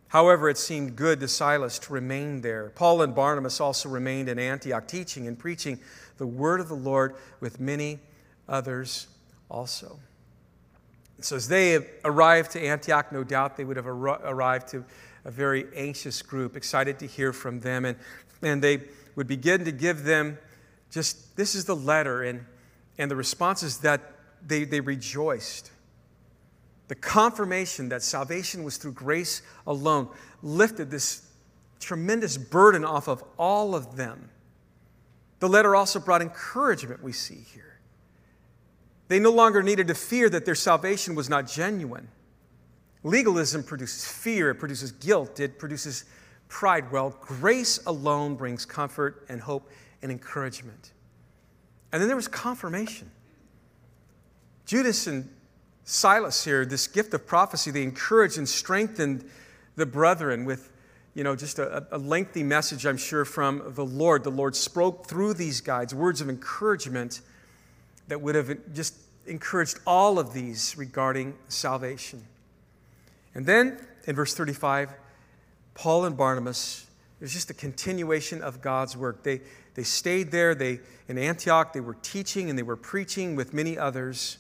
However, 0.09 0.49
it 0.49 0.59
seemed 0.59 0.97
good 0.97 1.21
to 1.21 1.29
Silas 1.29 1.79
to 1.79 1.93
remain 1.93 2.41
there. 2.41 2.71
Paul 2.71 3.03
and 3.03 3.15
Barnabas 3.15 3.61
also 3.61 3.89
remained 3.89 4.29
in 4.29 4.41
Antioch, 4.41 4.89
teaching 4.89 5.29
and 5.29 5.39
preaching 5.39 5.79
the 6.17 6.27
word 6.27 6.59
of 6.59 6.67
the 6.67 6.75
Lord 6.75 7.15
with 7.39 7.61
many 7.61 8.01
others 8.49 9.07
also. 9.49 10.01
So, 11.21 11.37
as 11.37 11.49
they 11.49 11.87
arrived 12.05 12.53
to 12.53 12.61
Antioch, 12.61 13.13
no 13.13 13.25
doubt 13.25 13.57
they 13.57 13.65
would 13.65 13.77
have 13.77 13.87
arrived 13.87 14.69
to 14.69 14.85
a 15.25 15.31
very 15.31 15.67
anxious 15.75 16.21
group, 16.23 16.57
excited 16.57 16.99
to 16.99 17.07
hear 17.07 17.33
from 17.33 17.61
them. 17.61 17.85
And, 17.85 17.97
and 18.43 18.63
they 18.63 18.83
would 19.17 19.27
begin 19.27 19.65
to 19.65 19.73
give 19.73 20.05
them 20.05 20.39
just 20.91 21.37
this 21.37 21.55
is 21.55 21.65
the 21.65 21.77
letter, 21.77 22.23
and, 22.23 22.45
and 22.99 23.11
the 23.11 23.17
response 23.17 23.63
is 23.63 23.79
that 23.79 24.01
they, 24.47 24.65
they 24.65 24.81
rejoiced. 24.81 25.71
The 26.89 26.95
confirmation 26.95 27.89
that 27.89 28.03
salvation 28.03 28.63
was 28.63 28.77
through 28.77 28.93
grace 28.93 29.43
alone 29.67 30.09
lifted 30.43 30.91
this 30.91 31.27
tremendous 31.81 32.37
burden 32.37 32.85
off 32.85 33.09
of 33.09 33.25
all 33.39 33.75
of 33.75 33.97
them. 33.97 34.31
The 35.41 35.49
letter 35.49 35.75
also 35.75 35.99
brought 35.99 36.23
encouragement, 36.23 37.03
we 37.03 37.13
see 37.13 37.45
here. 37.53 37.74
They 39.15 39.21
no 39.21 39.31
longer 39.31 39.63
needed 39.63 39.87
to 39.87 39.95
fear 39.95 40.29
that 40.31 40.45
their 40.45 40.57
salvation 40.57 41.15
was 41.15 41.31
not 41.31 41.47
genuine. 41.47 42.09
Legalism 43.05 43.63
produces 43.63 44.05
fear, 44.05 44.51
it 44.51 44.57
produces 44.57 44.91
guilt, 44.91 45.39
it 45.39 45.57
produces 45.57 46.05
pride. 46.49 46.91
Well, 46.91 47.17
grace 47.21 47.79
alone 47.87 48.35
brings 48.35 48.67
comfort 48.67 49.25
and 49.29 49.41
hope 49.41 49.71
and 50.03 50.11
encouragement. 50.11 50.91
And 51.93 52.03
then 52.03 52.09
there 52.09 52.17
was 52.17 52.27
confirmation. 52.27 53.09
Judas 54.67 55.07
and 55.07 55.33
Silas 55.85 56.43
here, 56.43 56.67
this 56.67 56.89
gift 56.89 57.15
of 57.15 57.25
prophecy, 57.25 57.71
they 57.71 57.85
encouraged 57.85 58.37
and 58.37 58.49
strengthened 58.49 59.31
the 59.77 59.87
brethren 59.87 60.45
with, 60.45 60.73
you 61.15 61.23
know, 61.23 61.37
just 61.37 61.61
a, 61.61 61.87
a 61.93 61.99
lengthy 61.99 62.43
message, 62.43 62.85
I'm 62.85 62.97
sure, 62.97 63.25
from 63.25 63.75
the 63.77 63.85
Lord. 63.85 64.25
The 64.25 64.31
Lord 64.31 64.57
spoke 64.57 65.07
through 65.07 65.35
these 65.35 65.61
guides 65.61 65.95
words 65.95 66.21
of 66.21 66.29
encouragement 66.29 67.21
that 68.09 68.21
would 68.21 68.35
have 68.35 68.57
just 68.73 68.97
encouraged 69.27 69.79
all 69.87 70.19
of 70.19 70.33
these 70.33 70.77
regarding 70.77 71.35
salvation. 71.49 72.23
And 73.35 73.47
then 73.47 73.79
in 74.07 74.15
verse 74.15 74.35
35, 74.35 74.93
Paul 75.75 76.05
and 76.05 76.17
Barnabas, 76.17 76.87
it 77.21 77.25
was 77.25 77.33
just 77.33 77.51
a 77.51 77.55
continuation 77.55 78.43
of 78.43 78.61
God's 78.61 78.97
work. 78.97 79.23
They, 79.23 79.41
they 79.75 79.83
stayed 79.83 80.31
there. 80.31 80.55
They, 80.55 80.81
in 81.09 81.19
Antioch, 81.19 81.73
they 81.73 81.81
were 81.81 81.97
teaching 82.03 82.51
and 82.51 82.59
they 82.59 82.63
were 82.63 82.77
preaching 82.77 83.35
with 83.35 83.53
many 83.53 83.79
others. 83.79 84.39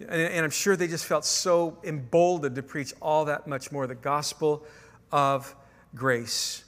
And, 0.00 0.10
and 0.10 0.44
I'm 0.44 0.50
sure 0.50 0.76
they 0.76 0.88
just 0.88 1.06
felt 1.06 1.24
so 1.24 1.78
emboldened 1.84 2.56
to 2.56 2.62
preach 2.62 2.92
all 3.00 3.24
that 3.26 3.46
much 3.46 3.72
more 3.72 3.86
the 3.86 3.94
gospel 3.94 4.64
of 5.10 5.54
grace. 5.94 6.64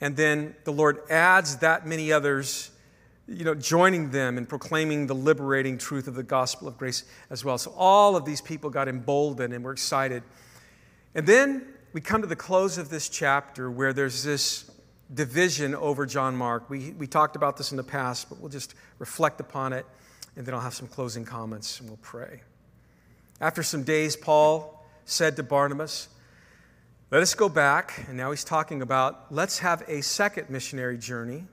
And 0.00 0.16
then 0.16 0.54
the 0.64 0.72
Lord 0.72 0.98
adds 1.10 1.58
that 1.58 1.86
many 1.86 2.12
others, 2.12 2.70
you 3.32 3.44
know, 3.44 3.54
joining 3.54 4.10
them 4.10 4.38
in 4.38 4.46
proclaiming 4.46 5.06
the 5.06 5.14
liberating 5.14 5.78
truth 5.78 6.06
of 6.06 6.14
the 6.14 6.22
gospel 6.22 6.68
of 6.68 6.76
grace 6.76 7.04
as 7.30 7.44
well. 7.44 7.58
So 7.58 7.72
all 7.76 8.16
of 8.16 8.24
these 8.24 8.40
people 8.40 8.70
got 8.70 8.88
emboldened 8.88 9.52
and 9.52 9.64
were 9.64 9.72
excited. 9.72 10.22
And 11.14 11.26
then 11.26 11.66
we 11.92 12.00
come 12.00 12.22
to 12.22 12.26
the 12.26 12.36
close 12.36 12.78
of 12.78 12.88
this 12.88 13.08
chapter 13.08 13.70
where 13.70 13.92
there's 13.92 14.22
this 14.22 14.70
division 15.12 15.74
over 15.74 16.06
John 16.06 16.36
Mark. 16.36 16.70
We, 16.70 16.92
we 16.92 17.06
talked 17.06 17.36
about 17.36 17.56
this 17.56 17.70
in 17.70 17.76
the 17.76 17.82
past, 17.82 18.28
but 18.28 18.38
we'll 18.40 18.50
just 18.50 18.74
reflect 18.98 19.40
upon 19.40 19.72
it, 19.72 19.84
and 20.36 20.46
then 20.46 20.54
I'll 20.54 20.60
have 20.60 20.74
some 20.74 20.88
closing 20.88 21.24
comments 21.24 21.80
and 21.80 21.88
we'll 21.88 21.98
pray. 21.98 22.42
After 23.40 23.62
some 23.62 23.82
days, 23.82 24.16
Paul 24.16 24.86
said 25.04 25.36
to 25.36 25.42
Barnabas, 25.42 26.08
Let 27.10 27.22
us 27.22 27.34
go 27.34 27.48
back. 27.48 28.04
And 28.08 28.16
now 28.16 28.30
he's 28.30 28.44
talking 28.44 28.82
about 28.82 29.32
let's 29.32 29.58
have 29.58 29.82
a 29.88 30.00
second 30.00 30.48
missionary 30.48 30.96
journey. 30.96 31.44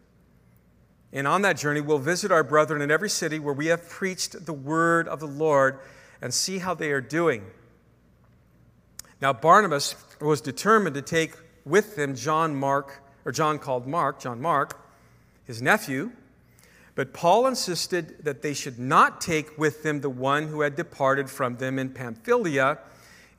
And 1.11 1.27
on 1.27 1.41
that 1.41 1.57
journey, 1.57 1.81
we'll 1.81 1.97
visit 1.97 2.31
our 2.31 2.43
brethren 2.43 2.81
in 2.81 2.91
every 2.91 3.09
city 3.09 3.39
where 3.39 3.53
we 3.53 3.67
have 3.67 3.89
preached 3.89 4.45
the 4.45 4.53
word 4.53 5.07
of 5.07 5.19
the 5.19 5.27
Lord 5.27 5.79
and 6.21 6.33
see 6.33 6.59
how 6.59 6.73
they 6.73 6.91
are 6.91 7.01
doing. 7.01 7.45
Now, 9.21 9.33
Barnabas 9.33 9.95
was 10.21 10.39
determined 10.39 10.95
to 10.95 11.01
take 11.01 11.33
with 11.65 11.97
him 11.97 12.15
John 12.15 12.55
Mark, 12.55 13.01
or 13.25 13.31
John 13.31 13.59
called 13.59 13.87
Mark, 13.87 14.19
John 14.19 14.41
Mark, 14.41 14.79
his 15.45 15.61
nephew. 15.61 16.11
But 16.95 17.13
Paul 17.13 17.47
insisted 17.47 18.23
that 18.25 18.41
they 18.41 18.53
should 18.53 18.77
not 18.77 19.21
take 19.21 19.57
with 19.57 19.83
them 19.83 20.01
the 20.01 20.09
one 20.09 20.47
who 20.47 20.61
had 20.61 20.75
departed 20.75 21.29
from 21.29 21.57
them 21.57 21.79
in 21.79 21.89
Pamphylia 21.89 22.79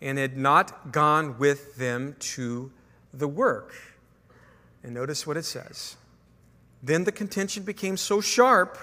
and 0.01 0.19
had 0.19 0.37
not 0.37 0.93
gone 0.93 1.39
with 1.39 1.77
them 1.77 2.17
to 2.21 2.73
the 3.13 3.29
work. 3.29 3.75
And 4.83 4.95
notice 4.95 5.27
what 5.27 5.37
it 5.37 5.45
says. 5.45 5.97
Then 6.83 7.05
the 7.05 7.13
contention 7.13 7.63
became 7.63 7.97
so 7.97 8.21
sharp 8.21 8.79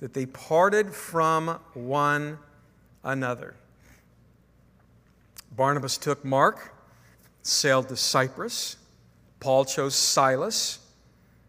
that 0.00 0.14
they 0.14 0.26
parted 0.26 0.92
from 0.92 1.60
one 1.74 2.38
another. 3.02 3.54
Barnabas 5.56 5.96
took 5.96 6.24
Mark, 6.24 6.74
sailed 7.42 7.88
to 7.88 7.96
Cyprus. 7.96 8.76
Paul 9.38 9.64
chose 9.64 9.94
Silas 9.94 10.80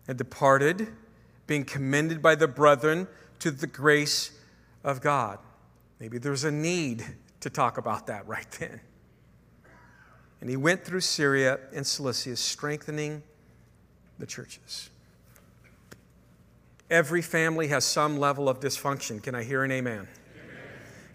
and 0.07 0.17
departed, 0.17 0.87
being 1.47 1.65
commended 1.65 2.21
by 2.21 2.35
the 2.35 2.47
brethren 2.47 3.07
to 3.39 3.49
the 3.51 3.67
grace 3.67 4.31
of 4.83 5.01
God. 5.01 5.39
Maybe 5.99 6.17
there's 6.17 6.43
a 6.43 6.51
need 6.51 7.05
to 7.39 7.49
talk 7.49 7.77
about 7.77 8.07
that 8.07 8.27
right 8.27 8.49
then. 8.59 8.81
And 10.41 10.49
he 10.49 10.57
went 10.57 10.83
through 10.83 11.01
Syria 11.01 11.59
and 11.73 11.87
Cilicia, 11.87 12.35
strengthening 12.35 13.23
the 14.19 14.25
churches. 14.25 14.89
Every 16.89 17.23
family 17.23 17.67
has 17.69 17.83
some 17.83 18.19
level 18.19 18.47
of 18.47 18.59
dysfunction. 18.59 19.21
Can 19.21 19.33
I 19.33 19.41
hear 19.41 19.63
an 19.63 19.71
amen? 19.71 19.93
amen? 19.93 20.07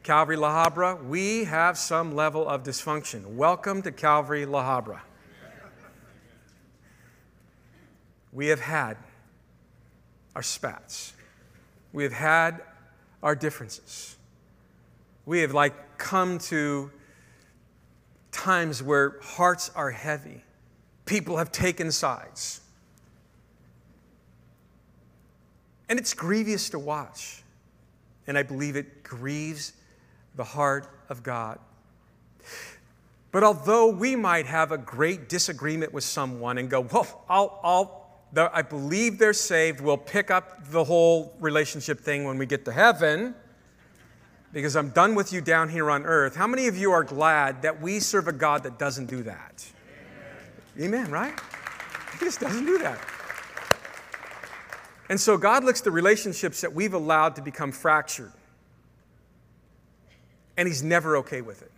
Calvary 0.02 0.34
La 0.34 0.68
Habra, 0.68 1.00
we 1.04 1.44
have 1.44 1.78
some 1.78 2.16
level 2.16 2.48
of 2.48 2.64
dysfunction. 2.64 3.24
Welcome 3.36 3.80
to 3.82 3.92
Calvary 3.92 4.46
La 4.46 4.64
Habra. 4.64 5.00
We 8.32 8.48
have 8.48 8.58
had 8.58 8.96
our 10.34 10.42
spats. 10.42 11.12
We 11.92 12.02
have 12.02 12.12
had 12.12 12.62
our 13.22 13.36
differences. 13.36 14.16
We 15.24 15.40
have 15.40 15.52
like 15.52 15.98
come 15.98 16.38
to 16.38 16.90
times 18.32 18.82
where 18.82 19.20
hearts 19.22 19.70
are 19.76 19.90
heavy. 19.90 20.42
People 21.06 21.36
have 21.36 21.52
taken 21.52 21.92
sides. 21.92 22.60
And 25.91 25.99
it's 25.99 26.14
grievous 26.14 26.70
to 26.70 26.78
watch. 26.78 27.43
And 28.28 28.38
I 28.38 28.45
believe 28.45 28.76
it 28.76 29.03
grieves 29.03 29.72
the 30.36 30.45
heart 30.45 30.86
of 31.09 31.24
God. 31.24 31.59
But 33.32 33.43
although 33.43 33.91
we 33.91 34.14
might 34.16 34.47
have 34.47 34.70
a 34.72 34.78
great 34.78 35.28
disagreement 35.28 35.93
with 35.93 36.05
someone 36.05 36.59
and 36.59 36.70
go, 36.70 36.80
well, 36.80 37.24
I'll, 37.28 37.61
I'll, 37.62 38.51
I 38.53 38.62
believe 38.62 39.18
they're 39.18 39.32
saved, 39.32 39.80
we'll 39.80 39.97
pick 39.97 40.30
up 40.30 40.70
the 40.70 40.84
whole 40.84 41.34
relationship 41.41 42.01
thing 42.01 42.24
when 42.24 42.38
we 42.38 42.47
get 42.47 42.64
to 42.66 42.72
heaven 42.72 43.34
because 44.53 44.76
I'm 44.76 44.91
done 44.91 45.16
with 45.16 45.32
you 45.32 45.41
down 45.41 45.68
here 45.68 45.91
on 45.91 46.05
earth. 46.05 46.36
How 46.36 46.47
many 46.47 46.68
of 46.68 46.76
you 46.76 46.93
are 46.93 47.05
glad 47.05 47.62
that 47.62 47.80
we 47.80 47.99
serve 47.99 48.28
a 48.28 48.32
God 48.32 48.62
that 48.62 48.78
doesn't 48.78 49.07
do 49.07 49.24
that? 49.24 49.64
Amen, 50.76 51.01
Amen 51.01 51.11
right? 51.11 51.41
He 52.12 52.24
just 52.24 52.41
doesn't 52.41 52.64
do 52.64 52.78
that. 52.78 53.01
And 55.11 55.20
so 55.20 55.36
God 55.36 55.64
looks 55.64 55.80
at 55.80 55.84
the 55.84 55.90
relationships 55.90 56.61
that 56.61 56.72
we've 56.72 56.94
allowed 56.94 57.34
to 57.34 57.42
become 57.42 57.72
fractured, 57.72 58.32
and 60.56 60.68
He's 60.68 60.84
never 60.84 61.16
okay 61.16 61.40
with 61.40 61.62
it. 61.62 61.72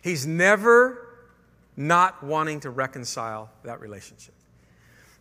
He's 0.00 0.28
never 0.28 1.08
not 1.76 2.22
wanting 2.22 2.60
to 2.60 2.70
reconcile 2.70 3.50
that 3.64 3.80
relationship. 3.80 4.32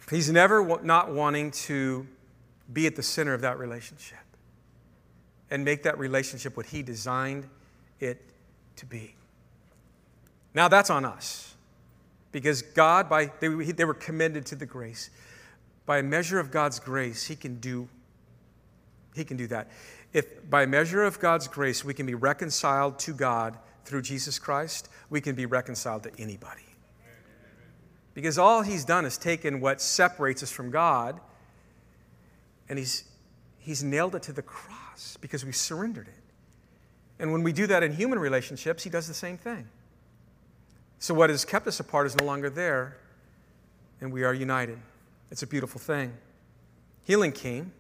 He's 0.07 0.31
never 0.31 0.79
not 0.83 1.11
wanting 1.11 1.49
to 1.51 2.05
be 2.71 2.85
at 2.85 2.95
the 2.95 3.01
center 3.01 3.33
of 3.33 3.41
that 3.41 3.57
relationship 3.57 4.19
and 5.49 5.65
make 5.65 5.81
that 5.81 5.97
relationship 5.97 6.55
what 6.55 6.67
He 6.67 6.83
designed 6.83 7.49
it 7.99 8.21
to 8.75 8.85
be. 8.85 9.15
Now 10.53 10.67
that's 10.67 10.91
on 10.91 11.05
us 11.05 11.55
because 12.31 12.61
God, 12.61 13.09
by 13.09 13.31
they, 13.39 13.47
they 13.47 13.85
were 13.85 13.95
commended 13.95 14.45
to 14.47 14.55
the 14.55 14.67
grace. 14.67 15.09
By 15.86 15.99
a 15.99 16.03
measure 16.03 16.39
of 16.39 16.51
God's 16.51 16.79
grace, 16.79 17.25
He 17.25 17.36
can 17.36 17.59
do 17.59 17.88
He 19.15 19.23
can 19.23 19.38
do 19.38 19.47
that. 19.47 19.69
If 20.13 20.49
by 20.49 20.63
a 20.63 20.67
measure 20.67 21.03
of 21.03 21.19
God's 21.19 21.47
grace 21.47 21.83
we 21.83 21.93
can 21.93 22.05
be 22.05 22.15
reconciled 22.15 22.99
to 22.99 23.13
God 23.13 23.57
through 23.83 24.01
Jesus 24.01 24.39
Christ, 24.39 24.89
we 25.09 25.21
can 25.21 25.36
be 25.36 25.45
reconciled 25.45 26.03
to 26.03 26.11
anybody. 26.17 26.61
Because 28.13 28.38
all 28.38 28.61
He's 28.61 28.86
done 28.86 29.05
is 29.05 29.17
taken 29.17 29.61
what 29.61 29.81
separates 29.81 30.41
us 30.41 30.51
from 30.51 30.71
God 30.71 31.19
and 32.69 32.79
He's 32.79 33.03
He's 33.59 33.83
nailed 33.83 34.15
it 34.15 34.23
to 34.23 34.33
the 34.33 34.43
cross 34.43 34.75
cross 34.95 35.17
because 35.17 35.45
we 35.45 35.51
surrendered 35.51 36.07
it. 36.07 36.13
And 37.19 37.31
when 37.31 37.43
we 37.43 37.53
do 37.53 37.67
that 37.67 37.83
in 37.83 37.93
human 37.93 38.19
relationships, 38.19 38.83
He 38.83 38.89
does 38.89 39.07
the 39.07 39.13
same 39.13 39.38
thing. 39.38 39.67
So 40.99 41.13
what 41.13 41.29
has 41.29 41.45
kept 41.45 41.67
us 41.67 41.79
apart 41.79 42.07
is 42.07 42.15
no 42.15 42.25
longer 42.25 42.49
there, 42.49 42.97
and 44.01 44.11
we 44.11 44.23
are 44.23 44.33
united. 44.33 44.79
It's 45.36 45.43
a 45.43 45.47
beautiful 45.47 45.81
thing. 45.81 46.13
Healing 47.03 47.33
came. 47.33 47.73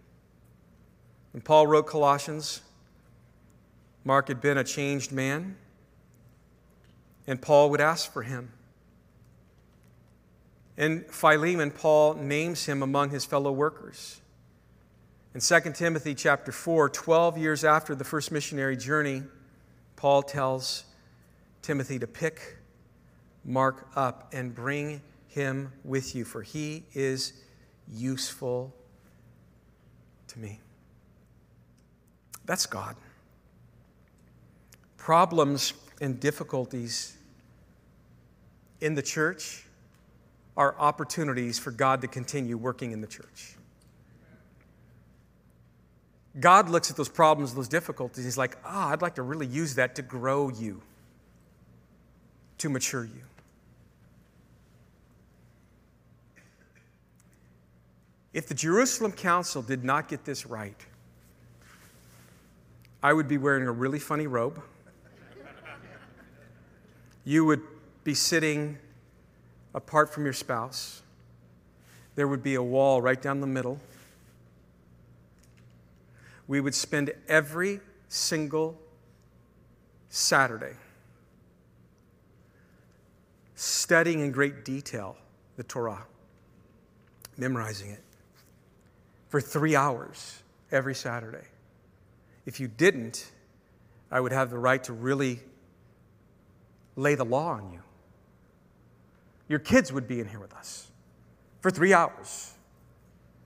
When 1.31 1.39
Paul 1.39 1.67
wrote 1.67 1.87
Colossians, 1.87 2.59
Mark 4.03 4.27
had 4.27 4.41
been 4.41 4.57
a 4.57 4.63
changed 4.65 5.13
man, 5.13 5.55
and 7.25 7.41
Paul 7.41 7.69
would 7.69 7.79
ask 7.79 8.11
for 8.11 8.23
him. 8.23 8.51
In 10.75 11.05
Philemon, 11.05 11.71
Paul 11.71 12.15
names 12.15 12.65
him 12.65 12.83
among 12.83 13.11
his 13.11 13.23
fellow 13.23 13.53
workers. 13.53 14.19
In 15.33 15.39
2 15.39 15.71
Timothy 15.71 16.13
chapter 16.13 16.51
4, 16.51 16.89
12 16.89 17.37
years 17.37 17.63
after 17.63 17.95
the 17.95 18.03
first 18.03 18.33
missionary 18.33 18.75
journey, 18.75 19.23
Paul 19.95 20.23
tells 20.23 20.83
Timothy 21.61 21.99
to 21.99 22.07
pick 22.07 22.57
Mark 23.45 23.87
up 23.95 24.33
and 24.33 24.53
bring 24.53 24.99
him 25.29 25.71
with 25.85 26.15
you, 26.15 26.25
for 26.25 26.41
he 26.41 26.83
is 26.93 27.31
useful 27.91 28.73
to 30.27 30.39
me. 30.39 30.59
That's 32.45 32.65
God. 32.65 32.95
Problems 34.97 35.73
and 36.01 36.19
difficulties 36.19 37.15
in 38.81 38.95
the 38.95 39.01
church 39.01 39.65
are 40.57 40.75
opportunities 40.79 41.59
for 41.59 41.71
God 41.71 42.01
to 42.01 42.07
continue 42.07 42.57
working 42.57 42.91
in 42.91 43.01
the 43.01 43.07
church. 43.07 43.55
God 46.39 46.69
looks 46.69 46.91
at 46.91 46.97
those 46.97 47.09
problems, 47.09 47.53
those 47.53 47.67
difficulties, 47.67 48.25
he's 48.25 48.37
like, 48.37 48.57
ah, 48.65 48.89
I'd 48.89 49.01
like 49.01 49.15
to 49.15 49.21
really 49.21 49.47
use 49.47 49.75
that 49.75 49.95
to 49.95 50.01
grow 50.01 50.49
you, 50.49 50.81
to 52.57 52.69
mature 52.69 53.05
you. 53.05 53.21
If 58.35 58.47
the 58.47 58.53
Jerusalem 58.53 59.13
Council 59.13 59.61
did 59.61 59.85
not 59.85 60.09
get 60.09 60.25
this 60.25 60.45
right, 60.45 60.75
I 63.01 63.13
would 63.13 63.29
be 63.29 63.37
wearing 63.37 63.65
a 63.65 63.71
really 63.71 63.97
funny 63.97 64.27
robe. 64.27 64.61
You 67.23 67.45
would 67.45 67.61
be 68.03 68.13
sitting 68.13 68.77
apart 69.73 70.13
from 70.13 70.25
your 70.25 70.33
spouse. 70.33 71.01
There 72.15 72.27
would 72.27 72.43
be 72.43 72.55
a 72.55 72.61
wall 72.61 73.01
right 73.01 73.21
down 73.21 73.39
the 73.39 73.47
middle 73.47 73.79
we 76.47 76.59
would 76.59 76.75
spend 76.75 77.11
every 77.29 77.79
single 78.07 78.77
Saturday 80.09 80.75
studying 83.55 84.19
in 84.19 84.31
great 84.31 84.65
detail 84.65 85.15
the 85.57 85.63
Torah, 85.63 86.03
memorizing 87.37 87.89
it 87.89 88.04
for 89.35 89.41
three 89.41 89.75
hours 89.75 90.41
every 90.71 90.95
Saturday. 90.95 91.43
If 92.45 92.61
you 92.61 92.69
didn't, 92.69 93.29
I 94.09 94.21
would 94.21 94.31
have 94.31 94.49
the 94.49 94.57
right 94.57 94.81
to 94.85 94.93
really 94.93 95.41
lay 96.95 97.15
the 97.15 97.25
law 97.25 97.49
on 97.49 97.69
you. 97.73 97.81
Your 99.49 99.59
kids 99.59 99.91
would 99.91 100.07
be 100.07 100.21
in 100.21 100.29
here 100.29 100.39
with 100.39 100.53
us 100.53 100.89
for 101.59 101.69
three 101.69 101.93
hours 101.93 102.53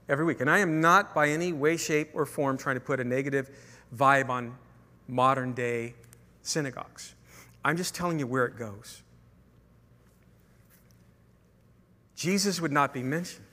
every 0.08 0.26
week. 0.26 0.42
And 0.42 0.48
I 0.48 0.60
am 0.60 0.80
not 0.80 1.16
by 1.16 1.30
any 1.30 1.54
way, 1.54 1.76
shape, 1.76 2.12
or 2.14 2.28
form 2.28 2.56
trying 2.56 2.76
to 2.76 2.82
put 2.82 3.00
a 3.00 3.04
negative 3.04 3.50
vibe 3.98 4.30
on 4.30 4.56
modern 5.08 5.54
day 5.54 5.96
synagogues. 6.44 7.16
I'm 7.66 7.78
just 7.78 7.96
telling 7.96 8.20
you 8.20 8.28
where 8.28 8.46
it 8.46 8.60
goes. 8.60 9.02
Jesus 12.16 12.62
would 12.62 12.72
not 12.72 12.94
be 12.94 13.02
mentioned. 13.02 13.49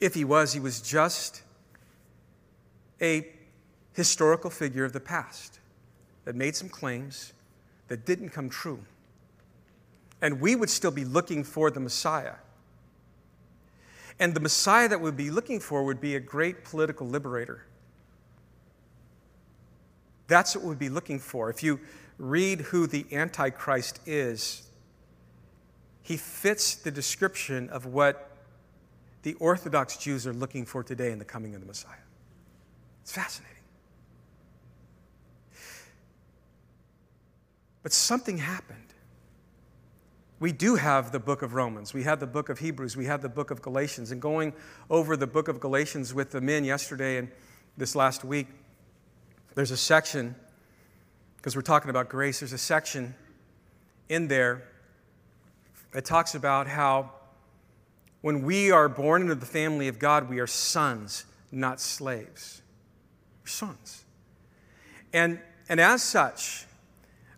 If 0.00 0.14
he 0.14 0.24
was, 0.24 0.52
he 0.52 0.60
was 0.60 0.80
just 0.80 1.42
a 3.00 3.26
historical 3.92 4.50
figure 4.50 4.84
of 4.84 4.92
the 4.92 5.00
past 5.00 5.60
that 6.24 6.34
made 6.34 6.56
some 6.56 6.68
claims 6.68 7.32
that 7.88 8.04
didn't 8.04 8.30
come 8.30 8.48
true. 8.48 8.80
And 10.20 10.40
we 10.40 10.56
would 10.56 10.70
still 10.70 10.90
be 10.90 11.04
looking 11.04 11.44
for 11.44 11.70
the 11.70 11.80
Messiah. 11.80 12.34
And 14.18 14.34
the 14.34 14.40
Messiah 14.40 14.88
that 14.88 15.00
we'd 15.00 15.16
be 15.16 15.30
looking 15.30 15.60
for 15.60 15.84
would 15.84 16.00
be 16.00 16.16
a 16.16 16.20
great 16.20 16.64
political 16.64 17.06
liberator. 17.06 17.64
That's 20.26 20.56
what 20.56 20.64
we'd 20.64 20.78
be 20.78 20.88
looking 20.88 21.18
for. 21.18 21.50
If 21.50 21.62
you 21.62 21.80
read 22.18 22.60
who 22.62 22.86
the 22.86 23.04
Antichrist 23.12 24.00
is, 24.06 24.62
he 26.02 26.16
fits 26.16 26.76
the 26.76 26.90
description 26.90 27.68
of 27.70 27.86
what 27.86 28.30
the 29.24 29.34
Orthodox 29.34 29.96
Jews 29.96 30.26
are 30.26 30.34
looking 30.34 30.66
for 30.66 30.84
today 30.84 31.10
in 31.10 31.18
the 31.18 31.24
coming 31.24 31.54
of 31.54 31.60
the 31.62 31.66
Messiah. 31.66 31.94
It's 33.02 33.10
fascinating. 33.12 33.56
But 37.82 37.92
something 37.92 38.36
happened. 38.38 38.78
We 40.40 40.52
do 40.52 40.74
have 40.74 41.10
the 41.10 41.18
book 41.18 41.40
of 41.40 41.54
Romans. 41.54 41.94
We 41.94 42.02
have 42.02 42.20
the 42.20 42.26
book 42.26 42.50
of 42.50 42.58
Hebrews. 42.58 42.98
We 42.98 43.06
have 43.06 43.22
the 43.22 43.30
book 43.30 43.50
of 43.50 43.62
Galatians. 43.62 44.10
And 44.10 44.20
going 44.20 44.52
over 44.90 45.16
the 45.16 45.26
book 45.26 45.48
of 45.48 45.58
Galatians 45.58 46.12
with 46.12 46.30
the 46.30 46.42
men 46.42 46.62
yesterday 46.62 47.16
and 47.16 47.30
this 47.78 47.96
last 47.96 48.24
week, 48.24 48.48
there's 49.54 49.70
a 49.70 49.76
section, 49.76 50.34
because 51.38 51.56
we're 51.56 51.62
talking 51.62 51.88
about 51.88 52.10
grace, 52.10 52.40
there's 52.40 52.52
a 52.52 52.58
section 52.58 53.14
in 54.10 54.28
there 54.28 54.64
that 55.92 56.04
talks 56.04 56.34
about 56.34 56.66
how 56.66 57.10
when 58.24 58.42
we 58.42 58.70
are 58.70 58.88
born 58.88 59.20
into 59.20 59.34
the 59.34 59.44
family 59.44 59.86
of 59.86 59.98
God, 59.98 60.30
we 60.30 60.38
are 60.38 60.46
sons, 60.46 61.26
not 61.52 61.78
slaves. 61.78 62.62
We're 63.42 63.48
sons. 63.48 64.02
And, 65.12 65.38
and 65.68 65.78
as 65.78 66.02
such, 66.02 66.64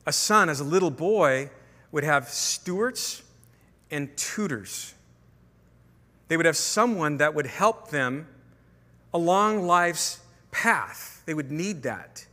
a 0.07 0.13
son, 0.13 0.49
as 0.49 0.61
a 0.61 0.65
little 0.65 0.93
boy, 0.93 1.51
would 1.91 2.05
have 2.05 2.29
stewards 2.29 3.25
and 3.91 4.17
tutors. 4.17 4.95
They 6.29 6.37
would 6.37 6.47
have 6.47 6.57
someone 6.57 7.17
that 7.17 7.35
would 7.35 7.47
help 7.47 7.91
them 7.91 8.29
along 9.13 9.67
life's 9.67 10.21
path. 10.53 11.21
They 11.27 11.35
would 11.35 11.51
need 11.51 11.83
that 11.83 12.25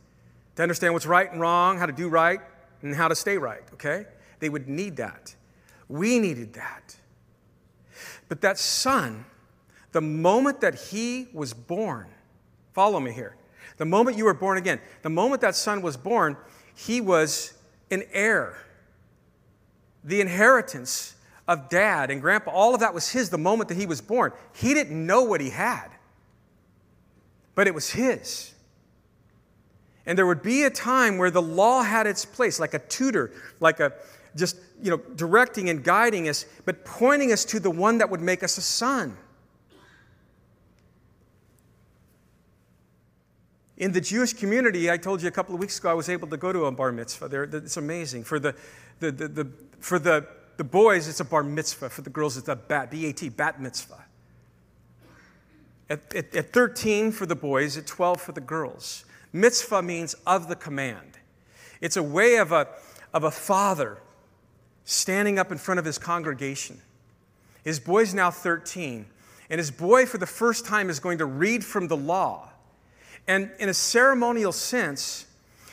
to 0.54 0.62
understand 0.62 0.94
what's 0.94 1.06
right 1.06 1.28
and 1.28 1.40
wrong, 1.40 1.76
how 1.76 1.86
to 1.86 1.92
do 1.92 2.08
right, 2.08 2.38
and 2.82 2.94
how 2.94 3.08
to 3.08 3.16
stay 3.16 3.36
right, 3.36 3.64
okay? 3.72 4.06
They 4.38 4.48
would 4.48 4.68
need 4.68 4.98
that. 4.98 5.34
We 5.88 6.20
needed 6.20 6.52
that. 6.52 6.94
But 8.28 8.40
that 8.40 8.58
son, 8.58 9.24
the 9.92 10.00
moment 10.00 10.60
that 10.60 10.74
he 10.74 11.28
was 11.32 11.52
born, 11.54 12.08
follow 12.72 13.00
me 13.00 13.12
here. 13.12 13.36
The 13.76 13.84
moment 13.84 14.16
you 14.16 14.24
were 14.24 14.34
born 14.34 14.58
again, 14.58 14.80
the 15.02 15.10
moment 15.10 15.40
that 15.42 15.54
son 15.54 15.82
was 15.82 15.96
born, 15.96 16.36
he 16.74 17.00
was 17.00 17.54
an 17.90 18.04
heir. 18.12 18.56
The 20.04 20.20
inheritance 20.20 21.14
of 21.46 21.68
dad 21.68 22.10
and 22.10 22.20
grandpa, 22.20 22.50
all 22.50 22.74
of 22.74 22.80
that 22.80 22.94
was 22.94 23.10
his 23.10 23.30
the 23.30 23.38
moment 23.38 23.68
that 23.68 23.76
he 23.76 23.86
was 23.86 24.00
born. 24.00 24.32
He 24.54 24.74
didn't 24.74 25.06
know 25.06 25.22
what 25.22 25.40
he 25.40 25.50
had, 25.50 25.88
but 27.54 27.66
it 27.66 27.74
was 27.74 27.90
his. 27.90 28.52
And 30.06 30.18
there 30.18 30.26
would 30.26 30.42
be 30.42 30.64
a 30.64 30.70
time 30.70 31.16
where 31.16 31.30
the 31.30 31.42
law 31.42 31.82
had 31.82 32.06
its 32.06 32.24
place, 32.24 32.60
like 32.60 32.74
a 32.74 32.78
tutor, 32.78 33.32
like 33.60 33.80
a 33.80 33.92
just 34.36 34.56
you 34.82 34.90
know 34.90 34.98
directing 35.16 35.70
and 35.70 35.82
guiding 35.82 36.28
us, 36.28 36.46
but 36.64 36.84
pointing 36.84 37.32
us 37.32 37.44
to 37.46 37.60
the 37.60 37.70
one 37.70 37.98
that 37.98 38.10
would 38.10 38.20
make 38.20 38.42
us 38.42 38.58
a 38.58 38.62
son. 38.62 39.16
In 43.76 43.92
the 43.92 44.00
Jewish 44.00 44.32
community, 44.32 44.90
I 44.90 44.96
told 44.96 45.20
you 45.20 45.28
a 45.28 45.32
couple 45.32 45.54
of 45.54 45.60
weeks 45.60 45.78
ago, 45.78 45.90
I 45.90 45.94
was 45.94 46.08
able 46.08 46.28
to 46.28 46.36
go 46.36 46.52
to 46.52 46.66
a 46.66 46.72
bar 46.72 46.92
mitzvah. 46.92 47.28
There, 47.28 47.42
it's 47.42 47.76
amazing. 47.76 48.22
For 48.22 48.38
the, 48.38 48.54
the, 49.00 49.10
the, 49.10 49.28
the, 49.28 49.50
for 49.80 49.98
the, 49.98 50.28
the 50.56 50.64
boys, 50.64 51.08
it's 51.08 51.18
a 51.18 51.24
bar 51.24 51.42
mitzvah. 51.42 51.90
For 51.90 52.02
the 52.02 52.10
girls, 52.10 52.36
it's 52.36 52.48
a 52.48 52.54
bat, 52.54 52.92
B-A-T, 52.92 53.30
bat 53.30 53.60
mitzvah. 53.60 54.04
At, 55.90 56.14
at, 56.14 56.34
at 56.36 56.52
13 56.52 57.10
for 57.10 57.26
the 57.26 57.34
boys, 57.34 57.76
at 57.76 57.86
12 57.86 58.20
for 58.20 58.30
the 58.30 58.40
girls. 58.40 59.04
Mitzvah 59.32 59.82
means 59.82 60.14
of 60.24 60.48
the 60.48 60.56
command. 60.56 61.18
It's 61.80 61.96
a 61.96 62.02
way 62.02 62.36
of 62.36 62.52
a, 62.52 62.68
of 63.12 63.24
a 63.24 63.30
father 63.32 63.98
standing 64.84 65.38
up 65.38 65.50
in 65.50 65.58
front 65.58 65.78
of 65.78 65.84
his 65.84 65.98
congregation. 65.98 66.80
His 67.64 67.80
boy's 67.80 68.14
now 68.14 68.30
13, 68.30 69.06
and 69.50 69.58
his 69.58 69.70
boy, 69.70 70.06
for 70.06 70.18
the 70.18 70.26
first 70.26 70.66
time, 70.66 70.90
is 70.90 71.00
going 71.00 71.18
to 71.18 71.26
read 71.26 71.64
from 71.64 71.88
the 71.88 71.96
law. 71.96 72.50
And 73.26 73.50
in 73.58 73.68
a 73.68 73.74
ceremonial 73.74 74.52
sense, 74.52 75.26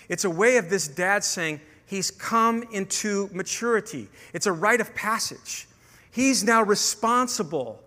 it's 0.08 0.24
a 0.24 0.30
way 0.30 0.58
of 0.58 0.70
this 0.70 0.88
dad 0.88 1.24
saying, 1.24 1.62
He's 1.86 2.10
come 2.10 2.64
into 2.72 3.30
maturity. 3.34 4.08
It's 4.32 4.46
a 4.46 4.52
rite 4.54 4.80
of 4.80 4.96
passage. 4.96 5.68
He's 6.10 6.42
now 6.42 6.64
responsible 6.64 7.82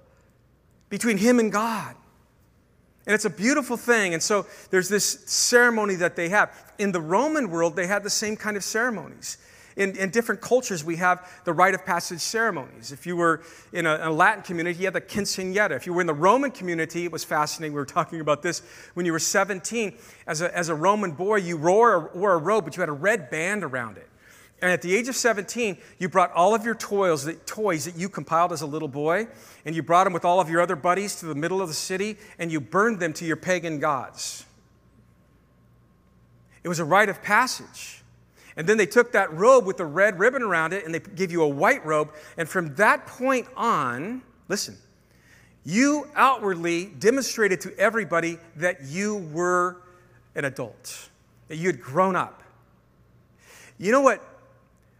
between 0.90 1.16
him 1.16 1.38
and 1.38 1.50
God. 1.50 1.96
And 3.06 3.14
it's 3.14 3.24
a 3.24 3.30
beautiful 3.30 3.78
thing. 3.78 4.12
And 4.12 4.22
so 4.22 4.46
there's 4.68 4.90
this 4.90 5.24
ceremony 5.24 5.94
that 5.94 6.16
they 6.16 6.28
have. 6.28 6.74
In 6.78 6.92
the 6.92 7.00
Roman 7.00 7.50
world, 7.50 7.76
they 7.76 7.86
had 7.86 8.02
the 8.02 8.10
same 8.10 8.36
kind 8.36 8.58
of 8.58 8.64
ceremonies. 8.64 9.38
In, 9.76 9.96
in, 9.96 10.10
different 10.10 10.40
cultures, 10.40 10.84
we 10.84 10.96
have 10.96 11.28
the 11.44 11.52
rite 11.52 11.74
of 11.74 11.84
passage 11.84 12.20
ceremonies. 12.20 12.92
If 12.92 13.06
you 13.06 13.16
were 13.16 13.42
in 13.72 13.86
a, 13.86 13.98
a, 14.02 14.10
Latin 14.10 14.44
community, 14.44 14.78
you 14.78 14.84
had 14.84 14.94
the 14.94 15.00
quinceañera. 15.00 15.72
If 15.72 15.84
you 15.84 15.92
were 15.92 16.00
in 16.00 16.06
the 16.06 16.14
Roman 16.14 16.52
community, 16.52 17.04
it 17.04 17.10
was 17.10 17.24
fascinating. 17.24 17.72
We 17.72 17.80
were 17.80 17.84
talking 17.84 18.20
about 18.20 18.40
this 18.40 18.62
when 18.94 19.04
you 19.04 19.10
were 19.10 19.18
17. 19.18 19.94
As 20.28 20.42
a, 20.42 20.56
as 20.56 20.68
a 20.68 20.76
Roman 20.76 21.10
boy, 21.10 21.36
you 21.36 21.56
wore 21.56 21.94
a, 21.94 22.16
wore 22.16 22.34
a 22.34 22.38
robe, 22.38 22.64
but 22.64 22.76
you 22.76 22.82
had 22.82 22.88
a 22.88 22.92
red 22.92 23.30
band 23.30 23.64
around 23.64 23.96
it. 23.96 24.08
And 24.62 24.70
at 24.70 24.80
the 24.80 24.94
age 24.94 25.08
of 25.08 25.16
17, 25.16 25.76
you 25.98 26.08
brought 26.08 26.32
all 26.32 26.54
of 26.54 26.64
your 26.64 26.76
toys 26.76 27.24
that, 27.24 27.44
toys 27.44 27.84
that 27.86 27.96
you 27.96 28.08
compiled 28.08 28.52
as 28.52 28.62
a 28.62 28.66
little 28.66 28.88
boy, 28.88 29.26
and 29.64 29.74
you 29.74 29.82
brought 29.82 30.04
them 30.04 30.12
with 30.12 30.24
all 30.24 30.40
of 30.40 30.48
your 30.48 30.60
other 30.60 30.76
buddies 30.76 31.16
to 31.16 31.26
the 31.26 31.34
middle 31.34 31.60
of 31.60 31.68
the 31.68 31.74
city, 31.74 32.16
and 32.38 32.52
you 32.52 32.60
burned 32.60 33.00
them 33.00 33.12
to 33.14 33.24
your 33.24 33.36
pagan 33.36 33.80
gods. 33.80 34.46
It 36.62 36.68
was 36.68 36.78
a 36.78 36.84
rite 36.84 37.08
of 37.08 37.22
passage. 37.22 38.03
And 38.56 38.68
then 38.68 38.76
they 38.76 38.86
took 38.86 39.12
that 39.12 39.32
robe 39.32 39.66
with 39.66 39.76
the 39.76 39.84
red 39.84 40.18
ribbon 40.18 40.42
around 40.42 40.72
it 40.72 40.84
and 40.84 40.94
they 40.94 41.00
give 41.00 41.32
you 41.32 41.42
a 41.42 41.48
white 41.48 41.84
robe. 41.84 42.12
And 42.36 42.48
from 42.48 42.74
that 42.76 43.06
point 43.06 43.48
on, 43.56 44.22
listen, 44.48 44.76
you 45.64 46.08
outwardly 46.14 46.86
demonstrated 46.86 47.60
to 47.62 47.76
everybody 47.78 48.38
that 48.56 48.84
you 48.84 49.28
were 49.32 49.82
an 50.34 50.44
adult, 50.44 51.08
that 51.48 51.56
you 51.56 51.66
had 51.68 51.80
grown 51.80 52.16
up. 52.16 52.42
You 53.78 53.90
know 53.92 54.02
what? 54.02 54.22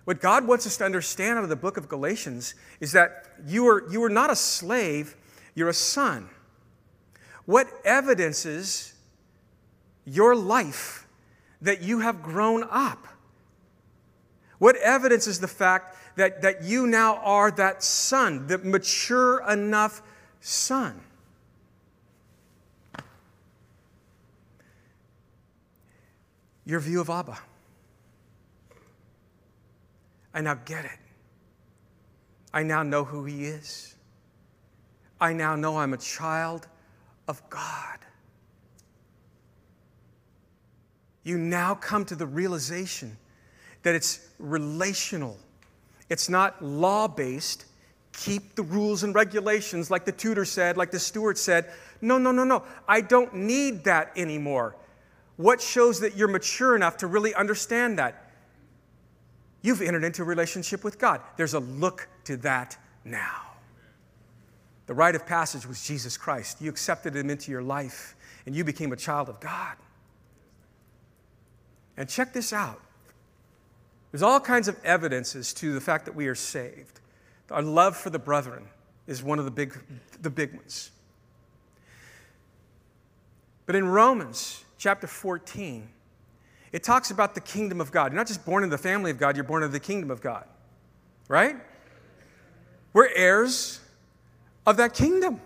What 0.05 0.21
God 0.21 0.47
wants 0.47 0.67
us 0.67 0.77
to 0.79 0.85
understand 0.85 1.39
out 1.39 1.45
of 1.45 1.51
the 1.51 1.57
book 1.57 1.77
of 1.77 1.89
Galatians 1.89 2.55
is 2.81 2.93
that 2.93 3.27
you 3.47 3.67
are, 3.69 3.91
you 3.91 4.03
are 4.05 4.11
not 4.11 4.31
a 4.31 4.37
slave, 4.37 5.17
you're 5.55 5.69
a 5.69 5.75
son. 5.75 6.29
What 7.47 7.69
evidences 7.85 8.95
your 10.05 10.35
life 10.35 11.07
that 11.63 11.83
you 11.83 12.01
have 12.01 12.23
grown 12.23 12.65
up? 12.71 13.07
What 14.59 14.77
evidence 14.77 15.27
is 15.27 15.41
the 15.41 15.49
fact 15.49 15.97
that, 16.17 16.43
that 16.43 16.63
you 16.63 16.87
now 16.87 17.17
are 17.17 17.51
that 17.53 17.83
son, 17.83 18.47
the 18.47 18.59
mature 18.59 19.43
enough 19.49 20.03
son? 20.41 21.01
Your 26.65 26.81
view 26.81 27.01
of 27.01 27.11
Abba. 27.11 27.39
I 30.33 30.41
now 30.41 30.55
get 30.55 30.85
it. 30.85 30.99
I 32.53 32.63
now 32.63 32.83
know 32.83 33.05
who 33.05 33.25
he 33.25 33.45
is. 33.45 33.95
I 35.21 35.33
now 35.33 35.57
know 35.57 35.79
I'm 35.79 35.93
a 35.93 35.99
child 35.99 36.67
of 37.29 37.43
God. 37.51 37.99
You 41.23 41.39
now 41.39 41.75
come 41.75 42.05
to 42.07 42.15
the 42.15 42.27
realization 42.27 43.17
that 43.85 43.95
it's 43.95 44.29
relational, 44.39 45.39
it's 46.11 46.29
not 46.29 46.63
law 46.63 47.07
based. 47.07 47.67
Keep 48.17 48.55
the 48.55 48.63
rules 48.63 49.03
and 49.03 49.13
regulations 49.13 49.91
like 49.91 50.05
the 50.05 50.13
tutor 50.13 50.45
said, 50.45 50.77
like 50.77 50.93
the 50.93 51.01
steward 51.01 51.37
said. 51.37 51.73
No, 52.01 52.17
no, 52.17 52.31
no, 52.31 52.45
no. 52.45 52.63
I 52.87 53.01
don't 53.01 53.35
need 53.35 53.85
that 53.85 54.13
anymore. 54.17 54.77
What 55.37 55.61
shows 55.61 55.99
that 56.01 56.17
you're 56.17 56.29
mature 56.29 56.77
enough 56.77 56.99
to 56.99 57.09
really 57.09 57.35
understand 57.35 57.99
that? 57.99 58.31
You've 59.63 59.83
entered 59.83 60.05
into 60.05 60.23
a 60.23 60.25
relationship 60.25 60.85
with 60.85 61.01
God. 61.01 61.23
There's 61.37 61.55
a 61.55 61.59
look 61.59 62.09
to 62.25 62.37
that 62.39 62.79
now. 63.05 63.41
The 64.87 64.95
rite 64.95 65.17
of 65.17 65.27
passage 65.27 65.67
was 65.67 65.85
Jesus 65.85 66.17
Christ. 66.17 66.61
You 66.61 66.71
accepted 66.71 67.17
him 67.17 67.31
into 67.31 67.51
your 67.51 67.63
life 67.63 68.15
and 68.47 68.55
you 68.55 68.63
became 68.63 68.93
a 68.93 68.97
child 68.97 69.29
of 69.29 69.41
God. 69.41 69.77
And 71.97 72.09
check 72.09 72.33
this 72.33 72.53
out 72.53 72.81
there's 74.15 74.23
all 74.23 74.39
kinds 74.39 74.69
of 74.69 74.77
evidences 74.85 75.53
to 75.55 75.75
the 75.75 75.81
fact 75.81 76.05
that 76.05 76.15
we 76.15 76.29
are 76.29 76.37
saved. 76.37 77.01
Our 77.51 77.63
love 77.63 77.97
for 77.97 78.11
the 78.11 78.19
brethren 78.21 78.69
is 79.09 79.25
one 79.25 79.41
of 79.41 79.45
the 79.45 79.51
big, 79.51 79.77
the 80.23 80.31
big 80.31 80.55
ones. 80.55 80.93
But 83.67 83.75
in 83.75 83.89
Romans 83.89 84.63
chapter 84.79 85.09
14, 85.09 85.89
it 86.71 86.85
talks 86.85 87.11
about 87.11 87.35
the 87.35 87.41
kingdom 87.41 87.81
of 87.81 87.91
God. 87.91 88.13
You're 88.13 88.21
not 88.21 88.29
just 88.29 88.47
born 88.47 88.63
in 88.63 88.71
the 88.71 88.79
family 88.79 89.11
of 89.11 89.19
God, 89.19 89.35
you're 89.35 89.43
born 89.43 89.65
in 89.65 89.73
the 89.73 89.81
kingdom 89.81 90.13
of 90.13 90.21
God. 90.21 90.45
Right? 91.27 91.57
We're 92.93 93.13
heirs 93.17 93.81
of 94.65 94.77
that 94.77 94.95
kingdom. 94.95 95.41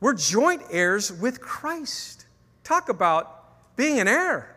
We're 0.00 0.14
joint 0.14 0.62
heirs 0.70 1.12
with 1.12 1.42
Christ. 1.42 2.24
Talk 2.64 2.88
about 2.88 3.76
being 3.76 4.00
an 4.00 4.08
heir. 4.08 4.56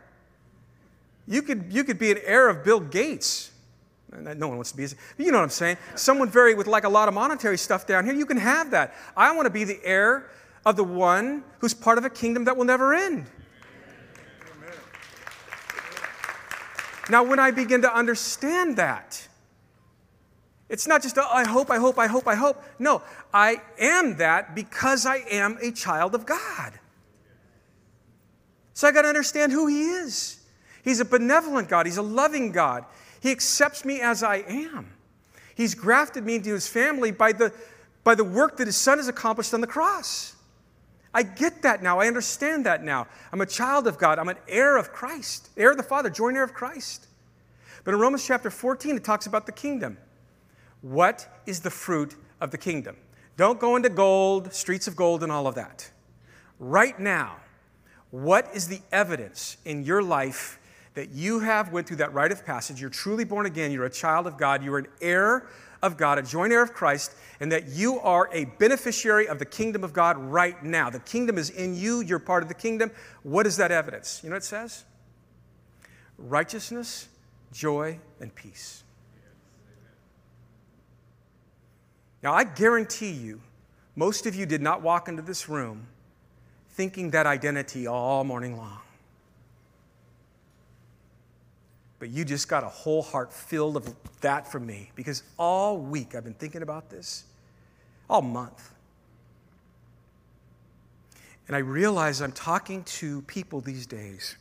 You 1.27 1.41
could, 1.41 1.71
you 1.71 1.83
could 1.83 1.99
be 1.99 2.11
an 2.11 2.19
heir 2.23 2.49
of 2.49 2.63
Bill 2.63 2.79
Gates. 2.79 3.51
no 4.11 4.47
one 4.47 4.57
wants 4.57 4.71
to 4.71 4.77
be, 4.77 4.87
you 5.23 5.31
know 5.31 5.37
what 5.37 5.43
I'm 5.43 5.49
saying? 5.49 5.77
Someone 5.95 6.29
very 6.29 6.53
with 6.53 6.67
like 6.67 6.83
a 6.83 6.89
lot 6.89 7.07
of 7.07 7.13
monetary 7.13 7.57
stuff 7.57 7.87
down 7.87 8.05
here, 8.05 8.13
you 8.13 8.25
can 8.25 8.37
have 8.37 8.71
that. 8.71 8.93
I 9.15 9.33
want 9.35 9.45
to 9.45 9.49
be 9.49 9.63
the 9.63 9.79
heir 9.83 10.29
of 10.65 10.75
the 10.75 10.83
one 10.83 11.43
who's 11.59 11.73
part 11.73 11.97
of 11.97 12.05
a 12.05 12.09
kingdom 12.09 12.45
that 12.45 12.57
will 12.57 12.65
never 12.65 12.93
end. 12.93 13.25
Now, 17.09 17.23
when 17.23 17.39
I 17.39 17.51
begin 17.51 17.81
to 17.81 17.93
understand 17.93 18.77
that, 18.77 19.27
it's 20.69 20.87
not 20.87 21.03
just, 21.03 21.17
a, 21.17 21.21
I 21.21 21.45
hope, 21.45 21.69
I 21.69 21.77
hope, 21.77 21.99
I 21.99 22.07
hope, 22.07 22.27
I 22.27 22.35
hope. 22.35 22.63
No, 22.79 23.01
I 23.33 23.61
am 23.77 24.17
that 24.17 24.55
because 24.55 25.05
I 25.05 25.17
am 25.29 25.57
a 25.61 25.71
child 25.71 26.15
of 26.15 26.25
God. 26.25 26.79
So 28.73 28.87
I 28.87 28.91
got 28.91 29.03
to 29.03 29.09
understand 29.09 29.51
who 29.51 29.67
He 29.67 29.83
is. 29.83 30.39
He's 30.83 30.99
a 30.99 31.05
benevolent 31.05 31.69
God, 31.69 31.85
He's 31.85 31.97
a 31.97 32.03
loving 32.03 32.51
God. 32.51 32.85
He 33.21 33.31
accepts 33.31 33.85
me 33.85 34.01
as 34.01 34.21
I 34.21 34.43
am. 34.47 34.91
He's 35.55 35.75
grafted 35.75 36.25
me 36.25 36.35
into 36.35 36.51
His 36.51 36.67
family 36.67 37.11
by 37.11 37.31
the, 37.31 37.53
by 38.03 38.15
the 38.15 38.23
work 38.23 38.57
that 38.57 38.67
His 38.67 38.75
Son 38.75 38.97
has 38.97 39.07
accomplished 39.07 39.53
on 39.53 39.61
the 39.61 39.67
cross. 39.67 40.35
I 41.13 41.23
get 41.23 41.61
that 41.61 41.83
now. 41.83 41.99
I 41.99 42.07
understand 42.07 42.65
that 42.65 42.83
now. 42.83 43.07
I'm 43.31 43.41
a 43.41 43.45
child 43.45 43.87
of 43.87 43.97
God. 43.97 44.17
I'm 44.19 44.29
an 44.29 44.37
heir 44.47 44.77
of 44.77 44.91
Christ, 44.91 45.49
heir 45.55 45.71
of 45.71 45.77
the 45.77 45.83
Father, 45.83 46.09
joint 46.09 46.35
heir 46.35 46.43
of 46.43 46.53
Christ. 46.53 47.07
But 47.83 47.93
in 47.93 47.99
Romans 47.99 48.25
chapter 48.25 48.49
14, 48.49 48.97
it 48.97 49.03
talks 49.03 49.27
about 49.27 49.45
the 49.45 49.51
kingdom. 49.51 49.97
What 50.81 51.27
is 51.45 51.59
the 51.59 51.69
fruit 51.69 52.15
of 52.41 52.51
the 52.51 52.57
kingdom? 52.57 52.97
Don't 53.37 53.59
go 53.59 53.75
into 53.75 53.89
gold, 53.89 54.53
streets 54.53 54.87
of 54.87 54.95
gold, 54.95 55.23
and 55.23 55.31
all 55.31 55.47
of 55.47 55.55
that. 55.55 55.89
Right 56.59 56.99
now, 56.99 57.37
what 58.11 58.49
is 58.53 58.67
the 58.67 58.81
evidence 58.91 59.57
in 59.65 59.83
your 59.83 60.01
life 60.01 60.59
that 60.93 61.11
you 61.11 61.39
have 61.39 61.71
went 61.71 61.87
through 61.87 61.97
that 61.97 62.13
rite 62.13 62.31
of 62.31 62.45
passage? 62.45 62.79
You're 62.79 62.89
truly 62.89 63.23
born 63.23 63.45
again. 63.45 63.71
You're 63.71 63.85
a 63.85 63.89
child 63.89 64.27
of 64.27 64.37
God. 64.37 64.63
You're 64.63 64.77
an 64.77 64.87
heir 65.01 65.47
of 65.81 65.97
God, 65.97 66.17
a 66.17 66.21
joint 66.21 66.53
heir 66.53 66.63
of 66.63 66.73
Christ, 66.73 67.13
and 67.39 67.51
that 67.51 67.67
you 67.67 67.99
are 67.99 68.29
a 68.31 68.45
beneficiary 68.45 69.27
of 69.27 69.37
the 69.37 69.45
kingdom 69.45 69.83
of 69.83 69.91
God 69.91 70.17
right 70.17 70.63
now. 70.63 70.89
The 70.89 70.99
kingdom 70.99 71.37
is 71.37 71.49
in 71.49 71.75
you. 71.75 72.01
You're 72.01 72.19
part 72.19 72.41
of 72.41 72.49
the 72.49 72.55
kingdom. 72.55 72.89
What 73.23 73.45
is 73.45 73.57
that 73.57 73.71
evidence? 73.71 74.21
You 74.23 74.29
know 74.29 74.35
what 74.35 74.43
it 74.43 74.45
says? 74.45 74.85
Righteousness, 76.17 77.09
joy, 77.51 77.99
and 78.21 78.33
peace. 78.33 78.83
Now, 82.21 82.33
I 82.33 82.45
guarantee 82.45 83.11
you, 83.11 83.41
most 83.97 84.25
of 84.25 84.33
you 84.33 84.45
did 84.45 84.61
not 84.61 84.81
walk 84.81 85.09
into 85.09 85.21
this 85.21 85.49
room 85.49 85.87
thinking 86.69 87.11
that 87.11 87.27
identity 87.27 87.85
all 87.85 88.23
morning 88.23 88.55
long. 88.57 88.79
But 92.03 92.09
you 92.09 92.25
just 92.25 92.49
got 92.49 92.65
a 92.65 92.67
whole 92.67 93.01
heart 93.01 93.31
filled 93.31 93.77
of 93.77 93.95
that 94.19 94.51
from 94.51 94.65
me 94.65 94.91
because 94.93 95.23
all 95.39 95.77
week 95.77 96.15
I've 96.15 96.25
been 96.25 96.33
thinking 96.33 96.61
about 96.61 96.89
this, 96.89 97.23
all 98.09 98.21
month. 98.21 98.73
And 101.47 101.55
I 101.55 101.59
realize 101.59 102.21
I'm 102.21 102.33
talking 102.33 102.83
to 102.83 103.21
people 103.21 103.61
these 103.61 103.85
days 103.87 104.35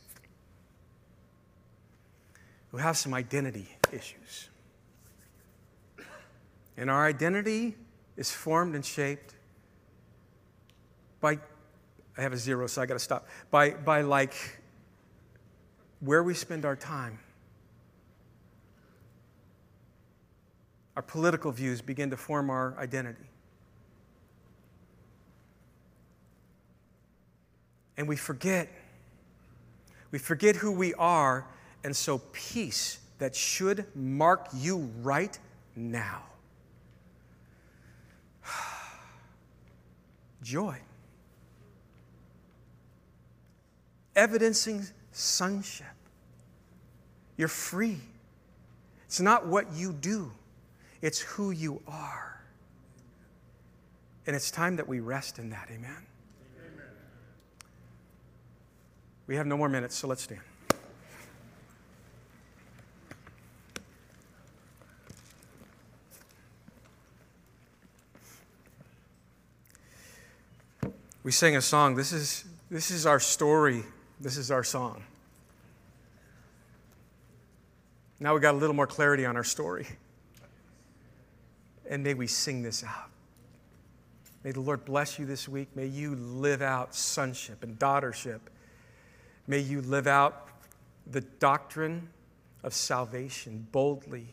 who 2.71 2.79
have 2.79 2.97
some 2.97 3.13
identity 3.13 3.69
issues. 3.93 4.49
And 6.75 6.91
our 6.91 7.07
identity 7.07 7.77
is 8.17 8.29
formed 8.29 8.75
and 8.75 8.85
shaped 8.85 9.35
by, 11.21 11.39
I 12.17 12.23
have 12.23 12.33
a 12.33 12.37
zero, 12.37 12.67
so 12.67 12.81
I 12.81 12.85
got 12.87 12.95
to 12.95 12.99
stop, 12.99 13.25
by, 13.49 13.69
by 13.69 14.01
like 14.01 14.33
where 16.01 16.23
we 16.23 16.33
spend 16.33 16.65
our 16.65 16.75
time. 16.75 17.19
Our 20.95 21.01
political 21.01 21.51
views 21.51 21.81
begin 21.81 22.09
to 22.11 22.17
form 22.17 22.49
our 22.49 22.75
identity. 22.77 23.25
And 27.97 28.07
we 28.07 28.15
forget. 28.15 28.69
We 30.11 30.19
forget 30.19 30.55
who 30.57 30.71
we 30.71 30.93
are, 30.93 31.47
and 31.83 31.95
so 31.95 32.19
peace 32.31 32.99
that 33.17 33.35
should 33.35 33.85
mark 33.95 34.47
you 34.53 34.91
right 35.01 35.37
now 35.75 36.23
joy. 40.43 40.77
Evidencing 44.15 44.85
sonship. 45.11 45.87
You're 47.37 47.47
free. 47.47 47.99
It's 49.05 49.19
not 49.19 49.47
what 49.47 49.73
you 49.73 49.91
do, 49.91 50.31
it's 51.03 51.19
who 51.19 51.51
you 51.51 51.81
are. 51.85 52.41
And 54.25 54.35
it's 54.37 54.49
time 54.49 54.77
that 54.77 54.87
we 54.87 55.01
rest 55.01 55.37
in 55.37 55.49
that. 55.49 55.67
Amen. 55.69 55.91
Amen. 55.91 56.85
We 59.27 59.35
have 59.35 59.45
no 59.45 59.57
more 59.57 59.67
minutes, 59.67 59.95
so 59.95 60.07
let's 60.07 60.23
stand. 60.23 60.39
we 71.23 71.31
sang 71.31 71.57
a 71.57 71.61
song. 71.61 71.95
This 71.95 72.13
is, 72.13 72.45
this 72.71 72.91
is 72.91 73.05
our 73.05 73.19
story. 73.19 73.83
This 74.21 74.37
is 74.37 74.51
our 74.51 74.63
song. 74.63 75.03
Now 78.21 78.33
we 78.33 78.39
got 78.39 78.53
a 78.53 78.57
little 78.57 78.75
more 78.75 78.87
clarity 78.87 79.25
on 79.25 79.35
our 79.35 79.43
story. 79.43 79.85
And 81.89 82.03
may 82.03 82.13
we 82.13 82.27
sing 82.27 82.61
this 82.61 82.83
out. 82.83 83.09
May 84.43 84.51
the 84.51 84.61
Lord 84.61 84.83
bless 84.85 85.17
you 85.17 85.25
this 85.25 85.47
week. 85.47 85.69
May 85.75 85.85
you 85.85 86.15
live 86.15 86.61
out 86.61 86.93
sonship 86.93 87.63
and 87.63 87.79
daughtership. 87.79 88.39
May 89.47 89.59
you 89.59 89.81
live 89.81 90.07
out 90.07 90.49
the 91.07 91.21
doctrine 91.21 92.09
of 92.63 92.73
salvation 92.73 93.67
boldly, 93.71 94.27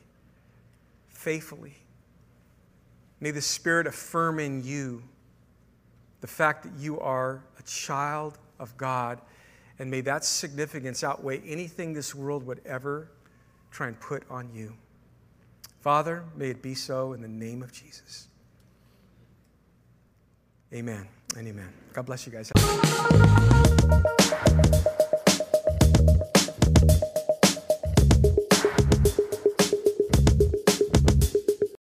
faithfully. 1.09 1.75
May 3.21 3.31
the 3.31 3.43
Spirit 3.43 3.87
affirm 3.87 4.41
in 4.41 4.65
you 4.65 5.03
the 6.21 6.27
fact 6.27 6.63
that 6.65 6.73
you 6.79 6.99
are 7.01 7.43
a 7.59 7.63
child 7.63 8.39
of 8.59 8.77
God, 8.77 9.21
and 9.79 9.91
may 9.91 10.01
that 10.03 10.25
significance 10.25 11.03
outweigh 11.03 11.41
anything 11.47 11.93
this 11.93 12.15
world 12.15 12.47
would 12.47 12.61
ever 12.65 13.11
try 13.71 13.89
and 13.89 13.99
put 14.01 14.23
on 14.31 14.51
you. 14.55 14.75
Father, 15.81 16.25
may 16.37 16.51
it 16.51 16.63
be 16.63 16.75
so 16.75 17.15
in 17.15 17.23
the 17.23 17.29
name 17.29 17.63
of 17.63 17.73
Jesus. 17.73 18.29
Amen 20.73 21.09
and 21.37 21.49
amen. 21.49 21.73
God 21.93 22.07
bless 22.07 22.27
you 22.27 22.33
guys. 22.33 22.53